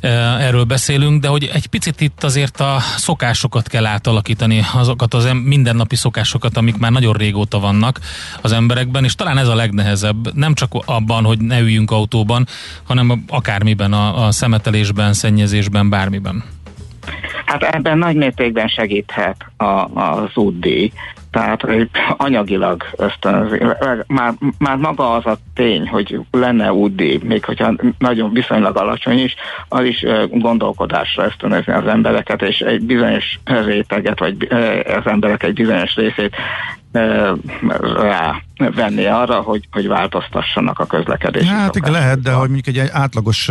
Erről 0.02 0.64
beszélünk, 0.64 1.22
de 1.22 1.28
hogy 1.28 1.50
egy 1.54 1.68
picit 1.68 2.02
itt 2.02 2.24
azért 2.24 2.60
a 2.60 2.78
szokásokat 2.80 3.68
kell 3.68 3.86
átalakítani, 3.86 4.62
azokat 4.74 5.14
az 5.14 5.30
mindennapi 5.44 5.96
szokásokat, 5.96 6.58
amik 6.58 6.78
már 6.78 6.92
nagyon 6.92 7.14
régóta 7.14 7.60
vannak 7.60 8.00
az 8.42 8.52
emberekben, 8.52 9.04
és 9.04 9.16
talán 9.16 9.38
ez 9.38 9.48
a 9.48 9.56
legnehezebb, 9.56 10.36
nem 10.36 10.54
csak 10.54 10.72
abban, 10.86 11.24
hogy 11.24 11.40
ne 11.40 11.60
üljünk 11.60 11.92
autóban, 11.92 12.48
hanem 12.84 13.24
akármiben, 13.28 13.94
a, 13.94 14.26
a 14.26 14.32
szemetelésben, 14.32 15.14
szennyezésben, 15.14 15.90
bármiben. 15.90 16.44
Hát 17.46 17.64
ebben 17.64 17.98
nagy 17.98 18.16
mértékben 18.16 18.68
segíthet 18.68 19.46
a, 19.58 19.66
az 20.00 20.30
útdíj, 20.34 20.92
tehát 21.32 21.64
anyagilag 22.18 22.84
ösztönzi. 22.98 23.64
Már, 24.08 24.34
már 24.58 24.78
maga 24.78 25.14
az 25.14 25.26
a 25.26 25.38
tény, 25.54 25.88
hogy 25.88 26.20
lenne 26.32 26.74
útdíj, 26.74 27.20
még 27.24 27.46
hogyha 27.46 27.74
nagyon 27.98 28.34
viszonylag 28.34 28.78
alacsony 28.78 29.20
is, 29.20 29.36
az 29.68 29.84
is 29.84 30.06
gondolkodásra 30.30 31.26
ösztönözni 31.26 31.74
az 31.74 31.88
embereket, 31.88 32.42
és 32.42 32.60
egy 32.60 32.82
bizonyos 32.82 33.40
réteget, 33.46 34.20
vagy 34.20 34.48
az 34.86 35.06
emberek 35.06 35.44
egy 35.44 35.54
bizonyos 35.54 35.96
részét 35.96 36.36
rá 36.92 38.42
venni 38.70 39.06
arra, 39.06 39.42
hogy, 39.42 39.68
hogy 39.72 39.88
változtassanak 39.88 40.80
a 40.80 40.86
közlekedési 40.86 41.48
Hát 41.48 41.76
igen, 41.76 41.92
lehet, 41.92 42.22
de 42.22 42.32
hogy 42.32 42.50
mondjuk 42.50 42.78
egy 42.78 42.90
átlagos 42.92 43.50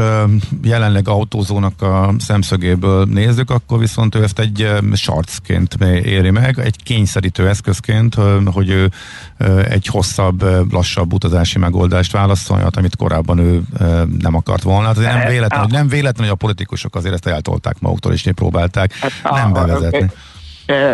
jelenleg 0.62 1.08
autózónak 1.08 1.82
a 1.82 2.14
szemszögéből 2.18 3.04
nézzük, 3.04 3.50
akkor 3.50 3.78
viszont 3.78 4.14
ő 4.14 4.22
ezt 4.22 4.38
egy 4.38 4.68
sarcként 4.92 5.74
éri 6.04 6.30
meg, 6.30 6.58
egy 6.58 6.82
kényszerítő 6.82 7.48
eszközként, 7.48 8.16
hogy 8.44 8.70
ő 8.70 8.90
egy 9.68 9.86
hosszabb, 9.86 10.72
lassabb 10.72 11.12
utazási 11.12 11.58
megoldást 11.58 12.12
válaszolhat, 12.12 12.76
amit 12.76 12.96
korábban 12.96 13.38
ő 13.38 13.62
nem 14.18 14.34
akart 14.34 14.62
volna. 14.62 14.86
Hát 14.86 14.96
nem 14.96 15.28
véletlen, 15.28 15.60
hogy 15.60 15.72
nem 15.72 15.88
véletlen, 15.88 16.26
hogy 16.26 16.34
a 16.34 16.44
politikusok 16.44 16.94
azért 16.94 17.14
ezt 17.14 17.26
eltolták 17.26 17.76
maguktól, 17.80 18.12
és 18.12 18.28
próbálták 18.34 18.94
hát 19.22 19.32
nem 19.32 19.52
bevezetni. 19.52 20.02
A, 20.02 20.29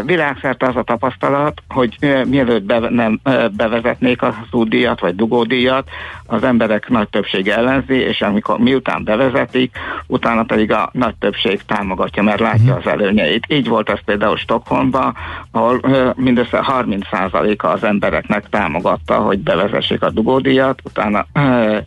Világszerte 0.05 0.67
az 0.67 0.77
a 0.77 0.83
tapasztalat, 0.83 1.63
hogy 1.69 1.97
mielőtt 2.25 2.63
be, 2.63 2.79
nem 2.79 3.21
bevezetnék 3.57 4.23
az 4.23 4.35
útdíjat 4.51 5.01
vagy 5.01 5.15
dugódíjat, 5.15 5.89
az 6.27 6.45
emberek 6.45 6.89
nagy 6.89 7.09
többsége 7.09 7.57
ellenzi, 7.57 7.95
és 7.95 8.21
amikor 8.21 8.59
miután 8.59 9.05
bevezetik, 9.05 9.77
utána 10.07 10.43
pedig 10.43 10.73
a 10.73 10.91
nagy 10.93 11.15
többség 11.15 11.61
támogatja, 11.67 12.23
mert 12.23 12.41
látja 12.41 12.75
mhm. 12.75 12.77
az 12.77 12.87
előnyeit. 12.87 13.45
Így 13.49 13.69
volt 13.69 13.91
ez 13.91 14.05
például 14.05 14.37
Stockholmban, 14.37 15.15
ahol 15.51 15.81
mindössze 16.15 16.65
30%-a 16.69 17.67
az 17.67 17.85
embereknek 17.85 18.49
támogatta, 18.49 19.15
hogy 19.15 19.39
bevezessék 19.39 20.03
a 20.03 20.11
dugódíjat, 20.11 20.81
utána 20.85 21.27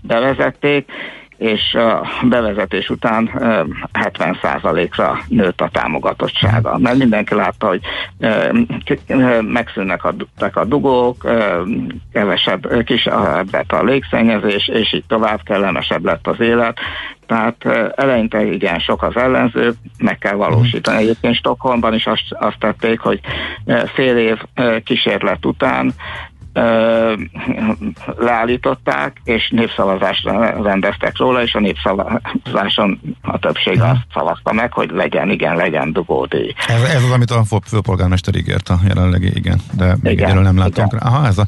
bevezették, 0.02 0.92
és 1.40 1.74
a 1.74 2.08
bevezetés 2.24 2.90
után 2.90 3.30
70%-ra 3.94 5.20
nőtt 5.28 5.62
a 5.62 5.70
támogatottsága. 5.72 6.78
Mert 6.78 6.98
mindenki 6.98 7.36
látta, 7.36 7.68
hogy 7.68 7.82
megszűnnek 9.42 10.04
a, 10.04 10.14
a 10.54 10.66
dugók, 10.66 11.28
kevesebb, 12.14 12.84
kisebb 12.84 13.72
a 13.72 13.84
légszennyezés, 13.84 14.68
és 14.68 14.94
így 14.94 15.04
tovább 15.08 15.42
kellemesebb 15.44 16.06
lett 16.06 16.28
az 16.28 16.40
élet. 16.40 16.80
Tehát 17.28 17.66
eleinte 17.96 18.46
igen 18.46 18.80
sok 18.80 19.04
az 19.04 19.16
ellenző, 19.16 19.74
meg 19.98 20.18
kell 20.18 20.36
valósítani. 20.36 21.02
Egyébként 21.02 21.36
Stockholmban 21.36 21.94
is 21.94 22.06
azt, 22.06 22.26
azt 22.30 22.60
tették, 22.60 23.00
hogy 23.00 23.20
fél 23.94 24.18
év 24.18 24.38
kísérlet 24.84 25.46
után 25.46 25.94
leállították, 28.18 29.22
és 29.24 29.49
népszavazást 29.49 30.24
rendeztek 30.64 31.18
róla, 31.18 31.41
és 31.41 31.53
a 31.53 31.60
népszavazáson 31.60 32.99
a 33.22 33.39
többség 33.39 33.82
azt 33.82 34.05
szavazta 34.14 34.53
meg, 34.53 34.74
hogy 34.74 34.89
legyen, 34.91 35.30
igen, 35.30 35.55
legyen 35.55 35.91
dugódíj. 35.93 36.53
Ez, 36.68 36.82
ez 36.82 37.03
az, 37.03 37.12
amit 37.12 37.32
a 37.32 37.43
főpolgármester 37.66 38.36
ígért 38.36 38.70
a 38.70 38.80
jelenlegi, 38.88 39.32
igen, 39.36 39.60
de 39.72 39.97
még 40.01 40.22
erről 40.22 40.41
nem 40.41 40.57
látunk 40.57 40.93
rá. 40.93 41.10
Aha, 41.10 41.28
ez 41.28 41.38
a, 41.38 41.45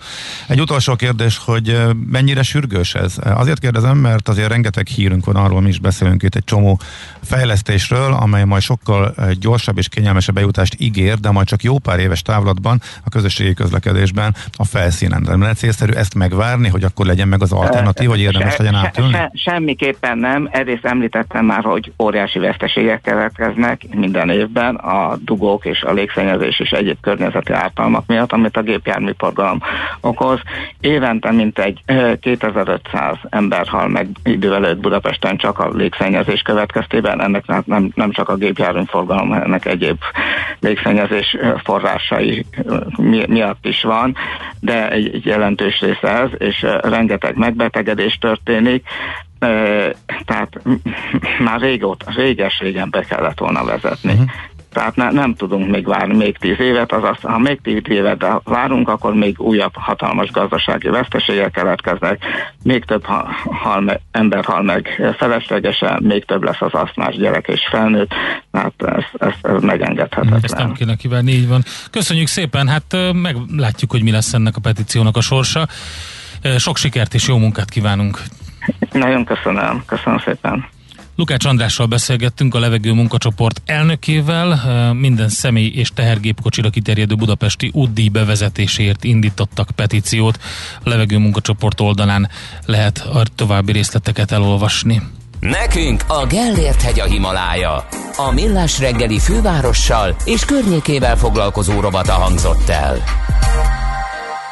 egy 0.48 0.60
utolsó 0.60 0.96
kérdés, 0.96 1.42
hogy 1.46 1.82
mennyire 2.12 2.44
sürgős 2.44 2.96
ez? 2.96 3.16
Azért 3.24 3.60
kérdezem, 3.60 3.98
mert 3.98 4.30
azért 4.30 4.50
rengeteg 4.50 4.88
hírünk 4.88 5.26
van 5.26 5.36
arról, 5.36 5.62
mi 5.62 5.70
is 5.70 5.80
beszélünk 5.80 6.24
itt 6.24 6.36
egy 6.36 6.44
csomó 6.44 6.80
fejlesztésről, 7.22 8.14
amely 8.14 8.44
majd 8.44 8.62
sokkal 8.62 9.16
gyorsabb 9.40 9.78
és 9.78 9.88
kényelmesebb 9.88 10.36
bejutást 10.36 10.76
ígér, 10.78 11.20
de 11.20 11.32
majd 11.32 11.48
csak 11.48 11.64
jó 11.64 11.80
pár 11.80 12.00
éves 12.00 12.22
távlatban 12.22 12.82
a 13.04 13.10
közösségi 13.10 13.54
közlekedésben 13.54 14.36
a 14.54 14.66
felszín 14.66 15.01
felszínen. 15.02 15.24
De 15.24 15.46
nem 15.46 15.54
célszerű 15.54 15.92
ezt 15.92 16.16
megvárni, 16.16 16.70
hogy 16.70 16.84
akkor 16.84 17.06
legyen 17.06 17.28
meg 17.28 17.42
az 17.42 17.52
alternatív, 17.52 18.10
hogy 18.10 18.20
érdemes 18.20 18.58
legyen 18.58 18.76
átülni? 18.76 19.12
Se, 19.12 19.32
semmiképpen 19.34 20.18
nem. 20.18 20.50
Egyrészt 20.52 20.86
említettem 20.86 21.46
már, 21.46 21.64
hogy 21.64 21.92
óriási 22.00 22.40
veszteségek 22.40 23.02
keletkeznek 23.02 23.82
minden 23.96 24.30
évben 24.30 24.76
a 24.76 25.16
dugók 25.26 25.66
és 25.66 25.82
a 25.82 25.92
légszennyezés 25.92 26.60
és 26.60 26.70
egyéb 26.70 26.98
környezeti 27.02 27.54
ártalmak 27.54 28.06
miatt, 28.08 28.32
amit 28.32 28.58
a 28.58 28.62
gépjárműforgalom 28.62 29.62
okoz. 30.02 30.40
Évente 30.80 31.32
mintegy 31.32 31.84
2500 32.22 33.16
ember 33.30 33.68
hal 33.68 33.88
meg 33.88 34.08
idő 34.24 34.54
előtt 34.54 34.80
Budapesten 34.80 35.38
csak 35.38 35.60
a 35.60 35.70
légszennyezés 35.74 36.42
következtében. 36.42 37.22
Ennek 37.22 37.46
nem, 37.66 37.92
nem 37.96 38.12
csak 38.12 38.30
a 38.30 38.36
gépjárműforgalom, 38.36 39.34
ennek 39.34 39.66
egyéb 39.66 39.98
légszennyezés 40.60 41.38
forrásai 41.64 42.46
miatt 43.28 43.66
is 43.66 43.82
van, 43.82 44.16
de 44.60 44.81
egy, 44.90 45.16
egy 45.16 45.26
jelentős 45.26 45.80
része 45.80 46.22
ez, 46.22 46.30
és 46.38 46.66
rengeteg 46.82 47.36
megbetegedés 47.36 48.18
történik, 48.18 48.88
tehát 50.26 50.62
már 51.40 51.60
régóta, 51.60 52.12
réges-régen 52.16 52.90
be 52.90 53.02
kellett 53.02 53.40
volna 53.40 53.64
vezetni. 53.64 54.12
Uh-huh. 54.12 54.30
Tehát 54.74 54.96
ne, 54.96 55.12
nem 55.12 55.36
tudunk 55.36 55.70
még 55.70 55.88
várni 55.88 56.16
még 56.16 56.38
tíz 56.38 56.60
évet, 56.60 56.92
azaz 56.92 57.18
ha 57.22 57.38
még 57.38 57.60
tíz 57.62 57.82
évet 57.84 58.26
várunk, 58.44 58.90
akkor 58.90 59.14
még 59.14 59.40
újabb 59.40 59.74
hatalmas 59.74 60.32
gazdasági 60.32 60.88
veszteségek 60.88 61.52
keletkeznek, 61.52 62.24
még 62.64 62.86
több 62.86 63.06
ha, 63.06 63.30
hal 63.44 63.82
me, 63.82 64.00
ember 64.12 64.46
hal 64.46 64.62
meg 64.62 65.14
feleslegesen, 65.18 66.04
még 66.04 66.26
több 66.26 66.44
lesz 66.44 66.62
az 66.62 66.74
asztmás 66.74 67.16
gyerek 67.16 67.48
és 67.48 67.68
felnőtt, 67.70 68.14
hát 68.52 68.74
ez, 68.78 69.04
ez, 69.14 69.34
ez 69.42 69.62
megengedhetetlen. 69.62 70.40
Ezt 70.44 70.58
nem 70.58 70.74
kéne 70.74 70.96
kívánni, 70.96 71.32
így 71.32 71.48
van. 71.48 71.64
Köszönjük 71.92 72.28
szépen, 72.28 72.68
hát 72.68 72.96
meglátjuk, 73.14 73.92
hogy 73.92 74.04
mi 74.04 74.12
lesz 74.12 74.34
ennek 74.34 74.56
a 74.56 74.60
petíciónak 74.60 75.18
a 75.18 75.22
sorsa. 75.22 75.68
Sok 76.58 76.78
sikert 76.78 77.14
és 77.14 77.28
jó 77.28 77.38
munkát 77.38 77.70
kívánunk! 77.70 78.22
Nagyon 78.92 79.26
köszönöm, 79.26 79.84
köszönöm 79.86 80.20
szépen! 80.20 80.66
Lukács 81.22 81.46
Andrással 81.46 81.86
beszélgettünk 81.86 82.56
a 82.56 82.60
levegő 82.60 82.94
munkacsoport 82.94 83.62
elnökével. 83.66 84.94
Minden 84.94 85.30
személy 85.30 85.72
és 85.76 85.90
tehergépkocsira 85.94 86.70
kiterjedő 86.70 87.16
budapesti 87.16 87.70
útdíj 87.74 88.08
bevezetéséért 88.08 89.04
indítottak 89.04 89.70
petíciót. 89.76 90.40
A 90.84 90.90
levegő 90.90 91.18
munkacsoport 91.18 91.82
oldalán 91.82 92.30
lehet 92.66 92.98
a 92.98 93.24
további 93.36 93.72
részleteket 93.72 94.32
elolvasni. 94.32 95.02
Nekünk 95.40 96.04
a 96.08 96.26
Gellért 96.26 96.82
hegy 96.82 97.00
a 97.00 97.06
Himalája. 97.06 97.88
A 98.18 98.32
Millás 98.32 98.80
reggeli 98.80 99.20
fővárossal 99.20 100.16
és 100.26 100.46
környékével 100.46 101.18
foglalkozó 101.18 101.80
robata 101.80 102.14
hangzott 102.14 102.70
el. 102.70 103.04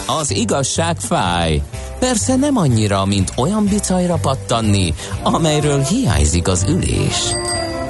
Az 0.07 0.31
igazság 0.31 0.99
fáj. 0.99 1.61
Persze 1.99 2.35
nem 2.35 2.57
annyira, 2.57 3.05
mint 3.05 3.31
olyan 3.37 3.65
bicajra 3.65 4.15
pattanni, 4.15 4.93
amelyről 5.23 5.81
hiányzik 5.81 6.47
az 6.47 6.65
ülés. 6.69 7.33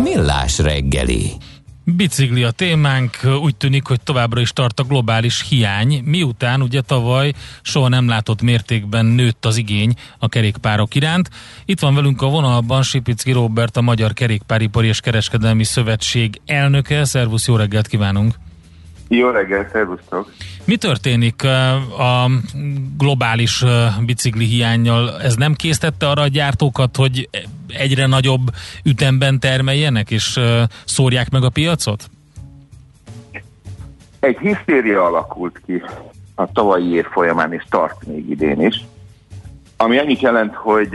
Millás 0.04 0.58
reggeli. 0.58 1.32
Bicikli 1.84 2.44
a 2.44 2.52
témánk, 2.52 3.18
úgy 3.42 3.56
tűnik, 3.56 3.88
hogy 3.88 4.02
továbbra 4.02 4.42
is 4.42 4.52
tart 4.52 4.80
a 4.80 4.84
globális 4.84 5.46
hiány, 5.50 6.02
miután 6.06 6.62
ugye 6.62 6.82
tavaly 6.82 7.34
soha 7.62 7.88
nem 7.88 8.08
látott 8.08 8.42
mértékben 8.42 9.06
nőtt 9.06 9.46
az 9.46 9.58
igény 9.58 9.94
a 10.20 10.30
kerékpárok 10.30 10.96
iránt. 10.96 11.30
Itt 11.66 11.80
van 11.80 11.96
velünk 11.96 12.22
a 12.22 12.30
vonalban 12.30 12.84
Sipicki 12.84 13.32
Robert, 13.32 13.78
a 13.78 13.82
Magyar 13.82 14.14
Kerékpáripari 14.14 14.88
és 14.88 15.00
Kereskedelmi 15.00 15.64
Szövetség 15.64 16.42
elnöke. 16.46 17.06
Szervusz, 17.06 17.48
jó 17.48 17.56
reggelt 17.56 17.88
kívánunk! 17.88 18.49
Jó 19.12 19.30
reggelt, 19.30 19.70
szervusztok! 19.72 20.32
Mi 20.66 20.78
történik 20.78 21.44
a 21.98 22.30
globális 22.98 23.64
bicikli 24.06 24.46
hiányjal? 24.46 25.22
Ez 25.22 25.36
nem 25.36 25.54
késztette 25.54 26.10
arra 26.10 26.22
a 26.22 26.28
gyártókat, 26.28 26.96
hogy 26.96 27.30
egyre 27.68 28.06
nagyobb 28.06 28.42
ütemben 28.84 29.40
termeljenek 29.40 30.12
és 30.12 30.40
szórják 30.86 31.30
meg 31.30 31.44
a 31.44 31.50
piacot? 31.50 32.10
Egy 34.20 34.38
hisztéria 34.38 35.06
alakult 35.06 35.62
ki 35.66 35.82
a 36.36 36.52
tavalyi 36.52 36.94
év 36.94 37.06
folyamán, 37.06 37.54
és 37.54 37.64
tart 37.70 38.08
még 38.08 38.30
idén 38.30 38.62
is, 38.62 38.86
ami 39.78 39.98
annyit 39.98 40.22
jelent, 40.22 40.56
hogy 40.56 40.90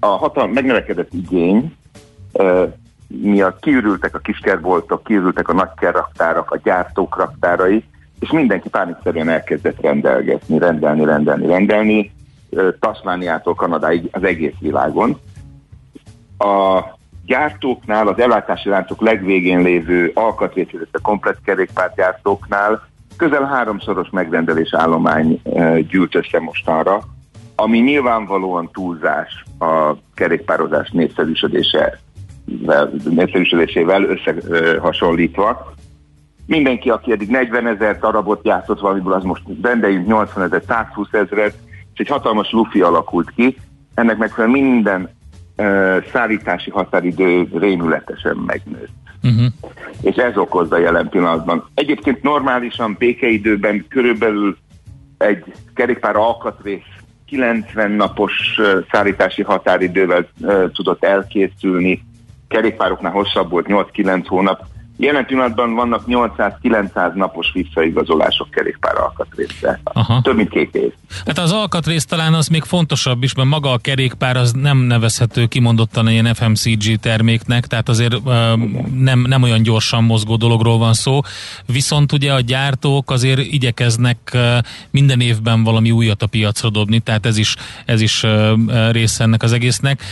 a 0.00 0.06
hatal 0.06 0.46
megnövekedett 0.46 1.12
igény 1.12 1.76
miatt 3.08 3.60
kiürültek 3.60 4.14
a 4.14 4.18
kiskerboltok, 4.18 5.04
kiürültek 5.04 5.48
a 5.48 5.52
nagykerraktárak, 5.52 6.50
a 6.50 6.60
gyártók 6.62 7.16
raktárai, 7.16 7.84
és 8.20 8.30
mindenki 8.30 8.68
pánikszerűen 8.68 9.28
elkezdett 9.28 9.80
rendelgetni, 9.80 10.58
rendelni, 10.58 11.04
rendelni, 11.04 11.46
rendelni, 11.46 12.12
Tasmániától 12.80 13.54
Kanadáig 13.54 14.08
az 14.12 14.24
egész 14.24 14.54
világon. 14.60 15.20
A 16.38 16.82
gyártóknál, 17.26 18.08
az 18.08 18.18
ellátási 18.18 18.68
láncok 18.68 19.00
legvégén 19.00 19.60
lévő 19.60 20.10
alkatrészét, 20.14 20.88
a 20.92 21.00
komplet 21.00 21.38
kerékpárgyártóknál 21.44 22.88
közel 23.16 23.44
háromszoros 23.44 24.10
megrendelés 24.10 24.74
állomány 24.74 25.40
gyűlt 25.88 26.14
össze 26.14 26.40
mostanra, 26.40 27.02
ami 27.54 27.78
nyilvánvalóan 27.78 28.70
túlzás 28.72 29.44
a 29.58 29.94
kerékpározás 30.14 30.90
népszerűsödése 30.90 31.98
népszerűsödésével 33.10 34.02
összehasonlítva. 34.02 35.74
Mindenki, 36.46 36.90
aki 36.90 37.12
eddig 37.12 37.28
40 37.28 37.66
ezer 37.66 37.98
darabot 37.98 38.46
játszott 38.46 38.80
valamiből, 38.80 39.12
az 39.12 39.22
most 39.22 39.42
rendeljünk 39.62 40.06
80 40.06 40.44
ezer, 40.44 40.62
120 40.66 41.08
ezeret, 41.12 41.54
és 41.94 42.00
egy 42.00 42.08
hatalmas 42.08 42.50
lufi 42.50 42.80
alakult 42.80 43.30
ki. 43.30 43.56
Ennek 43.94 44.16
megfelelően 44.16 44.60
minden 44.60 45.02
uh, 45.56 46.04
szállítási 46.12 46.70
határidő 46.70 47.48
rémületesen 47.54 48.36
megnőtt. 48.36 48.90
Uh-huh. 49.22 49.46
És 50.00 50.16
ez 50.16 50.36
okozza 50.36 50.78
jelen 50.78 51.08
pillanatban. 51.08 51.68
Egyébként 51.74 52.22
normálisan 52.22 52.96
békeidőben 52.98 53.84
körülbelül 53.88 54.56
egy 55.18 55.44
kerékpár 55.74 56.16
alkatrész 56.16 56.82
90 57.26 57.90
napos 57.90 58.32
szállítási 58.90 59.42
határidővel 59.42 60.28
uh, 60.40 60.70
tudott 60.72 61.04
elkészülni, 61.04 62.02
kerékpároknál 62.48 63.12
hosszabb 63.12 63.50
volt 63.50 63.66
8-9 63.68 64.24
hónap, 64.28 64.64
Jelen 64.98 65.26
pillanatban 65.26 65.74
vannak 65.74 66.02
800-900 66.06 67.12
napos 67.14 67.50
visszaigazolások 67.52 68.50
kerékpár 68.50 68.96
alkatrészre. 68.98 69.80
Aha. 69.84 70.20
Több 70.22 70.36
mint 70.36 70.48
két 70.48 70.74
év. 70.74 70.92
Hát 71.26 71.38
az 71.38 71.52
alkatrész 71.52 72.04
talán 72.04 72.34
az 72.34 72.48
még 72.48 72.62
fontosabb 72.62 73.22
is, 73.22 73.34
mert 73.34 73.48
maga 73.48 73.72
a 73.72 73.78
kerékpár 73.78 74.36
az 74.36 74.52
nem 74.52 74.78
nevezhető 74.78 75.46
kimondottan 75.46 76.08
ilyen 76.08 76.34
FMCG 76.34 77.00
terméknek, 77.00 77.66
tehát 77.66 77.88
azért 77.88 78.14
uh, 78.14 78.24
nem, 78.94 79.20
nem 79.20 79.42
olyan 79.42 79.62
gyorsan 79.62 80.04
mozgó 80.04 80.36
dologról 80.36 80.78
van 80.78 80.92
szó. 80.92 81.20
Viszont 81.66 82.12
ugye 82.12 82.32
a 82.32 82.40
gyártók 82.40 83.10
azért 83.10 83.40
igyekeznek 83.40 84.18
uh, 84.34 84.58
minden 84.90 85.20
évben 85.20 85.64
valami 85.64 85.90
újat 85.90 86.22
a 86.22 86.26
piacra 86.26 86.70
dobni, 86.70 86.98
tehát 86.98 87.26
ez 87.26 87.36
is, 87.36 87.54
ez 87.84 88.00
is 88.00 88.22
uh, 88.22 88.90
része 88.90 89.24
ennek 89.24 89.42
az 89.42 89.52
egésznek. 89.52 90.02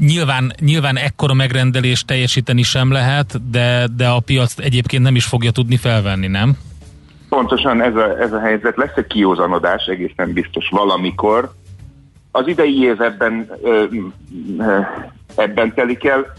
Nyilván, 0.00 0.52
nyilván 0.60 0.96
ekkora 0.96 1.34
megrendelést 1.34 2.06
teljesíteni 2.06 2.62
sem 2.62 2.92
lehet, 2.92 3.50
de 3.50 3.79
de, 3.86 4.08
a 4.08 4.20
piac 4.20 4.54
egyébként 4.58 5.02
nem 5.02 5.14
is 5.14 5.24
fogja 5.24 5.50
tudni 5.50 5.76
felvenni, 5.76 6.26
nem? 6.26 6.56
Pontosan 7.28 7.82
ez 7.82 7.94
a, 7.94 8.20
ez 8.20 8.32
a 8.32 8.40
helyzet. 8.40 8.76
Lesz 8.76 8.96
egy 8.96 9.06
kiózanodás 9.06 9.84
egészen 9.86 10.32
biztos 10.32 10.68
valamikor, 10.68 11.50
az 12.30 12.46
idei 12.46 12.82
év 12.82 13.00
ebben, 13.00 13.50
ebben 15.36 15.74
telik 15.74 16.04
el. 16.04 16.32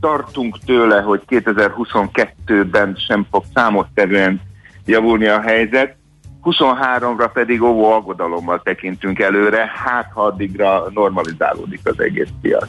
Tartunk 0.00 0.58
tőle, 0.64 1.00
hogy 1.00 1.22
2022-ben 1.28 2.96
sem 3.06 3.26
fog 3.30 3.44
számottevően 3.54 4.40
javulni 4.84 5.26
a 5.26 5.40
helyzet. 5.40 5.96
23-ra 6.44 7.30
pedig 7.32 7.62
óvó 7.62 7.92
aggodalommal 7.92 8.60
tekintünk 8.62 9.18
előre, 9.18 9.72
hát 9.74 10.10
ha 10.14 10.22
addigra 10.22 10.84
normalizálódik 10.94 11.80
az 11.84 12.00
egész 12.00 12.28
piac. 12.40 12.68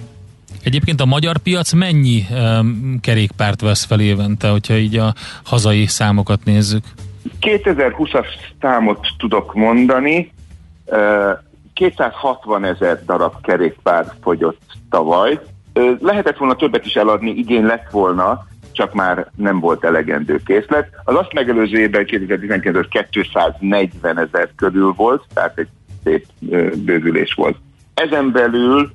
Egyébként 0.63 1.01
a 1.01 1.05
magyar 1.05 1.37
piac 1.37 1.71
mennyi 1.71 2.25
um, 2.31 2.99
kerékpárt 3.01 3.61
vesz 3.61 3.85
fel 3.85 3.99
évente, 3.99 4.49
hogyha 4.49 4.73
így 4.73 4.97
a 4.97 5.13
hazai 5.43 5.85
számokat 5.85 6.43
nézzük? 6.43 6.83
2020-as 7.41 8.27
számot 8.61 9.07
tudok 9.17 9.53
mondani, 9.53 10.31
260 11.73 12.63
ezer 12.65 13.05
darab 13.05 13.41
kerékpár 13.41 14.05
fogyott 14.21 14.61
tavaly. 14.89 15.39
Lehetett 15.99 16.37
volna 16.37 16.55
többet 16.55 16.85
is 16.85 16.95
eladni, 16.95 17.29
igény 17.29 17.65
lett 17.65 17.87
volna, 17.91 18.47
csak 18.71 18.93
már 18.93 19.27
nem 19.35 19.59
volt 19.59 19.83
elegendő 19.83 20.41
készlet. 20.45 20.89
Az 21.03 21.15
azt 21.15 21.33
megelőző 21.33 21.77
évben 21.77 22.05
2019 22.05 22.87
240 23.09 24.19
ezer 24.19 24.49
körül 24.55 24.93
volt, 24.95 25.23
tehát 25.33 25.57
egy 25.57 25.67
szép 26.03 26.25
bővülés 26.75 27.33
volt. 27.33 27.57
Ezen 27.93 28.31
belül 28.31 28.91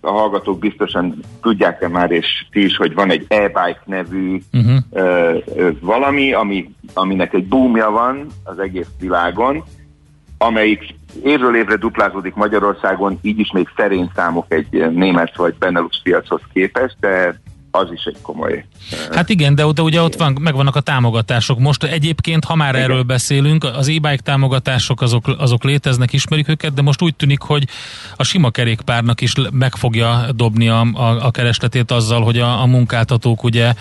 a 0.00 0.10
hallgatók 0.10 0.58
biztosan 0.58 1.18
tudják-e 1.42 1.88
már, 1.88 2.10
és 2.10 2.46
ti 2.50 2.64
is, 2.64 2.76
hogy 2.76 2.94
van 2.94 3.10
egy 3.10 3.24
e-bike 3.28 3.82
nevű 3.84 4.40
uh-huh. 4.52 5.76
valami, 5.80 6.32
ami, 6.32 6.70
aminek 6.94 7.32
egy 7.32 7.46
boomja 7.46 7.90
van 7.90 8.26
az 8.44 8.58
egész 8.58 8.88
világon, 9.00 9.64
amelyik 10.38 10.94
évről 11.22 11.56
évre 11.56 11.76
duplázódik 11.76 12.34
Magyarországon, 12.34 13.18
így 13.22 13.38
is 13.38 13.50
még 13.52 13.68
szerény 13.76 14.10
számok 14.14 14.46
egy 14.48 14.90
német 14.92 15.36
vagy 15.36 15.54
Benelux 15.58 16.02
piachoz 16.02 16.40
képest, 16.52 16.96
de 17.00 17.40
az 17.70 17.88
is 17.92 18.04
egy 18.04 18.16
komoly. 18.22 18.64
Hát 19.12 19.28
igen, 19.28 19.54
de, 19.54 19.64
de 19.74 19.82
ugye 19.82 20.00
ott 20.00 20.14
van, 20.14 20.36
megvannak 20.40 20.76
a 20.76 20.80
támogatások. 20.80 21.58
Most 21.58 21.84
egyébként, 21.84 22.44
ha 22.44 22.54
már 22.54 22.74
igen. 22.74 22.84
erről 22.84 23.02
beszélünk, 23.02 23.64
az 23.64 23.88
e-bike 23.88 24.22
támogatások 24.24 25.00
azok, 25.00 25.24
azok 25.38 25.64
léteznek, 25.64 26.12
ismerjük 26.12 26.48
őket, 26.48 26.74
de 26.74 26.82
most 26.82 27.02
úgy 27.02 27.16
tűnik, 27.16 27.40
hogy 27.40 27.64
a 28.16 28.24
sima 28.24 28.50
kerékpárnak 28.50 29.20
is 29.20 29.32
meg 29.52 29.74
fogja 29.74 30.26
dobni 30.34 30.68
a, 30.68 30.80
a, 30.80 31.26
a 31.26 31.30
keresletét 31.30 31.90
azzal, 31.90 32.22
hogy 32.22 32.38
a, 32.38 32.60
a 32.60 32.66
munkáltatók 32.66 33.42
ugye 33.42 33.72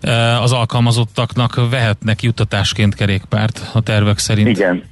e, 0.00 0.40
az 0.40 0.52
alkalmazottaknak 0.52 1.68
vehetnek 1.70 2.22
juttatásként 2.22 2.94
kerékpárt 2.94 3.70
a 3.72 3.80
tervek 3.80 4.18
szerint. 4.18 4.48
Igen, 4.48 4.84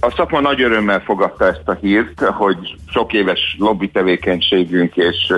a 0.00 0.12
szakma 0.16 0.40
nagy 0.40 0.62
örömmel 0.62 1.00
fogadta 1.00 1.46
ezt 1.46 1.68
a 1.68 1.78
hírt, 1.80 2.20
hogy 2.20 2.76
sok 2.92 3.12
éves 3.12 3.56
lobby 3.58 3.88
tevékenységünk 3.88 4.96
és 4.96 5.32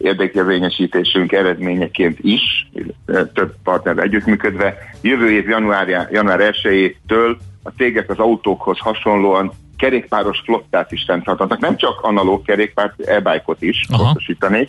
érdekérvényesítésünk 0.00 1.32
eredményeként 1.32 2.18
is, 2.20 2.70
több 3.06 3.54
partner 3.62 3.98
együttműködve, 3.98 4.76
jövő 5.00 5.30
év 5.30 5.48
január, 5.48 6.08
január 6.12 6.54
1-től 6.62 7.36
a 7.62 7.70
cégek 7.70 8.10
az 8.10 8.18
autókhoz 8.18 8.78
hasonlóan 8.78 9.52
kerékpáros 9.76 10.40
flottát 10.44 10.92
is 10.92 11.04
fenntartanak, 11.06 11.58
nem 11.58 11.76
csak 11.76 12.00
analóg 12.00 12.42
kerékpárt, 12.42 13.00
e-bike-ot 13.00 13.62
is, 13.62 13.86
pontosítanék, 13.96 14.68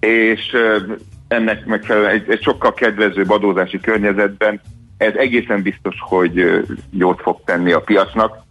és 0.00 0.56
ennek 1.28 1.66
megfelelően 1.66 2.10
egy, 2.10 2.30
egy 2.30 2.42
sokkal 2.42 2.74
kedvezőbb 2.74 3.30
adózási 3.30 3.80
környezetben 3.80 4.60
ez 4.96 5.14
egészen 5.14 5.62
biztos, 5.62 5.94
hogy 6.00 6.64
jót 6.90 7.20
fog 7.20 7.40
tenni 7.44 7.72
a 7.72 7.80
piacnak. 7.80 8.44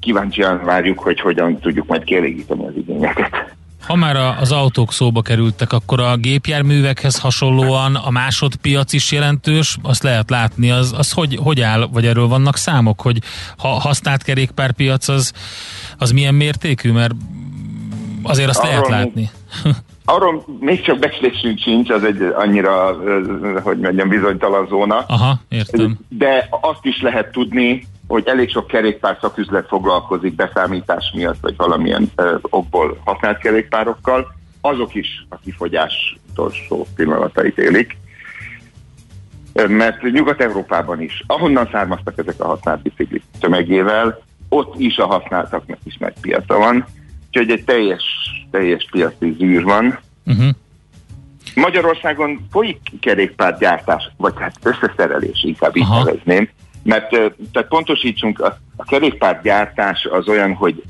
Kíváncsian 0.00 0.64
várjuk, 0.64 0.98
hogy 0.98 1.20
hogyan 1.20 1.58
tudjuk 1.58 1.86
majd 1.86 2.04
kielégíteni 2.04 2.66
az 2.66 2.76
igényeket. 2.76 3.54
Ha 3.86 3.94
már 3.94 4.16
az 4.16 4.52
autók 4.52 4.92
szóba 4.92 5.22
kerültek, 5.22 5.72
akkor 5.72 6.00
a 6.00 6.16
gépjárművekhez 6.16 7.18
hasonlóan 7.18 7.94
a 7.94 8.10
másodpiac 8.10 8.92
is 8.92 9.12
jelentős, 9.12 9.78
azt 9.82 10.02
lehet 10.02 10.30
látni, 10.30 10.70
az, 10.70 10.92
az 10.96 11.12
hogy, 11.12 11.38
hogy 11.42 11.60
áll, 11.60 11.88
vagy 11.92 12.06
erről 12.06 12.26
vannak 12.26 12.56
számok, 12.56 13.00
hogy 13.00 13.18
ha 13.56 13.68
használt 13.68 14.22
kerékpárpiac 14.22 15.08
az, 15.08 15.32
az 15.98 16.10
milyen 16.10 16.34
mértékű, 16.34 16.92
mert 16.92 17.14
azért 18.22 18.48
azt 18.48 18.58
arról 18.58 18.70
lehet 18.72 18.88
látni. 18.88 19.30
Arról 20.08 20.44
még 20.60 20.82
csak 20.82 20.98
becslésünk 20.98 21.58
sincs, 21.58 21.90
az 21.90 22.04
egy 22.04 22.22
annyira, 22.22 22.98
hogy 23.62 23.78
mondjam, 23.78 24.08
bizonytalan 24.08 24.66
zóna. 24.66 25.04
Aha, 25.06 25.40
értem. 25.48 25.98
De 26.08 26.48
azt 26.62 26.84
is 26.84 27.00
lehet 27.02 27.30
tudni, 27.30 27.86
hogy 28.06 28.26
elég 28.26 28.50
sok 28.50 28.66
kerékpár 28.66 29.18
szaküzlet 29.20 29.68
foglalkozik 29.68 30.34
beszámítás 30.34 31.12
miatt, 31.14 31.38
vagy 31.40 31.56
valamilyen 31.56 32.10
ö, 32.16 32.36
okból 32.42 33.00
használt 33.04 33.38
kerékpárokkal, 33.38 34.34
azok 34.60 34.94
is 34.94 35.26
a 35.28 35.36
kifogyás 35.44 36.18
utolsó 36.30 36.86
pillanatait 36.94 37.58
élik. 37.58 37.96
Mert 39.68 40.02
Nyugat-Európában 40.02 41.00
is, 41.00 41.22
ahonnan 41.26 41.68
származtak 41.72 42.18
ezek 42.18 42.40
a 42.40 42.46
használt 42.46 42.82
biciklik 42.82 43.22
tömegével, 43.40 44.22
ott 44.48 44.74
is 44.78 44.96
a 44.96 45.06
használtaknak 45.06 45.78
is 45.84 45.96
nagy 45.96 46.14
piaca 46.20 46.58
van, 46.58 46.84
úgyhogy 47.26 47.50
egy 47.50 47.64
teljes, 47.64 48.04
teljes 48.50 48.88
piaci 48.90 49.36
zűr 49.38 49.62
van. 49.62 49.98
Uh-huh. 50.26 50.48
Magyarországon 51.54 52.46
folyik 52.50 52.78
kerékpárgyártás, 53.00 54.10
vagy 54.16 54.32
hát 54.38 54.54
összeszerelés, 54.62 55.42
inkább 55.44 55.76
így 55.76 55.88
nevezném, 55.88 56.48
mert 56.82 57.08
tehát 57.52 57.68
pontosítsunk, 57.68 58.40
a, 58.40 58.58
a 58.76 58.84
kerékpárgyártás 58.84 60.04
az 60.04 60.28
olyan, 60.28 60.54
hogy 60.54 60.82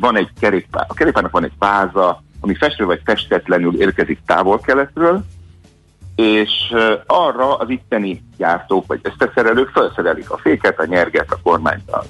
van 0.00 0.16
egy 0.16 0.28
kerékpár, 0.40 0.84
a 0.88 0.94
kerékpárnak 0.94 1.32
van 1.32 1.44
egy 1.44 1.52
váza, 1.58 2.22
ami 2.40 2.54
festő 2.54 2.84
vagy 2.84 3.00
festetlenül 3.04 3.80
érkezik 3.80 4.18
távol-keletről, 4.26 5.24
és 6.16 6.50
arra 7.06 7.56
az 7.56 7.68
itteni 7.68 8.22
gyártók 8.36 8.86
vagy 8.86 9.00
összeszerelők 9.02 9.68
felszerelik 9.68 10.30
a 10.30 10.38
féket, 10.38 10.78
a 10.78 10.86
nyerget, 10.86 11.32
a 11.32 11.38
kormányt, 11.42 11.90
a 11.90 12.04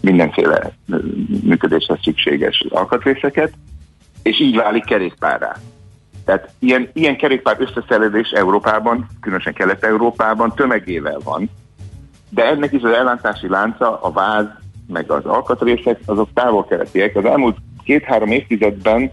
mindenféle 0.00 0.72
működéshez 1.42 1.98
szükséges 2.02 2.66
alkatrészeket, 2.68 3.52
és 4.22 4.40
így 4.40 4.56
válik 4.56 4.84
kerékpárrá. 4.84 5.56
Tehát 6.24 6.50
ilyen, 6.58 6.88
ilyen 6.92 7.16
kerékpár 7.16 7.56
összeszerelés 7.60 8.30
Európában, 8.30 9.06
különösen 9.20 9.52
Kelet-Európában 9.52 10.54
tömegével 10.54 11.18
van, 11.24 11.50
de 12.28 12.44
ennek 12.44 12.72
is 12.72 12.82
az 12.82 12.92
ellátási 12.92 13.48
lánca, 13.48 14.00
a 14.00 14.10
váz, 14.12 14.46
meg 14.86 15.10
az 15.10 15.24
alkatrészek, 15.24 16.00
azok 16.04 16.28
távol-keletiek. 16.34 17.16
Az 17.16 17.24
elmúlt 17.24 17.56
két-három 17.84 18.30
évtizedben 18.30 19.12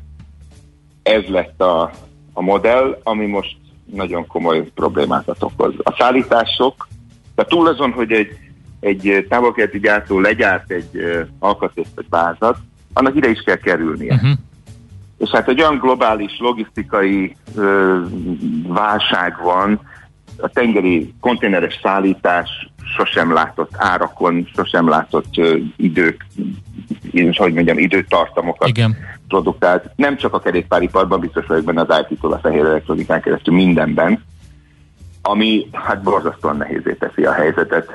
ez 1.03 1.24
lett 1.28 1.62
a, 1.62 1.91
a 2.34 2.41
modell, 2.41 2.99
ami 3.03 3.26
most 3.26 3.58
nagyon 3.86 4.28
komoly 4.28 4.72
problémákat 4.76 5.43
okoz. 5.43 5.74
A 5.78 5.95
szállítások, 5.97 6.88
tehát 7.36 7.51
túl 7.51 7.68
azon, 7.68 7.91
hogy 7.91 8.12
egy, 8.12 8.38
egy 8.80 9.26
távolkeleti 9.30 9.80
gyártó 9.80 10.20
legyárt 10.20 10.72
egy 10.72 11.26
alkatrészt 11.39 11.91
vagy 11.95 12.05
vázat, 12.10 12.58
annak 12.93 13.16
ide 13.16 13.30
is 13.30 13.41
kell 13.41 13.55
kerülnie. 13.55 14.14
Uh-huh. 14.14 14.32
És 15.18 15.30
hát 15.30 15.47
egy 15.47 15.61
olyan 15.61 15.78
globális 15.78 16.38
logisztikai 16.39 17.36
uh, 17.55 17.97
válság 18.68 19.38
van, 19.43 19.80
a 20.38 20.47
tengeri 20.47 21.13
konténeres 21.20 21.80
szállítás 21.84 22.49
sosem 22.97 23.34
látott 23.34 23.72
árakon, 23.78 24.49
sosem 24.55 24.88
látott 24.89 25.38
uh, 25.38 25.59
idők, 25.76 26.26
én 27.11 27.30
is, 27.30 27.38
hogy 27.38 27.53
mondjam, 27.53 27.78
időtartamokat 27.78 28.68
Igen. 28.68 28.97
produkált. 29.28 29.89
Nem 29.95 30.18
csak 30.18 30.34
a 30.34 30.39
kerékpáriparban, 30.39 31.20
biztos 31.20 31.45
vagyok 31.45 31.63
benne 31.63 31.86
az 31.88 32.05
IT-tól 32.09 32.34
a 32.34 32.39
fehér 32.39 32.65
elektronikán 32.65 33.22
keresztül 33.22 33.53
mindenben, 33.53 34.24
ami 35.22 35.68
hát 35.72 36.01
borzasztóan 36.01 36.57
nehézé 36.57 36.93
teszi 36.99 37.24
a 37.24 37.34
helyzetet. 37.34 37.89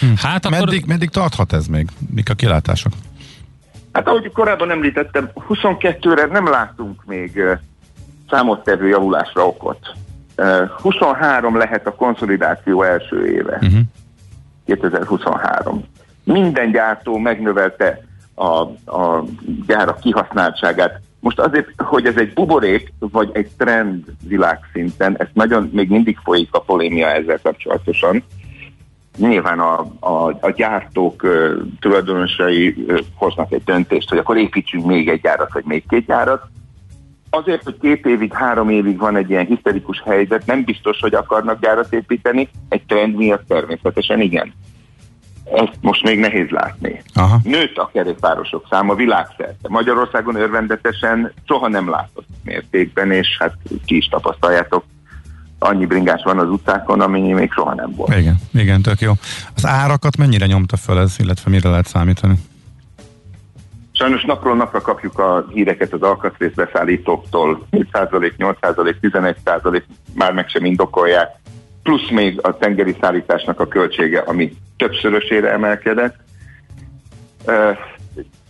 Hm. 0.00 0.06
Hát 0.16 0.44
akkor... 0.44 0.58
meddig, 0.58 0.84
meddig 0.86 1.08
tarthat 1.08 1.52
ez 1.52 1.66
még? 1.66 1.88
Mik 2.14 2.30
a 2.30 2.34
kilátások? 2.34 2.92
Hát 3.92 4.08
ahogy 4.08 4.32
korábban 4.32 4.70
említettem, 4.70 5.30
22-re 5.48 6.26
nem 6.26 6.48
látunk 6.48 7.04
még 7.04 7.42
számottevő 8.30 8.88
javulásra 8.88 9.46
okot. 9.46 9.78
23 10.82 11.56
lehet 11.56 11.86
a 11.86 11.94
konszolidáció 11.94 12.82
első 12.82 13.26
éve. 13.26 13.58
Uh-huh. 13.62 13.80
2023. 14.66 15.84
Minden 16.24 16.70
gyártó 16.70 17.18
megnövelte 17.18 18.00
a, 18.34 18.46
a 18.96 19.24
gyárak 19.66 20.00
kihasználtságát. 20.00 21.00
Most 21.20 21.38
azért, 21.38 21.68
hogy 21.76 22.06
ez 22.06 22.16
egy 22.16 22.32
buborék, 22.32 22.92
vagy 22.98 23.30
egy 23.32 23.50
trend 23.58 24.04
világszinten, 24.26 25.14
ez 25.18 25.26
nagyon 25.32 25.70
még 25.72 25.88
mindig 25.88 26.18
folyik 26.24 26.48
a 26.50 26.60
polémia 26.60 27.06
ezzel 27.06 27.38
kapcsolatosan. 27.42 28.24
Nyilván 29.18 29.58
a, 29.60 29.80
a, 30.00 30.38
a 30.40 30.50
gyártók 30.50 31.22
uh, 31.22 31.52
tulajdonosai 31.80 32.68
uh, 32.68 32.98
hoznak 33.14 33.52
egy 33.52 33.64
döntést, 33.64 34.08
hogy 34.08 34.18
akkor 34.18 34.36
építsünk 34.36 34.86
még 34.86 35.08
egy 35.08 35.20
gyárat, 35.20 35.52
vagy 35.52 35.64
még 35.64 35.84
két 35.88 36.06
gyárat, 36.06 36.50
azért, 37.34 37.62
hogy 37.62 37.76
két 37.80 38.06
évig, 38.06 38.32
három 38.32 38.68
évig 38.68 38.98
van 38.98 39.16
egy 39.16 39.30
ilyen 39.30 39.46
hiszterikus 39.46 40.02
helyzet, 40.04 40.46
nem 40.46 40.64
biztos, 40.64 41.00
hogy 41.00 41.14
akarnak 41.14 41.60
gyárat 41.60 41.92
építeni, 41.92 42.48
egy 42.68 42.82
trend 42.86 43.14
miatt 43.14 43.48
természetesen 43.48 44.20
igen. 44.20 44.52
ezt 45.44 45.78
most 45.80 46.02
még 46.02 46.18
nehéz 46.18 46.48
látni. 46.48 47.02
Aha. 47.14 47.38
Nőtt 47.42 47.76
a 47.76 47.90
kerékpárosok 47.92 48.66
száma 48.70 48.94
világszerte. 48.94 49.68
Magyarországon 49.68 50.34
örvendetesen 50.34 51.32
soha 51.46 51.68
nem 51.68 51.90
látott 51.90 52.26
mértékben, 52.44 53.10
és 53.10 53.36
hát 53.38 53.54
ki 53.84 53.96
is 53.96 54.06
tapasztaljátok, 54.06 54.84
annyi 55.62 55.86
bringás 55.86 56.22
van 56.24 56.38
az 56.38 56.48
utcákon, 56.48 57.00
ami 57.00 57.32
még 57.32 57.52
soha 57.52 57.74
nem 57.74 57.92
volt. 57.96 58.16
Igen, 58.16 58.36
igen, 58.52 58.82
tök 58.82 59.00
jó. 59.00 59.12
Az 59.54 59.66
árakat 59.66 60.16
mennyire 60.16 60.46
nyomta 60.46 60.76
fel 60.76 60.98
ez, 60.98 61.14
illetve 61.18 61.50
mire 61.50 61.68
lehet 61.68 61.86
számítani? 61.86 62.34
Sajnos 63.92 64.24
napról 64.24 64.56
napra 64.56 64.80
kapjuk 64.80 65.18
a 65.18 65.46
híreket 65.52 65.92
az 65.92 66.02
alkatrészbeszállítóktól, 66.02 67.66
7%, 67.70 68.32
8%, 68.38 68.94
11%, 69.02 69.82
már 70.14 70.32
meg 70.32 70.48
sem 70.48 70.64
indokolják, 70.64 71.28
plusz 71.82 72.10
még 72.10 72.38
a 72.42 72.56
tengeri 72.56 72.96
szállításnak 73.00 73.60
a 73.60 73.68
költsége, 73.68 74.18
ami 74.18 74.56
többszörösére 74.76 75.52
emelkedett. 75.52 76.16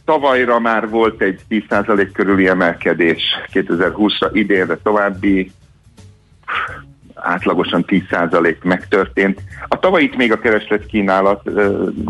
Tavalyra 0.04 0.58
már 0.58 0.88
volt 0.88 1.22
egy 1.22 1.40
10% 1.48 2.10
körüli 2.12 2.48
emelkedés, 2.48 3.22
2020-ra 3.52 4.30
idénre 4.32 4.76
további 4.82 5.52
átlagosan 7.22 7.84
10% 7.86 8.62
megtörtént. 8.62 9.40
A 9.68 9.78
tavalyit 9.78 10.16
még 10.16 10.32
a 10.32 10.38
kereslet 10.38 10.86
kínálat 10.86 11.42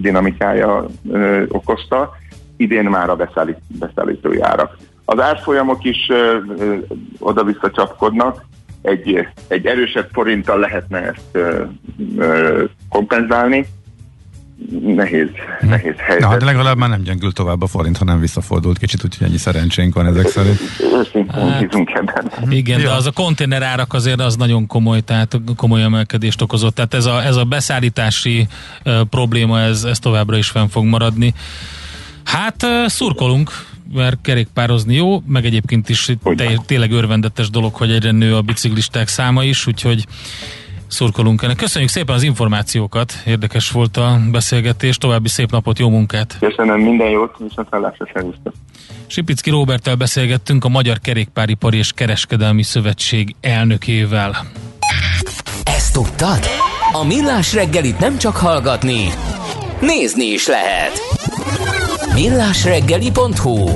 dinamikája 0.01 0.87
okozta, 1.49 2.17
idén 2.57 2.85
már 2.85 3.11
a 3.11 3.17
beszállít, 3.17 3.59
beszállítói 3.79 4.41
árak. 4.41 4.77
Az 5.05 5.21
árfolyamok 5.21 5.85
is 5.85 6.09
oda-vissza 7.19 7.71
csapkodnak, 7.71 8.45
egy, 8.83 9.29
egy 9.49 9.67
erősebb 9.67 10.09
forinttal 10.13 10.59
lehetne 10.59 11.01
ezt 11.01 11.39
kompenzálni. 12.89 13.67
Nehéz, 14.71 15.29
nehéz 15.61 15.95
helyzet. 15.97 16.21
Na, 16.21 16.29
hát 16.29 16.43
legalább 16.43 16.77
már 16.77 16.89
nem 16.89 17.03
gyengült 17.03 17.35
tovább 17.35 17.63
a 17.63 17.67
forint, 17.67 17.97
hanem 17.97 18.21
visszafordult 18.21 18.79
kicsit, 18.79 19.05
úgyhogy 19.05 19.27
ennyi 19.27 19.37
szerencsénk 19.37 19.95
van 19.95 20.07
ezek 20.07 20.27
szerint. 20.27 20.59
Őszintén 20.95 21.29
hát, 21.29 21.63
ebben. 22.05 22.53
Igen, 22.53 22.81
ja. 22.81 22.89
de 22.89 22.95
az 22.95 23.07
a 23.07 23.11
konténer 23.11 23.63
árak 23.63 23.93
azért 23.93 24.21
az 24.21 24.37
nagyon 24.37 24.67
komoly, 24.67 25.01
tehát 25.01 25.41
komoly 25.57 25.83
emelkedést 25.83 26.43
okozott. 26.43 26.75
Tehát 26.75 26.95
ez 26.95 27.05
a, 27.05 27.25
ez 27.25 27.37
a 27.37 27.45
beszállítási 27.45 28.47
uh, 28.85 29.01
probléma, 29.01 29.61
ez, 29.61 29.85
ez 29.85 29.99
továbbra 29.99 30.37
is 30.37 30.49
fenn 30.49 30.67
fog 30.67 30.85
maradni. 30.85 31.35
Hát 32.25 32.63
uh, 32.63 32.87
szurkolunk, 32.87 33.51
mert 33.95 34.19
kerékpározni 34.23 34.95
jó, 34.95 35.23
meg 35.27 35.45
egyébként 35.45 35.89
is 35.89 36.09
te, 36.37 36.61
tényleg 36.67 36.93
örvendetes 36.93 37.51
dolog, 37.51 37.75
hogy 37.75 37.91
egyre 37.91 38.11
nő 38.11 38.37
a 38.37 38.43
biciklisták 38.43 39.09
száma 39.09 39.45
is, 39.45 39.67
úgyhogy 39.67 40.07
szurkolunk 40.93 41.43
ennek. 41.43 41.57
Köszönjük 41.57 41.90
szépen 41.90 42.14
az 42.14 42.22
információkat, 42.22 43.12
érdekes 43.26 43.70
volt 43.70 43.97
a 43.97 44.18
beszélgetés, 44.30 44.97
további 44.97 45.28
szép 45.28 45.51
napot, 45.51 45.78
jó 45.78 45.88
munkát! 45.88 46.36
Köszönöm, 46.40 46.80
minden 46.80 47.09
jót, 47.09 47.34
viszont 47.38 47.68
hallásra 47.70 48.07
Sipicki 49.07 49.51
Róbertel 49.51 49.95
beszélgettünk 49.95 50.64
a 50.64 50.68
Magyar 50.68 50.99
Kerékpáripari 50.99 51.76
és 51.76 51.93
Kereskedelmi 51.93 52.62
Szövetség 52.62 53.34
elnökével. 53.40 54.36
Ezt 55.64 55.93
tudtad? 55.93 56.38
A 56.93 57.05
Millás 57.05 57.55
reggelit 57.55 57.99
nem 57.99 58.18
csak 58.18 58.36
hallgatni, 58.36 59.09
nézni 59.80 60.24
is 60.24 60.47
lehet. 60.47 61.01
millásreggeli.hu 62.14 63.70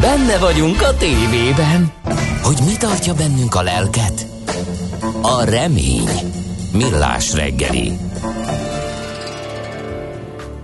Benne 0.00 0.38
vagyunk 0.38 0.82
a 0.82 0.94
tévében. 0.94 1.92
Hogy 2.42 2.58
mi 2.64 2.76
tartja 2.78 3.14
bennünk 3.14 3.54
a 3.54 3.62
lelket? 3.62 4.26
A 5.22 5.44
remény. 5.44 6.08
Millás 6.78 7.32
reggeli. 7.32 7.92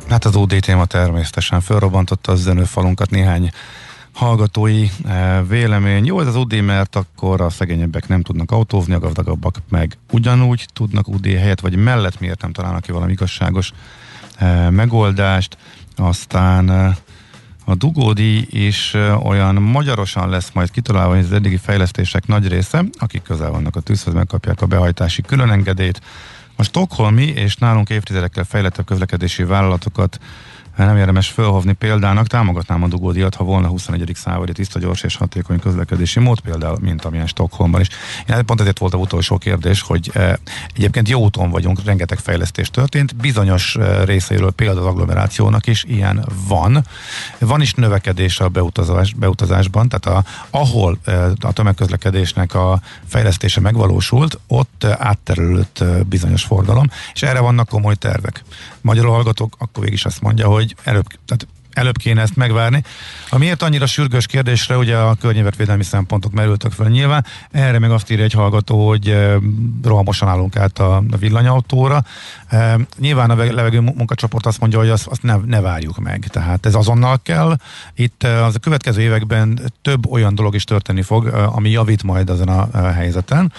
Hát 0.08 0.24
az 0.24 0.36
OD 0.36 0.56
téma 0.60 0.84
természetesen 0.84 1.60
felrobbantotta 1.60 2.32
az 2.32 2.40
zenőfalunkat 2.40 3.10
néhány 3.10 3.50
hallgatói 4.12 4.86
eh, 5.04 5.40
vélemény. 5.48 6.04
Jó 6.04 6.20
ez 6.20 6.26
az 6.26 6.36
UD, 6.36 6.62
mert 6.62 6.96
akkor 6.96 7.40
a 7.40 7.50
szegényebbek 7.50 8.08
nem 8.08 8.22
tudnak 8.22 8.50
autózni, 8.50 8.94
a 8.94 8.98
gazdagabbak 8.98 9.56
meg 9.68 9.98
ugyanúgy 10.10 10.66
tudnak 10.72 11.08
UD 11.08 11.26
helyet, 11.26 11.60
vagy 11.60 11.76
mellett 11.76 12.20
miért 12.20 12.42
nem 12.42 12.52
találnak 12.52 12.82
ki 12.82 12.92
valami 12.92 13.12
igazságos 13.12 13.72
eh, 14.36 14.70
megoldást. 14.70 15.56
Aztán 15.96 16.70
eh, 16.70 16.94
a 17.64 17.74
dugódi 17.74 18.66
is 18.66 18.94
olyan 19.22 19.54
magyarosan 19.54 20.28
lesz 20.28 20.50
majd 20.52 20.70
kitalálva, 20.70 21.14
hogy 21.14 21.24
az 21.24 21.32
eddigi 21.32 21.56
fejlesztések 21.56 22.26
nagy 22.26 22.48
része, 22.48 22.84
akik 22.98 23.22
közel 23.22 23.50
vannak 23.50 23.76
a 23.76 23.80
tűzhöz, 23.80 24.14
megkapják 24.14 24.62
a 24.62 24.66
behajtási 24.66 25.22
különengedélyt. 25.22 26.00
A 26.56 26.62
Stockholmi 26.62 27.26
és 27.26 27.56
nálunk 27.56 27.90
évtizedekkel 27.90 28.44
fejlettebb 28.44 28.86
közlekedési 28.86 29.44
vállalatokat 29.44 30.18
nem 30.76 30.96
érdemes 30.96 31.28
felhovni 31.28 31.72
példának, 31.72 32.26
támogatnám 32.26 32.82
a 32.82 32.88
dugódiat, 32.88 33.34
ha 33.34 33.44
volna 33.44 33.68
21. 33.68 34.12
századi 34.14 34.52
tiszta, 34.52 34.78
gyors 34.78 35.02
és 35.02 35.16
hatékony 35.16 35.58
közlekedési 35.58 36.20
mód, 36.20 36.40
például, 36.40 36.78
mint 36.80 37.04
amilyen 37.04 37.26
Stockholmban 37.26 37.80
is. 37.80 37.88
Én 38.28 38.44
pont 38.44 38.60
ezért 38.60 38.78
volt 38.78 38.94
a 38.94 38.96
utolsó 38.96 39.38
kérdés, 39.38 39.80
hogy 39.80 40.10
e, 40.14 40.38
egyébként 40.74 41.08
jó 41.08 41.20
úton 41.20 41.50
vagyunk, 41.50 41.84
rengeteg 41.84 42.18
fejlesztés 42.18 42.70
történt, 42.70 43.16
bizonyos 43.16 43.76
e, 43.76 44.04
részeiről 44.04 44.50
például 44.50 44.78
az 44.78 44.86
agglomerációnak 44.86 45.66
is 45.66 45.84
ilyen 45.84 46.28
van. 46.48 46.84
Van 47.38 47.60
is 47.60 47.74
növekedés 47.74 48.40
a 48.40 48.48
beutazás, 48.48 49.14
beutazásban, 49.14 49.88
tehát 49.88 50.18
a, 50.18 50.30
ahol 50.50 50.98
e, 51.04 51.30
a 51.40 51.52
tömegközlekedésnek 51.52 52.54
a 52.54 52.80
fejlesztése 53.06 53.60
megvalósult, 53.60 54.38
ott 54.46 54.84
átterülött 54.84 55.84
bizonyos 56.06 56.43
forgalom, 56.44 56.86
és 57.14 57.22
erre 57.22 57.40
vannak 57.40 57.68
komoly 57.68 57.94
tervek. 57.94 58.42
Magyar 58.80 59.06
hallgatók 59.06 59.56
akkor 59.58 59.82
végig 59.82 59.98
is 59.98 60.04
azt 60.04 60.20
mondja, 60.20 60.48
hogy 60.48 60.76
előbb, 60.84 61.06
tehát 61.26 61.46
előbb 61.74 61.96
kéne 61.96 62.20
ezt 62.20 62.36
megvárni. 62.36 62.82
A 63.28 63.38
miért 63.38 63.62
annyira 63.62 63.86
sürgős 63.86 64.26
kérdésre, 64.26 64.76
ugye 64.76 64.96
a 64.96 65.14
környezetvédelmi 65.14 65.82
szempontok 65.82 66.32
merültek 66.32 66.72
fel 66.72 66.88
nyilván, 66.88 67.24
erre 67.50 67.78
meg 67.78 67.90
azt 67.90 68.10
írja 68.10 68.24
egy 68.24 68.32
hallgató, 68.32 68.88
hogy 68.88 69.16
rohamosan 69.82 70.28
állunk 70.28 70.56
át 70.56 70.78
a, 70.78 70.96
a 70.96 71.16
villanyautóra. 71.16 72.04
E, 72.48 72.78
nyilván 72.98 73.30
a 73.30 73.34
levegő 73.34 73.80
munkacsoport 73.80 74.46
azt 74.46 74.60
mondja, 74.60 74.78
hogy 74.78 74.88
azt, 74.88 75.06
azt 75.06 75.22
ne, 75.22 75.36
ne 75.46 75.60
várjuk 75.60 75.98
meg, 75.98 76.26
tehát 76.30 76.66
ez 76.66 76.74
azonnal 76.74 77.18
kell. 77.22 77.56
Itt 77.94 78.22
az 78.22 78.54
a 78.54 78.58
következő 78.58 79.00
években 79.00 79.72
több 79.82 80.10
olyan 80.10 80.34
dolog 80.34 80.54
is 80.54 80.64
történni 80.64 81.02
fog, 81.02 81.26
ami 81.26 81.70
javít 81.70 82.02
majd 82.02 82.30
ezen 82.30 82.48
a 82.48 82.88
helyzeten. 82.92 83.52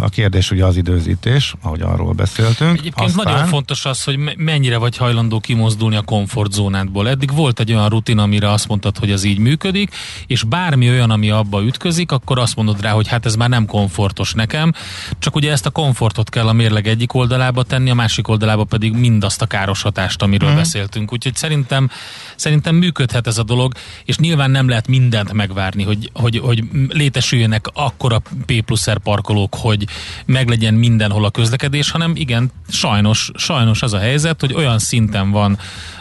A 0.00 0.08
kérdés 0.08 0.50
ugye 0.50 0.64
az 0.64 0.76
időzítés, 0.76 1.54
ahogy 1.62 1.80
arról 1.80 2.12
beszéltünk. 2.12 2.78
Egyébként 2.78 3.08
Aztán... 3.08 3.32
nagyon 3.32 3.48
fontos 3.48 3.84
az, 3.84 4.04
hogy 4.04 4.18
mennyire 4.36 4.76
vagy 4.76 4.96
hajlandó 4.96 5.40
kimozdulni 5.40 5.96
a 5.96 6.02
komfortzónádból. 6.02 7.08
Eddig 7.08 7.30
volt 7.38 7.60
egy 7.60 7.72
olyan 7.72 7.88
rutin, 7.88 8.18
amire 8.18 8.50
azt 8.50 8.68
mondtad, 8.68 8.98
hogy 8.98 9.10
ez 9.10 9.24
így 9.24 9.38
működik, 9.38 9.94
és 10.26 10.42
bármi 10.42 10.88
olyan, 10.88 11.10
ami 11.10 11.30
abba 11.30 11.62
ütközik, 11.62 12.12
akkor 12.12 12.38
azt 12.38 12.56
mondod 12.56 12.80
rá, 12.80 12.90
hogy 12.90 13.08
hát 13.08 13.26
ez 13.26 13.34
már 13.34 13.48
nem 13.48 13.66
komfortos 13.66 14.32
nekem, 14.32 14.72
csak 15.18 15.36
ugye 15.36 15.50
ezt 15.50 15.66
a 15.66 15.70
komfortot 15.70 16.30
kell 16.30 16.48
a 16.48 16.52
mérleg 16.52 16.86
egyik 16.86 17.14
oldalába 17.14 17.62
tenni, 17.62 17.90
a 17.90 17.94
másik 17.94 18.28
oldalába 18.28 18.64
pedig 18.64 18.92
mindazt 18.92 19.42
a 19.42 19.46
káros 19.46 19.82
hatást, 19.82 20.22
amiről 20.22 20.52
mm. 20.52 20.54
beszéltünk. 20.54 21.12
Úgyhogy 21.12 21.34
szerintem, 21.34 21.90
szerintem 22.36 22.74
működhet 22.74 23.26
ez 23.26 23.38
a 23.38 23.42
dolog, 23.42 23.72
és 24.04 24.16
nyilván 24.16 24.50
nem 24.50 24.68
lehet 24.68 24.88
mindent 24.88 25.32
megvárni, 25.32 25.82
hogy, 25.82 26.10
hogy, 26.12 26.38
hogy 26.38 26.64
létesüljenek 26.88 27.66
akkora 27.72 28.18
P 28.46 28.60
plusz 28.64 28.86
parkolók, 29.02 29.54
hogy 29.54 29.86
meglegyen 30.26 30.74
mindenhol 30.74 31.24
a 31.24 31.30
közlekedés, 31.30 31.90
hanem 31.90 32.12
igen, 32.14 32.50
sajnos, 32.68 33.30
sajnos 33.34 33.82
az 33.82 33.92
a 33.92 33.98
helyzet, 33.98 34.40
hogy 34.40 34.54
olyan 34.54 34.78
szinten 34.78 35.30
van 35.30 35.58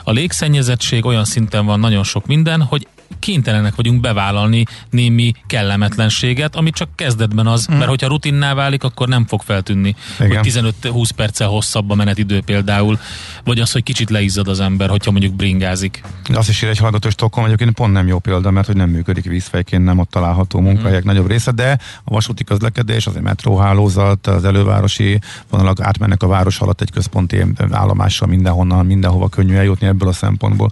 a 0.08 0.12
légszennyezettség, 0.12 1.06
olyan 1.06 1.26
szinten 1.26 1.66
van 1.66 1.80
nagyon 1.80 2.04
sok 2.04 2.26
minden, 2.26 2.62
hogy 2.62 2.88
kénytelenek 3.20 3.76
vagyunk 3.76 4.02
bevállalni 4.02 4.64
némi 4.90 5.34
kellemetlenséget, 5.48 6.56
ami 6.56 6.70
csak 6.70 6.90
kezdetben 6.96 7.48
az, 7.48 7.66
hmm. 7.66 7.78
mert 7.78 7.90
hogyha 7.90 8.08
rutinná 8.08 8.54
válik, 8.54 8.84
akkor 8.84 9.08
nem 9.08 9.26
fog 9.26 9.42
feltűnni, 9.42 9.96
Igen. 10.20 10.38
hogy 10.38 10.74
15-20 10.82 11.10
perccel 11.16 11.48
hosszabb 11.48 11.90
a 11.90 11.96
menetidő 11.96 12.42
például, 12.42 13.00
vagy 13.44 13.60
az, 13.60 13.72
hogy 13.72 13.84
kicsit 13.84 14.10
leizzad 14.10 14.48
az 14.48 14.60
ember, 14.60 14.90
hogyha 14.90 15.12
mondjuk 15.12 15.34
bringázik. 15.34 16.04
Azt 16.34 16.50
is 16.50 16.62
ír 16.62 16.70
egy 16.70 16.78
hallgató 16.78 17.10
Stockholm, 17.10 17.46
egyébként 17.46 17.72
pont 17.72 17.94
nem 17.94 18.08
jó 18.08 18.20
példa, 18.20 18.52
mert 18.52 18.68
hogy 18.68 18.76
nem 18.76 18.90
működik 18.90 19.26
vízfejként, 19.26 19.84
nem 19.84 20.00
ott 20.00 20.10
található 20.10 20.60
munkahelyek 20.60 21.02
hmm. 21.02 21.12
nagyobb 21.12 21.30
része, 21.30 21.52
de 21.52 21.78
a 22.04 22.12
vasúti 22.12 22.44
közlekedés, 22.44 23.08
az 23.08 23.16
egy 23.16 23.22
metróhálózat, 23.22 24.28
az 24.28 24.46
elővárosi 24.46 25.20
vonalak 25.50 25.82
átmennek 25.82 26.24
a 26.24 26.28
város 26.28 26.60
alatt 26.60 26.82
egy 26.82 26.92
központi 26.92 27.44
állomással 27.72 28.28
mindenhonnan, 28.28 28.86
mindenhova 28.86 29.30
könnyű 29.30 29.56
eljutni 29.56 29.88
ebből 29.88 30.10
a 30.10 30.14
szempontból. 30.14 30.72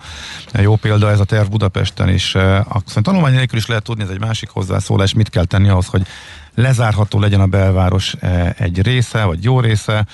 Jó 0.53 0.75
példa 0.75 1.09
ez 1.09 1.19
a 1.19 1.23
terv 1.23 1.49
Budapesten 1.49 2.09
is 2.09 2.34
a 2.35 3.01
tanulmány 3.01 3.33
nélkül 3.33 3.57
is 3.57 3.65
lehet 3.65 3.83
tudni, 3.83 4.03
ez 4.03 4.09
egy 4.09 4.19
másik 4.19 4.49
hozzászólás, 4.49 5.13
mit 5.13 5.29
kell 5.29 5.45
tenni 5.45 5.69
ahhoz, 5.69 5.87
hogy 5.87 6.05
lezárható 6.55 7.19
legyen 7.19 7.41
a 7.41 7.47
belváros 7.47 8.15
egy 8.57 8.81
része, 8.81 9.23
vagy 9.23 9.43
jó 9.43 9.59
része, 9.59 10.05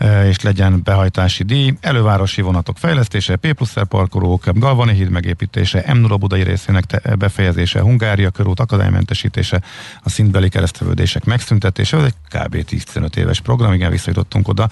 és 0.00 0.40
legyen 0.40 0.80
behajtási 0.84 1.42
díj, 1.42 1.74
elővárosi 1.80 2.40
vonatok 2.40 2.78
fejlesztése, 2.78 3.36
P 3.36 3.52
plusz 3.52 3.74
parkolók, 3.88 4.44
Galvani 4.52 4.92
híd 4.92 5.08
megépítése, 5.08 5.84
m 5.94 5.98
0 5.98 6.16
budai 6.16 6.42
részének 6.42 7.16
befejezése, 7.18 7.80
Hungária 7.80 8.30
körút 8.30 8.60
akadálymentesítése, 8.60 9.62
a 10.02 10.08
szintbeli 10.08 10.48
keresztevődések 10.48 11.24
megszüntetése, 11.24 11.96
ez 11.96 12.04
egy 12.04 12.14
kb. 12.28 12.64
15 12.64 13.16
éves 13.16 13.40
program, 13.40 13.72
igen, 13.72 13.90
visszajutottunk 13.90 14.48
oda, 14.48 14.68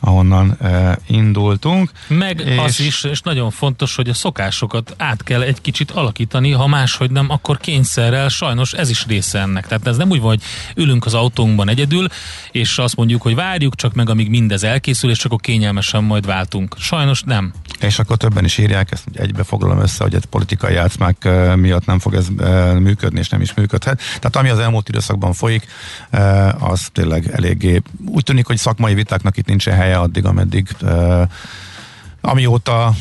ahonnan 0.00 0.56
e, 0.60 0.98
indultunk. 1.06 1.90
Meg 2.06 2.40
és... 2.40 2.58
az 2.58 2.80
is, 2.80 3.04
és 3.04 3.20
nagyon 3.20 3.50
fontos, 3.50 3.94
hogy 3.94 4.08
a 4.08 4.14
szokásokat 4.14 4.94
át 4.98 5.22
kell 5.22 5.42
egy 5.42 5.60
kicsit 5.60 5.90
alakítani, 5.90 6.50
ha 6.50 6.66
máshogy 6.66 7.10
nem, 7.10 7.30
akkor 7.30 7.58
kényszerrel, 7.58 8.28
sajnos 8.28 8.72
ez 8.72 8.90
is 8.90 9.06
része 9.06 9.38
ennek. 9.38 9.66
Tehát 9.66 9.86
ez 9.86 9.96
nem 9.96 10.10
úgy 10.10 10.20
van, 10.20 10.28
hogy 10.28 10.42
ülünk 10.74 11.06
az 11.06 11.14
autónkban 11.14 11.68
egyedül, 11.68 12.06
és 12.50 12.78
azt 12.78 12.96
mondjuk, 12.96 13.22
hogy 13.22 13.34
várjuk 13.34 13.74
csak 13.74 13.94
meg, 13.94 14.08
amíg 14.10 14.28
mindez 14.28 14.57
elkészül, 14.62 15.10
és 15.10 15.24
akkor 15.24 15.40
kényelmesen 15.40 16.04
majd 16.04 16.26
váltunk. 16.26 16.74
Sajnos 16.78 17.22
nem. 17.22 17.52
És 17.80 17.98
akkor 17.98 18.16
többen 18.16 18.44
is 18.44 18.58
írják 18.58 18.92
ezt, 18.92 19.04
egybe 19.12 19.42
foglalom 19.42 19.80
össze, 19.80 20.02
hogy 20.04 20.14
egy 20.14 20.26
politikai 20.26 20.74
játszmák 20.74 21.28
miatt 21.56 21.86
nem 21.86 21.98
fog 21.98 22.14
ez 22.14 22.28
működni, 22.78 23.18
és 23.18 23.28
nem 23.28 23.40
is 23.40 23.54
működhet. 23.54 24.00
Tehát 24.06 24.36
ami 24.36 24.48
az 24.48 24.58
elmúlt 24.58 24.88
időszakban 24.88 25.32
folyik, 25.32 25.66
az 26.58 26.88
tényleg 26.92 27.30
eléggé 27.32 27.82
úgy 28.06 28.22
tűnik, 28.22 28.46
hogy 28.46 28.56
szakmai 28.56 28.94
vitáknak 28.94 29.36
itt 29.36 29.46
nincsen 29.46 29.74
helye 29.74 29.98
addig, 29.98 30.24
ameddig 30.24 30.68
amióta 32.20 32.94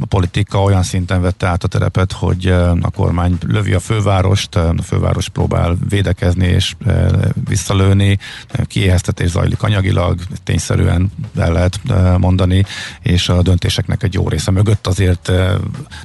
a 0.00 0.06
politika 0.06 0.62
olyan 0.62 0.82
szinten 0.82 1.20
vette 1.20 1.46
át 1.46 1.64
a 1.64 1.68
terepet, 1.68 2.12
hogy 2.12 2.46
a 2.80 2.90
kormány 2.94 3.38
lövi 3.46 3.72
a 3.72 3.80
fővárost, 3.80 4.56
a 4.56 4.74
főváros 4.82 5.28
próbál 5.28 5.76
védekezni 5.88 6.46
és 6.46 6.74
visszalőni, 7.48 8.18
kiéheztetés 8.64 9.30
zajlik 9.30 9.62
anyagilag, 9.62 10.20
tényszerűen 10.44 11.12
el 11.36 11.52
lehet 11.52 11.80
mondani, 12.18 12.64
és 13.02 13.28
a 13.28 13.42
döntéseknek 13.42 14.02
egy 14.02 14.14
jó 14.14 14.28
része 14.28 14.50
mögött 14.50 14.86
azért 14.86 15.32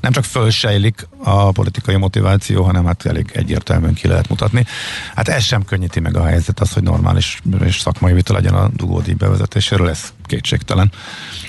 nem 0.01 0.11
csak 0.11 0.23
fölsejlik 0.23 1.07
a 1.23 1.51
politikai 1.51 1.95
motiváció, 1.95 2.63
hanem 2.63 2.85
hát 2.85 3.05
elég 3.05 3.31
egyértelműen 3.33 3.93
ki 3.93 4.07
lehet 4.07 4.29
mutatni. 4.29 4.65
Hát 5.15 5.27
ez 5.27 5.43
sem 5.43 5.65
könnyíti 5.65 5.99
meg 5.99 6.15
a 6.15 6.25
helyzet, 6.25 6.59
az, 6.59 6.73
hogy 6.73 6.83
normális 6.83 7.41
és 7.63 7.79
szakmai 7.79 8.13
vita 8.13 8.33
legyen 8.33 8.53
a 8.53 8.69
dugódi 8.75 9.13
bevezetéséről, 9.13 9.89
ez 9.89 10.13
kétségtelen. 10.32 10.91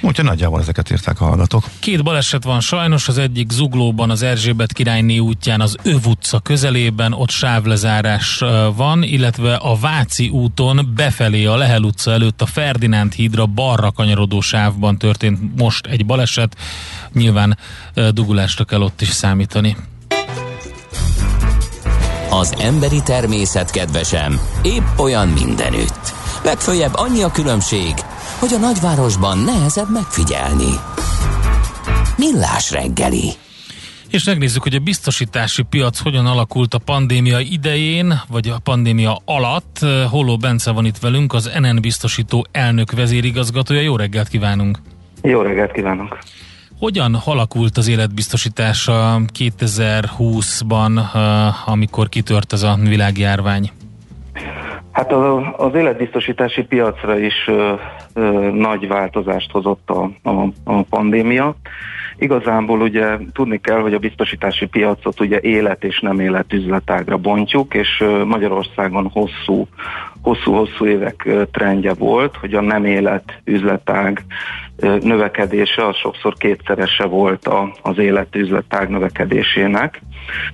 Úgyhogy 0.00 0.24
nagyjából 0.24 0.60
ezeket 0.60 0.90
írták 0.90 1.20
a 1.20 1.24
hallgatók. 1.24 1.64
Két 1.78 2.02
baleset 2.02 2.44
van 2.44 2.60
sajnos, 2.60 3.08
az 3.08 3.18
egyik 3.18 3.50
Zuglóban, 3.50 4.10
az 4.10 4.22
Erzsébet 4.22 4.72
királyné 4.72 5.18
útján, 5.18 5.60
az 5.60 5.76
Öv 5.82 6.06
utca 6.06 6.38
közelében, 6.38 7.12
ott 7.12 7.30
sávlezárás 7.30 8.42
van, 8.76 9.02
illetve 9.02 9.54
a 9.54 9.76
Váci 9.76 10.28
úton 10.28 10.92
befelé 10.96 11.44
a 11.44 11.56
Lehel 11.56 11.82
utca 11.82 12.10
előtt 12.10 12.42
a 12.42 12.46
Ferdinánd 12.46 13.12
hídra 13.12 13.46
balra 13.46 13.90
kanyarodó 13.90 14.40
sávban 14.40 14.98
történt 14.98 15.56
most 15.56 15.86
egy 15.86 16.06
baleset. 16.06 16.56
Nyilván 17.12 17.58
dugulásra 18.10 18.64
kell 18.64 18.80
ott 18.80 19.00
is 19.00 19.08
számítani. 19.08 19.76
Az 22.30 22.54
emberi 22.58 23.00
természet 23.04 23.70
kedvesem, 23.70 24.40
épp 24.62 24.98
olyan 24.98 25.28
mindenütt. 25.28 26.12
Legfőjebb 26.44 26.92
annyi 26.94 27.22
a 27.22 27.30
különbség, 27.30 27.94
hogy 28.42 28.52
a 28.52 28.58
nagyvárosban 28.58 29.38
nehezebb 29.38 29.90
megfigyelni. 29.90 30.70
Millás 32.16 32.70
reggeli. 32.70 33.30
És 34.10 34.24
megnézzük, 34.24 34.62
hogy 34.62 34.74
a 34.74 34.78
biztosítási 34.78 35.62
piac 35.62 35.98
hogyan 35.98 36.26
alakult 36.26 36.74
a 36.74 36.78
pandémia 36.78 37.38
idején, 37.38 38.20
vagy 38.28 38.48
a 38.48 38.58
pandémia 38.58 39.18
alatt. 39.24 39.78
Holó 40.10 40.36
Bence 40.36 40.70
van 40.70 40.84
itt 40.84 40.98
velünk, 40.98 41.32
az 41.32 41.50
NN 41.60 41.80
biztosító 41.80 42.46
elnök 42.52 42.92
vezérigazgatója. 42.92 43.80
Jó 43.80 43.96
reggelt 43.96 44.28
kívánunk! 44.28 44.78
Jó 45.22 45.40
reggelt 45.40 45.72
kívánok! 45.72 46.18
Hogyan 46.78 47.14
alakult 47.24 47.76
az 47.76 47.88
életbiztosítása 47.88 49.20
2020-ban, 49.38 51.00
amikor 51.64 52.08
kitört 52.08 52.52
ez 52.52 52.62
a 52.62 52.78
világjárvány? 52.80 53.70
Hát 54.92 55.12
a, 55.12 55.54
az 55.56 55.74
életbiztosítási 55.74 56.62
piacra 56.62 57.18
is 57.18 57.34
ö, 57.46 57.72
ö, 58.14 58.50
nagy 58.52 58.88
változást 58.88 59.50
hozott 59.50 59.90
a, 59.90 60.10
a, 60.22 60.48
a 60.64 60.82
pandémia. 60.82 61.54
Igazából 62.16 62.80
ugye 62.80 63.16
tudni 63.32 63.60
kell, 63.60 63.80
hogy 63.80 63.94
a 63.94 63.98
biztosítási 63.98 64.66
piacot 64.66 65.20
ugye 65.20 65.40
élet 65.40 65.84
és 65.84 66.00
nem 66.00 66.20
élet 66.20 66.52
üzletágra 66.52 67.16
bontjuk, 67.16 67.74
és 67.74 68.04
Magyarországon 68.24 69.10
hosszú 69.12 69.68
hosszú-hosszú 70.22 70.86
évek 70.86 71.28
trendje 71.50 71.94
volt, 71.94 72.36
hogy 72.36 72.54
a 72.54 72.60
nem 72.60 72.84
élet 72.84 73.40
üzletág 73.44 74.24
növekedése 75.00 75.86
az 75.86 75.96
sokszor 75.96 76.34
kétszerese 76.34 77.04
volt 77.04 77.48
az 77.82 77.98
élet 77.98 78.36
üzletág 78.36 78.88
növekedésének. 78.88 80.02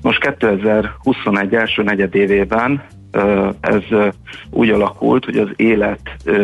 Most 0.03 0.21
2021 0.21 1.55
első 1.55 1.83
negyedévében 1.83 2.83
ez 3.61 3.83
úgy 4.51 4.71
alakult, 4.71 5.25
hogy 5.25 5.37
az 5.37 5.49
élet 5.57 6.01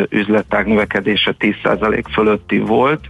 üzletág 0.09 0.67
növekedése 0.67 1.35
10% 1.39 2.05
fölötti 2.13 2.59
volt, 2.59 3.05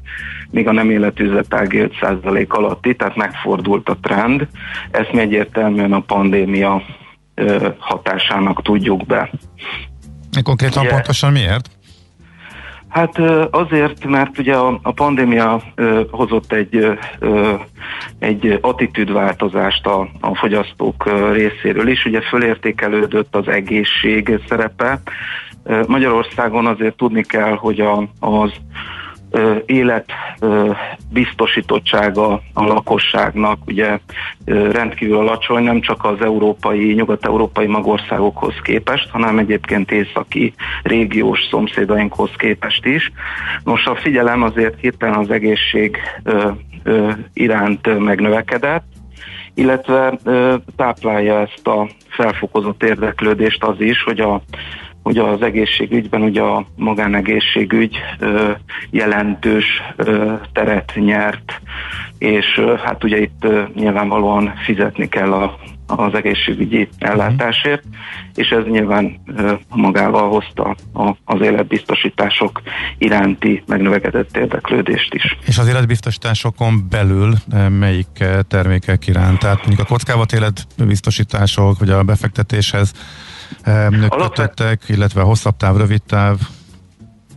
míg 0.50 0.68
a 0.68 0.72
nem 0.72 0.90
élet 0.90 1.20
üzletág 1.20 1.90
5% 2.00 2.48
alatti, 2.48 2.96
tehát 2.96 3.16
megfordult 3.16 3.88
a 3.88 3.96
trend. 4.02 4.48
Ezt 4.90 5.12
mi 5.12 5.20
egyértelműen 5.20 5.92
a 5.92 6.00
pandémia 6.00 6.82
hatásának 7.78 8.62
tudjuk 8.62 9.06
be. 9.06 9.30
Konkrétan 10.42 10.82
Ugye, 10.82 10.92
pontosan 10.92 11.32
miért? 11.32 11.70
Hát 12.94 13.18
azért, 13.50 14.04
mert 14.04 14.38
ugye 14.38 14.54
a, 14.54 14.78
a 14.82 14.92
pandémia 14.92 15.62
hozott 16.10 16.52
egy, 16.52 16.98
egy 18.18 18.58
attitűdváltozást 18.60 19.86
a, 19.86 20.08
a 20.20 20.34
fogyasztók 20.36 21.10
részéről 21.32 21.88
is. 21.88 22.04
Ugye 22.04 22.20
fölértékelődött 22.20 23.36
az 23.36 23.48
egészség 23.48 24.40
szerepe. 24.48 25.00
Magyarországon 25.86 26.66
azért 26.66 26.96
tudni 26.96 27.22
kell, 27.22 27.54
hogy 27.54 27.80
a, 27.80 28.08
az 28.20 28.52
élet 29.66 30.12
biztosítottsága 31.12 32.40
a 32.52 32.62
lakosságnak 32.62 33.58
ugye 33.66 33.98
rendkívül 34.44 35.16
alacsony, 35.16 35.62
nem 35.62 35.80
csak 35.80 36.04
az 36.04 36.20
európai, 36.20 36.92
nyugat-európai 36.92 37.66
magországokhoz 37.66 38.54
képest, 38.62 39.10
hanem 39.10 39.38
egyébként 39.38 39.90
északi 39.90 40.54
régiós 40.82 41.40
szomszédainkhoz 41.50 42.30
képest 42.36 42.84
is. 42.86 43.12
Nos, 43.64 43.86
a 43.86 43.96
figyelem 43.96 44.42
azért 44.42 44.80
hirtelen 44.80 45.18
az 45.18 45.30
egészség 45.30 45.98
iránt 47.32 47.98
megnövekedett, 47.98 48.84
illetve 49.54 50.18
táplálja 50.76 51.40
ezt 51.40 51.66
a 51.66 51.88
felfokozott 52.08 52.82
érdeklődést 52.82 53.64
az 53.64 53.80
is, 53.80 54.02
hogy 54.02 54.20
a 54.20 54.42
hogy 55.04 55.18
az 55.18 55.42
egészségügyben 55.42 56.22
ugye 56.22 56.40
a 56.40 56.66
magánegészségügy 56.76 57.96
ö, 58.18 58.52
jelentős 58.90 59.64
ö, 59.96 60.32
teret 60.52 60.92
nyert, 60.94 61.60
és 62.18 62.46
ö, 62.56 62.74
hát 62.84 63.04
ugye 63.04 63.20
itt 63.20 63.44
ö, 63.44 63.62
nyilvánvalóan 63.74 64.52
fizetni 64.64 65.08
kell 65.08 65.32
a, 65.32 65.58
az 65.86 66.14
egészségügyi 66.14 66.88
ellátásért, 66.98 67.82
és 68.34 68.48
ez 68.48 68.64
nyilván 68.64 69.20
ö, 69.36 69.52
magával 69.68 70.28
hozta 70.28 70.76
a, 70.94 71.16
az 71.24 71.40
életbiztosítások 71.40 72.62
iránti 72.98 73.62
megnövekedett 73.66 74.36
érdeklődést 74.36 75.14
is. 75.14 75.36
És 75.46 75.58
az 75.58 75.68
életbiztosításokon 75.68 76.86
belül 76.90 77.34
melyik 77.68 78.24
termékek 78.48 79.06
iránt? 79.06 79.38
Tehát 79.38 79.58
mondjuk 79.58 79.80
a 79.80 79.84
kockávat 79.92 80.32
életbiztosítások, 80.32 81.78
vagy 81.78 81.90
a 81.90 82.02
befektetéshez 82.02 82.92
kötöttek, 84.08 84.82
illetve 84.86 85.22
hosszabb 85.22 85.56
táv, 85.56 85.76
rövid 85.76 86.02
táv? 86.02 86.36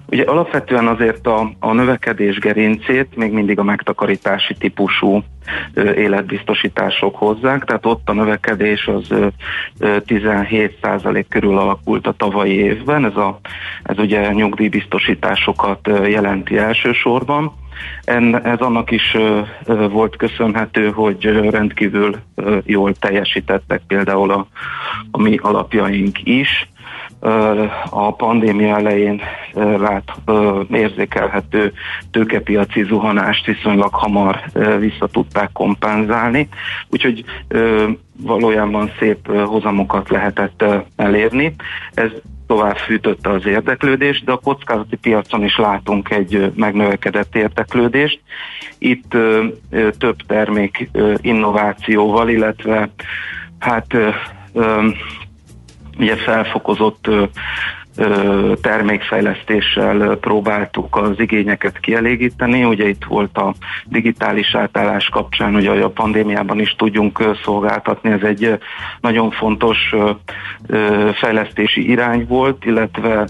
Ugye 0.09 0.23
alapvetően 0.23 0.87
azért 0.87 1.27
a, 1.27 1.51
a 1.59 1.73
növekedés 1.73 2.37
gerincét 2.39 3.15
még 3.15 3.31
mindig 3.31 3.59
a 3.59 3.63
megtakarítási 3.63 4.53
típusú 4.53 5.23
ö, 5.73 5.91
életbiztosítások 5.93 7.15
hozzák, 7.15 7.63
tehát 7.63 7.85
ott 7.85 8.09
a 8.09 8.13
növekedés 8.13 8.87
az 8.87 9.11
ö, 9.11 9.27
17% 9.79 11.25
körül 11.29 11.57
alakult 11.57 12.07
a 12.07 12.11
tavalyi 12.17 12.53
évben, 12.53 13.05
ez, 13.05 13.15
a, 13.15 13.39
ez 13.83 13.97
ugye 13.97 14.31
nyugdíjbiztosításokat 14.31 15.89
jelenti 16.05 16.57
elsősorban. 16.57 17.53
En, 18.03 18.45
ez 18.45 18.59
annak 18.59 18.91
is 18.91 19.17
volt 19.89 20.15
köszönhető, 20.15 20.89
hogy 20.91 21.23
rendkívül 21.49 22.15
jól 22.65 22.93
teljesítettek 22.93 23.81
például 23.87 24.31
a, 24.31 24.47
a 25.11 25.21
mi 25.21 25.37
alapjaink 25.41 26.17
is. 26.23 26.69
A 27.89 28.15
pandémia 28.15 28.77
elején 28.77 29.21
lát, 29.53 30.11
érzékelhető 30.71 31.73
tőkepiaci 32.11 32.83
zuhanást 32.83 33.45
viszonylag 33.45 33.93
hamar 33.93 34.39
vissza 34.79 35.07
tudták 35.07 35.49
kompenzálni, 35.51 36.49
úgyhogy 36.89 37.23
valójában 38.21 38.91
szép 38.99 39.31
hozamokat 39.31 40.09
lehetett 40.09 40.63
elérni. 40.95 41.55
Ez 41.93 42.11
tovább 42.47 42.77
fűtötte 42.77 43.29
az 43.29 43.45
érdeklődést, 43.45 44.25
de 44.25 44.31
a 44.31 44.37
kockázati 44.37 44.95
piacon 44.95 45.43
is 45.43 45.57
látunk 45.57 46.09
egy 46.09 46.51
megnövekedett 46.55 47.35
érdeklődést. 47.35 48.19
Itt 48.77 49.17
több 49.97 50.15
termék 50.27 50.89
innovációval, 51.21 52.29
illetve 52.29 52.89
hát 53.59 53.95
ugye 55.97 56.15
felfokozott 56.15 57.09
termékfejlesztéssel 58.61 60.15
próbáltuk 60.15 60.95
az 60.95 61.19
igényeket 61.19 61.79
kielégíteni. 61.79 62.63
Ugye 62.63 62.87
itt 62.87 63.03
volt 63.03 63.37
a 63.37 63.53
digitális 63.85 64.55
átállás 64.55 65.09
kapcsán, 65.09 65.55
ugye 65.55 65.71
a 65.71 65.89
pandémiában 65.89 66.59
is 66.59 66.75
tudjunk 66.77 67.35
szolgáltatni, 67.43 68.11
ez 68.11 68.21
egy 68.21 68.57
nagyon 69.01 69.31
fontos 69.31 69.77
fejlesztési 71.13 71.89
irány 71.89 72.25
volt, 72.27 72.65
illetve 72.65 73.27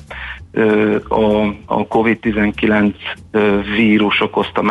a, 1.07 1.47
a 1.65 1.87
COVID-19 1.87 2.93
vírus 3.75 4.21
okozta 4.21 4.61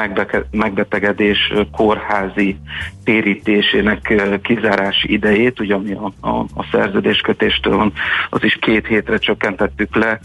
megbetegedés 0.51 1.53
kórházi 1.72 2.57
térítésének 3.05 4.14
kizárási 4.43 5.12
idejét, 5.12 5.61
ugye 5.61 5.74
ami 5.74 5.93
a, 5.93 6.12
a, 6.28 6.39
a 6.39 6.66
szerződéskötéstől 6.72 7.76
van, 7.76 7.93
az 8.30 8.45
is 8.45 8.59
két 8.61 8.87
hétre 8.87 9.18
csökkentettük 9.18 9.97
le. 9.97 10.20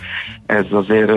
Ez 0.45 0.65
azért 0.69 1.11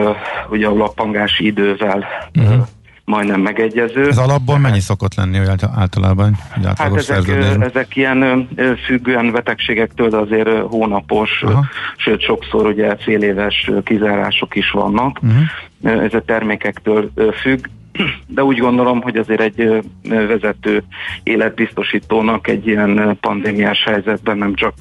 ugye 0.49 0.67
a 0.67 0.75
lappangási 0.75 1.47
idővel 1.47 2.07
uh-huh 2.39 2.67
majdnem 3.05 3.41
megegyező. 3.41 4.09
Ez 4.09 4.19
alapból 4.19 4.59
mennyi 4.59 4.81
szokott 4.81 5.15
lenni 5.15 5.39
hogy 5.39 5.49
általában? 5.75 6.37
Hát 6.77 6.95
ezek, 6.95 7.29
ezek 7.61 7.97
ilyen 7.97 8.49
függően 8.87 9.33
betegségektől, 9.33 10.09
de 10.09 10.17
azért 10.17 10.49
hónapos, 10.49 11.43
Aha. 11.43 11.65
sőt 11.97 12.21
sokszor 12.21 12.67
ugye 12.67 12.97
fél 12.97 13.23
éves 13.23 13.71
kizárások 13.85 14.55
is 14.55 14.71
vannak. 14.71 15.21
Uh-huh. 15.23 16.03
Ez 16.05 16.15
a 16.15 16.23
termékektől 16.27 17.13
függ 17.41 17.67
de 18.27 18.45
úgy 18.45 18.59
gondolom, 18.59 19.01
hogy 19.01 19.17
azért 19.17 19.41
egy 19.41 19.85
vezető 20.03 20.85
életbiztosítónak 21.23 22.49
egy 22.49 22.67
ilyen 22.67 23.17
pandémiás 23.21 23.85
helyzetben 23.85 24.39
nem 24.39 24.55
csak 24.55 24.75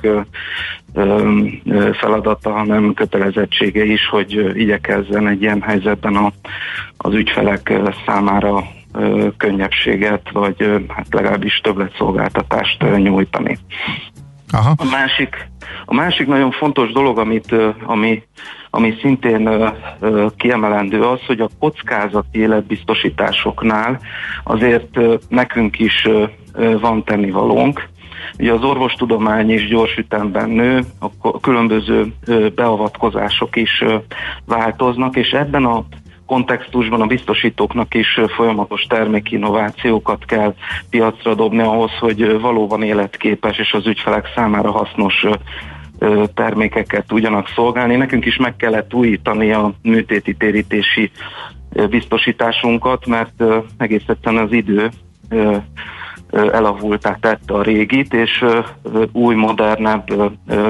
feladata, 1.94 2.52
hanem 2.52 2.94
kötelezettsége 2.94 3.84
is, 3.84 4.08
hogy 4.10 4.60
igyekezzen 4.60 5.28
egy 5.28 5.42
ilyen 5.42 5.62
helyzetben 5.62 6.16
a, 6.16 6.32
az 6.98 7.14
ügyfelek 7.14 7.74
számára 8.06 8.64
könnyebbséget, 9.38 10.30
vagy 10.32 10.86
hát 10.88 11.08
legalábbis 11.10 11.60
többletszolgáltatást 11.64 12.98
nyújtani. 12.98 13.58
Aha. 14.52 14.74
A 14.78 14.86
másik, 14.92 15.48
a 15.86 15.94
másik 15.94 16.28
nagyon 16.28 16.52
fontos 16.52 16.92
dolog, 16.92 17.18
amit, 17.18 17.56
ami, 17.86 18.24
ami 18.70 18.94
szintén 19.02 19.74
kiemelendő 20.38 21.02
az, 21.02 21.20
hogy 21.28 21.40
a 21.40 21.50
kockázati 21.60 22.40
életbiztosításoknál 22.40 24.00
azért 24.44 25.00
nekünk 25.30 25.80
is 25.80 26.08
van 26.82 27.04
tennivalónk. 27.04 27.90
Ugye 28.40 28.52
az 28.52 28.64
orvostudomány 28.64 29.50
is 29.52 29.68
gyors 29.68 29.98
ütemben 29.98 30.50
nő, 30.50 30.84
a 31.22 31.40
különböző 31.40 32.14
beavatkozások 32.56 33.56
is 33.56 33.84
változnak, 34.46 35.16
és 35.16 35.30
ebben 35.30 35.66
a 35.66 35.86
kontextusban 36.26 37.02
a 37.02 37.06
biztosítóknak 37.06 37.94
is 37.94 38.20
folyamatos 38.36 38.82
termékinnovációkat 38.82 40.26
kell 40.26 40.54
piacra 40.90 41.36
dobni 41.36 41.62
ahhoz, 41.62 41.92
hogy 42.00 42.40
valóban 42.40 42.84
életképes 42.84 43.58
és 43.58 43.74
az 43.74 43.88
ügyfelek 43.88 44.32
számára 44.36 44.72
hasznos 44.72 45.26
termékeket 46.34 47.08
tudjanak 47.08 47.48
szolgálni. 47.56 47.96
Nekünk 47.96 48.26
is 48.26 48.38
meg 48.38 48.56
kellett 48.56 48.94
újítani 48.94 49.52
a 49.52 49.74
műtéti 49.82 50.34
térítési 50.36 51.12
biztosításunkat, 51.90 53.06
mert 53.06 53.44
egész 53.78 54.04
egyszerűen 54.08 54.44
az 54.44 54.52
idő 54.52 54.90
elavultá 56.34 57.18
tette 57.22 57.54
a 57.54 57.62
régit, 57.62 58.14
és 58.14 58.46
új, 59.12 59.36
modernebb 59.36 60.06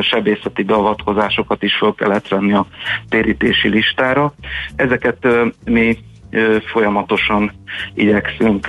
sebészeti 0.02 0.64
beavatkozásokat 0.64 1.64
is 1.64 1.76
fel 1.76 1.94
kellett 1.94 2.28
venni 2.28 2.54
a 2.54 2.66
térítési 3.10 3.70
listára. 3.70 4.34
Ezeket 4.76 5.28
mi 5.66 5.98
folyamatosan 6.66 7.52
igyekszünk 7.94 8.68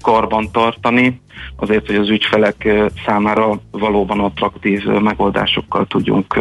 karban 0.00 0.48
tartani, 0.52 1.20
azért, 1.56 1.86
hogy 1.86 1.96
az 1.96 2.08
ügyfelek 2.08 2.68
számára 3.06 3.60
valóban 3.70 4.20
attraktív 4.20 4.84
megoldásokkal 4.84 5.86
tudjunk 5.86 6.38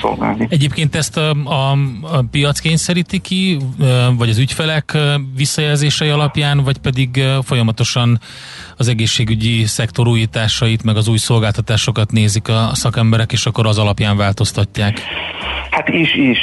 szolgálni. 0.00 0.46
Egyébként 0.50 0.94
ezt 0.94 1.16
a, 1.16 1.30
a, 1.30 1.72
a 2.02 2.24
piac 2.30 2.58
kényszeríti 2.58 3.20
ki, 3.20 3.58
vagy 4.16 4.28
az 4.28 4.38
ügyfelek 4.38 4.98
visszajelzései 5.36 6.08
alapján, 6.08 6.62
vagy 6.64 6.78
pedig 6.78 7.22
folyamatosan 7.42 8.18
az 8.76 8.88
egészségügyi 8.88 9.64
szektor 9.64 10.08
újításait, 10.08 10.82
meg 10.82 10.96
az 10.96 11.08
új 11.08 11.16
szolgáltatásokat 11.16 12.12
nézik 12.12 12.48
a 12.48 12.70
szakemberek, 12.72 13.32
és 13.32 13.46
akkor 13.46 13.66
az 13.66 13.78
alapján 13.78 14.16
változtatják? 14.16 15.00
Hát 15.70 15.88
is, 15.88 16.14
is. 16.14 16.38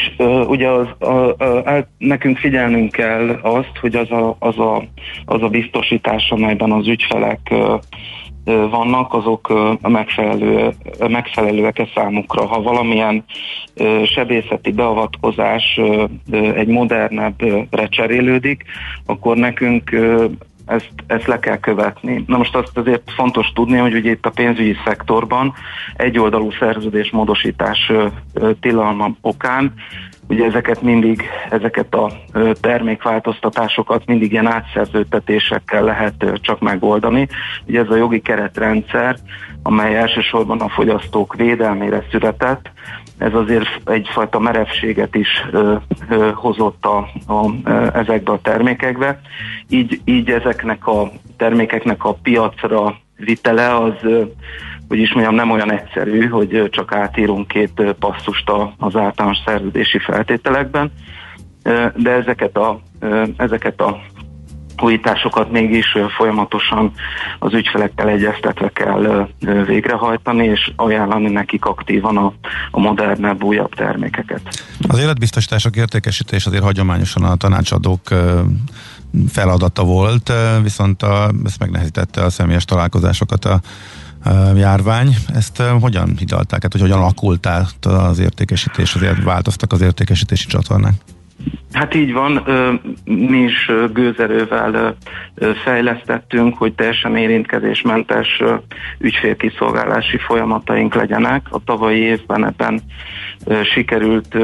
Ugye 0.47 0.69
az, 0.69 0.87
a, 0.99 1.43
a, 1.43 1.87
nekünk 1.97 2.37
figyelnünk 2.37 2.91
kell 2.91 3.39
azt, 3.41 3.77
hogy 3.81 3.95
az 3.95 4.11
a, 4.11 4.35
az 4.39 4.57
a, 4.57 4.83
az 5.25 5.41
a 5.41 5.47
biztosítás, 5.47 6.29
amelyben 6.29 6.71
az 6.71 6.87
ügyfelek 6.87 7.53
vannak, 8.45 9.13
azok 9.13 9.53
megfelelő, 9.81 10.73
megfelelőek 10.99 11.79
e 11.79 11.87
számukra. 11.95 12.45
Ha 12.45 12.61
valamilyen 12.61 13.23
sebészeti 14.05 14.71
beavatkozás 14.71 15.79
egy 16.31 16.67
modernebbre 16.67 17.87
cserélődik, 17.87 18.63
akkor 19.05 19.37
nekünk 19.37 19.95
ezt, 20.65 20.91
ezt 21.07 21.25
le 21.27 21.39
kell 21.39 21.59
követni. 21.59 22.23
Na 22.27 22.37
most 22.37 22.55
azt 22.55 22.77
azért 22.77 23.11
fontos 23.15 23.51
tudni, 23.53 23.77
hogy 23.77 23.93
ugye 23.93 24.11
itt 24.11 24.25
a 24.25 24.29
pénzügyi 24.29 24.75
szektorban 24.85 25.53
egyoldalú 25.95 26.51
szerződésmódosítás 26.59 27.91
tilalma 28.59 29.15
okán 29.21 29.73
Ugye 30.27 30.45
ezeket 30.45 30.81
mindig, 30.81 31.23
ezeket 31.49 31.93
a 31.93 32.11
termékváltoztatásokat 32.61 34.05
mindig 34.05 34.31
ilyen 34.31 34.47
átszerződtetésekkel 34.47 35.83
lehet 35.83 36.25
csak 36.41 36.59
megoldani. 36.59 37.27
Ugye 37.67 37.79
ez 37.79 37.89
a 37.89 37.95
jogi 37.95 38.21
keretrendszer, 38.21 39.15
amely 39.63 39.97
elsősorban 39.97 40.59
a 40.59 40.69
fogyasztók 40.69 41.35
védelmére 41.35 42.03
született, 42.11 42.71
ez 43.17 43.33
azért 43.33 43.81
egyfajta 43.85 44.39
merevséget 44.39 45.15
is 45.15 45.45
ö, 45.51 45.75
ö, 46.09 46.31
hozott 46.33 46.85
a, 46.85 46.97
a, 47.33 47.69
ezekbe 47.93 48.31
a 48.31 48.41
termékekbe. 48.41 49.19
Így, 49.69 50.01
így 50.05 50.29
ezeknek 50.29 50.87
a 50.87 51.11
termékeknek 51.37 52.03
a 52.03 52.13
piacra 52.13 52.95
vitele 53.17 53.75
az 53.75 53.93
hogy 54.87 54.99
is 54.99 55.13
mondjam, 55.13 55.35
nem 55.35 55.51
olyan 55.51 55.71
egyszerű, 55.71 56.27
hogy 56.27 56.69
csak 56.71 56.95
átírunk 56.95 57.47
két 57.47 57.95
passzust 57.99 58.51
az 58.77 58.95
általános 58.95 59.37
szerződési 59.45 59.99
feltételekben, 59.99 60.91
de 61.95 62.11
ezeket 62.11 62.57
a, 62.57 62.81
ezeket 63.37 63.81
a 63.81 64.01
újításokat 64.81 65.51
mégis 65.51 65.97
folyamatosan 66.17 66.91
az 67.39 67.53
ügyfelekkel 67.53 68.09
egyeztetve 68.09 68.69
kell 68.69 69.27
végrehajtani, 69.65 70.45
és 70.45 70.71
ajánlani 70.75 71.29
nekik 71.29 71.65
aktívan 71.65 72.17
a, 72.17 72.33
a 72.71 72.79
modernebb, 72.79 73.43
újabb 73.43 73.75
termékeket. 73.75 74.41
Az 74.87 74.99
életbiztosítások 74.99 75.75
értékesítés 75.75 76.45
azért 76.45 76.63
hagyományosan 76.63 77.23
a 77.23 77.35
tanácsadók 77.35 78.01
feladata 79.29 79.83
volt, 79.83 80.31
viszont 80.63 81.03
a, 81.03 81.31
ezt 81.45 81.59
megnehezítette 81.59 82.23
a 82.23 82.29
személyes 82.29 82.65
találkozásokat 82.65 83.45
a 83.45 83.59
járvány. 84.55 85.15
Ezt 85.33 85.61
hogyan 85.61 86.13
hidalták? 86.17 86.61
Hát, 86.61 86.71
hogy 86.71 86.81
hogyan 86.81 86.97
alakult 86.97 87.45
át 87.45 87.85
az 87.85 88.19
értékesítés, 88.19 88.95
azért 88.95 89.23
változtak 89.23 89.71
az 89.71 89.81
értékesítési 89.81 90.47
csatornák? 90.47 90.93
Hát 91.71 91.95
így 91.95 92.13
van, 92.13 92.43
mi 93.03 93.37
is 93.37 93.71
gőzerővel 93.93 94.95
fejlesztettünk, 95.63 96.57
hogy 96.57 96.73
teljesen 96.73 97.17
érintkezésmentes 97.17 98.41
ügyfélkiszolgálási 98.99 100.17
folyamataink 100.17 100.95
legyenek. 100.95 101.47
A 101.49 101.63
tavalyi 101.65 101.99
évben 101.99 102.45
ebben 102.45 102.81
sikerült 103.73 104.37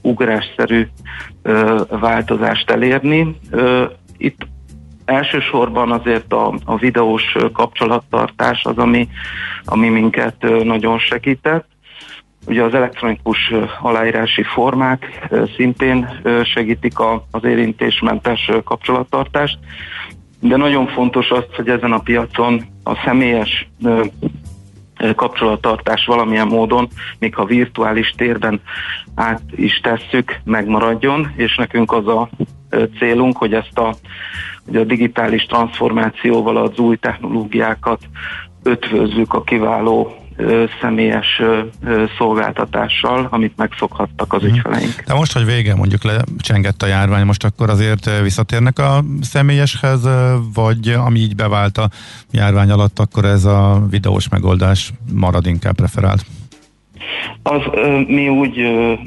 ugrásszerű 0.00 0.88
változást 1.88 2.70
elérni. 2.70 3.36
Itt 4.16 4.46
elsősorban 5.04 5.92
azért 5.92 6.32
a, 6.32 6.54
a 6.64 6.76
videós 6.76 7.36
kapcsolattartás 7.52 8.64
az, 8.64 8.78
ami, 8.78 9.08
ami 9.64 9.88
minket 9.88 10.46
nagyon 10.64 10.98
segített. 10.98 11.66
Ugye 12.46 12.62
az 12.62 12.74
elektronikus 12.74 13.52
aláírási 13.80 14.42
formák 14.42 15.28
szintén 15.56 16.20
segítik 16.44 16.98
a, 16.98 17.26
az 17.30 17.44
érintésmentes 17.44 18.50
kapcsolattartást, 18.64 19.58
de 20.40 20.56
nagyon 20.56 20.86
fontos 20.86 21.30
az, 21.30 21.44
hogy 21.56 21.68
ezen 21.68 21.92
a 21.92 21.98
piacon 21.98 22.64
a 22.82 22.94
személyes 23.04 23.68
kapcsolattartás 25.14 26.06
valamilyen 26.06 26.46
módon, 26.46 26.88
még 27.18 27.34
ha 27.34 27.44
virtuális 27.44 28.14
térben 28.16 28.60
át 29.14 29.42
is 29.56 29.80
tesszük, 29.80 30.40
megmaradjon, 30.44 31.32
és 31.36 31.56
nekünk 31.56 31.92
az 31.92 32.06
a 32.06 32.28
célunk, 32.98 33.36
hogy 33.36 33.54
ezt 33.54 33.78
a, 33.78 33.94
hogy 34.66 34.76
a 34.76 34.84
digitális 34.84 35.44
transformációval 35.44 36.56
az 36.56 36.78
új 36.78 36.96
technológiákat 36.96 38.00
ötvözzük 38.62 39.34
a 39.34 39.42
kiváló 39.42 40.23
személyes 40.80 41.42
szolgáltatással, 42.18 43.28
amit 43.30 43.56
megszokhattak 43.56 44.32
az 44.32 44.42
mhm. 44.42 44.54
ügyfeleink. 44.54 45.02
De 45.06 45.14
most, 45.14 45.32
hogy 45.32 45.44
vége 45.44 45.74
mondjuk 45.74 46.02
lecsengett 46.02 46.82
a 46.82 46.86
járvány, 46.86 47.24
most 47.24 47.44
akkor 47.44 47.70
azért 47.70 48.20
visszatérnek 48.22 48.78
a 48.78 49.04
személyeshez, 49.20 50.08
vagy 50.54 50.88
ami 50.88 51.18
így 51.18 51.36
bevált 51.36 51.78
a 51.78 51.88
járvány 52.30 52.70
alatt, 52.70 52.98
akkor 52.98 53.24
ez 53.24 53.44
a 53.44 53.86
videós 53.90 54.28
megoldás 54.28 54.92
marad 55.12 55.46
inkább 55.46 55.74
preferált? 55.74 56.24
Az, 57.42 57.62
mi 58.06 58.28
úgy 58.28 58.54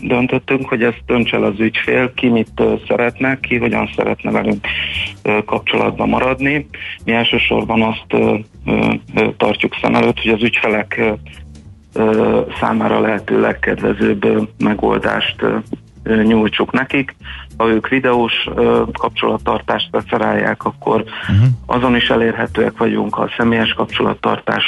döntöttünk, 0.01 0.67
hogy 0.67 0.83
ezt 0.83 1.01
dönts 1.05 1.33
el 1.33 1.43
az 1.43 1.59
ügyfél, 1.59 2.13
ki 2.13 2.27
mit 2.27 2.63
szeretne, 2.87 3.39
ki 3.39 3.57
hogyan 3.57 3.89
szeretne 3.95 4.31
velünk 4.31 4.67
kapcsolatban 5.45 6.09
maradni. 6.09 6.67
Mi 7.05 7.11
elsősorban 7.11 7.81
azt 7.81 8.21
tartjuk 9.37 9.75
szem 9.81 9.95
előtt, 9.95 10.19
hogy 10.21 10.31
az 10.31 10.43
ügyfelek 10.43 11.01
számára 12.59 12.99
lehető 12.99 13.41
legkedvezőbb 13.41 14.49
megoldást 14.57 15.45
nyújtsuk 16.23 16.71
nekik. 16.71 17.15
Ha 17.57 17.67
ők 17.67 17.87
videós 17.87 18.33
kapcsolattartást 18.93 19.89
preferálják, 19.89 20.63
akkor 20.63 21.03
uh-huh. 21.29 21.47
azon 21.65 21.95
is 21.95 22.09
elérhetőek 22.09 22.77
vagyunk, 22.77 23.13
ha 23.13 23.21
a 23.21 23.29
személyes 23.37 23.73
kapcsolattartás 23.73 24.63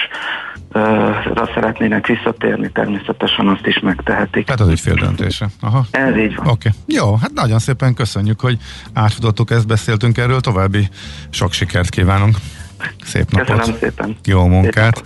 ra 1.33 1.49
szeretnének 1.53 2.07
visszatérni, 2.07 2.71
természetesen 2.71 3.47
azt 3.47 3.65
is 3.65 3.79
megtehetik. 3.79 4.45
Tehát 4.45 4.61
az 4.61 4.81
fél 4.81 4.93
döntése. 4.93 5.47
Aha. 5.61 5.85
Ez 5.91 6.17
így 6.17 6.35
van. 6.35 6.47
Okay. 6.47 6.71
Jó, 6.85 7.15
hát 7.15 7.31
nagyon 7.33 7.59
szépen 7.59 7.93
köszönjük, 7.93 8.39
hogy 8.39 8.57
átfutottuk 8.93 9.51
ezt, 9.51 9.67
beszéltünk 9.67 10.17
erről, 10.17 10.39
további 10.39 10.89
sok 11.29 11.51
sikert 11.51 11.89
kívánunk. 11.89 12.37
Szép 13.03 13.31
napot. 13.31 13.57
Köszönöm 13.57 13.79
szépen. 13.79 14.17
Jó 14.25 14.47
munkát. 14.47 15.03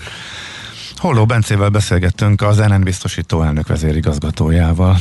Holló 0.97 1.25
Bencével 1.25 1.69
beszélgettünk 1.69 2.41
az 2.41 2.57
NN 2.57 2.81
biztosító 2.81 3.41
elnök 3.41 3.67
vezérigazgatójával. 3.67 4.95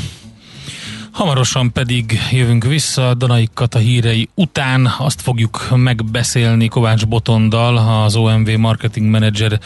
Hamarosan 1.12 1.72
pedig 1.72 2.18
jövünk 2.30 2.64
vissza 2.64 3.14
Danai 3.14 3.48
Kata 3.54 3.78
hírei 3.78 4.28
után. 4.34 4.94
Azt 4.98 5.20
fogjuk 5.20 5.68
megbeszélni 5.76 6.68
Kovács 6.68 7.06
Botondal, 7.06 7.76
az 8.04 8.16
OMV 8.16 8.48
Marketing 8.48 9.10
Manager 9.10 9.60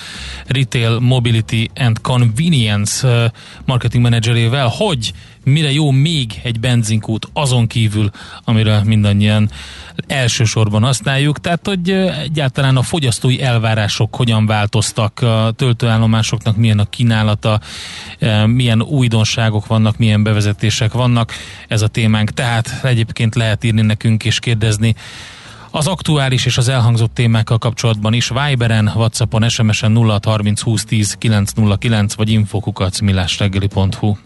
Retail 0.47 0.99
Mobility 0.99 1.71
and 1.75 2.01
Convenience 2.01 3.33
Marketing 3.65 4.03
Managerével, 4.03 4.69
hogy 4.69 5.13
mire 5.53 5.73
jó 5.73 5.91
még 5.91 6.41
egy 6.43 6.61
benzinkút 6.61 7.29
azon 7.33 7.67
kívül, 7.67 8.11
amire 8.45 8.83
mindannyian 8.85 9.51
elsősorban 10.07 10.83
használjuk, 10.83 11.41
tehát 11.41 11.67
hogy 11.67 11.91
egyáltalán 12.23 12.77
a 12.77 12.83
fogyasztói 12.83 13.43
elvárások 13.43 14.17
hogyan 14.17 14.47
változtak, 14.47 15.21
a 15.21 15.53
töltőállomásoknak 15.57 16.57
milyen 16.57 16.79
a 16.79 16.85
kínálata, 16.85 17.61
milyen 18.47 18.83
újdonságok 18.83 19.67
vannak, 19.67 19.97
milyen 19.97 20.23
bevezetések 20.23 20.93
vannak, 20.93 21.33
ez 21.69 21.83
a 21.83 21.89
témánk. 21.89 22.31
Tehát 22.31 22.81
egyébként 22.85 23.35
lehet 23.35 23.65
írni 23.65 23.83
nekünk 23.83 24.25
és 24.25 24.39
kérdezni 24.39 24.95
az 25.71 25.87
aktuális 25.87 26.47
és 26.47 26.57
az 26.57 26.69
elhangzott 26.69 27.15
témákkal 27.15 27.59
kapcsolatban 27.59 28.13
is 28.13 28.29
Viberen, 28.29 28.93
Whatsappon, 28.95 29.49
SMS-en 29.49 29.97
0630 29.97 30.61
20 30.61 30.85
10 30.85 31.15
909 31.15 32.15
vagy 32.15 32.31
infokukacmillásreggeli.hu 32.31 34.26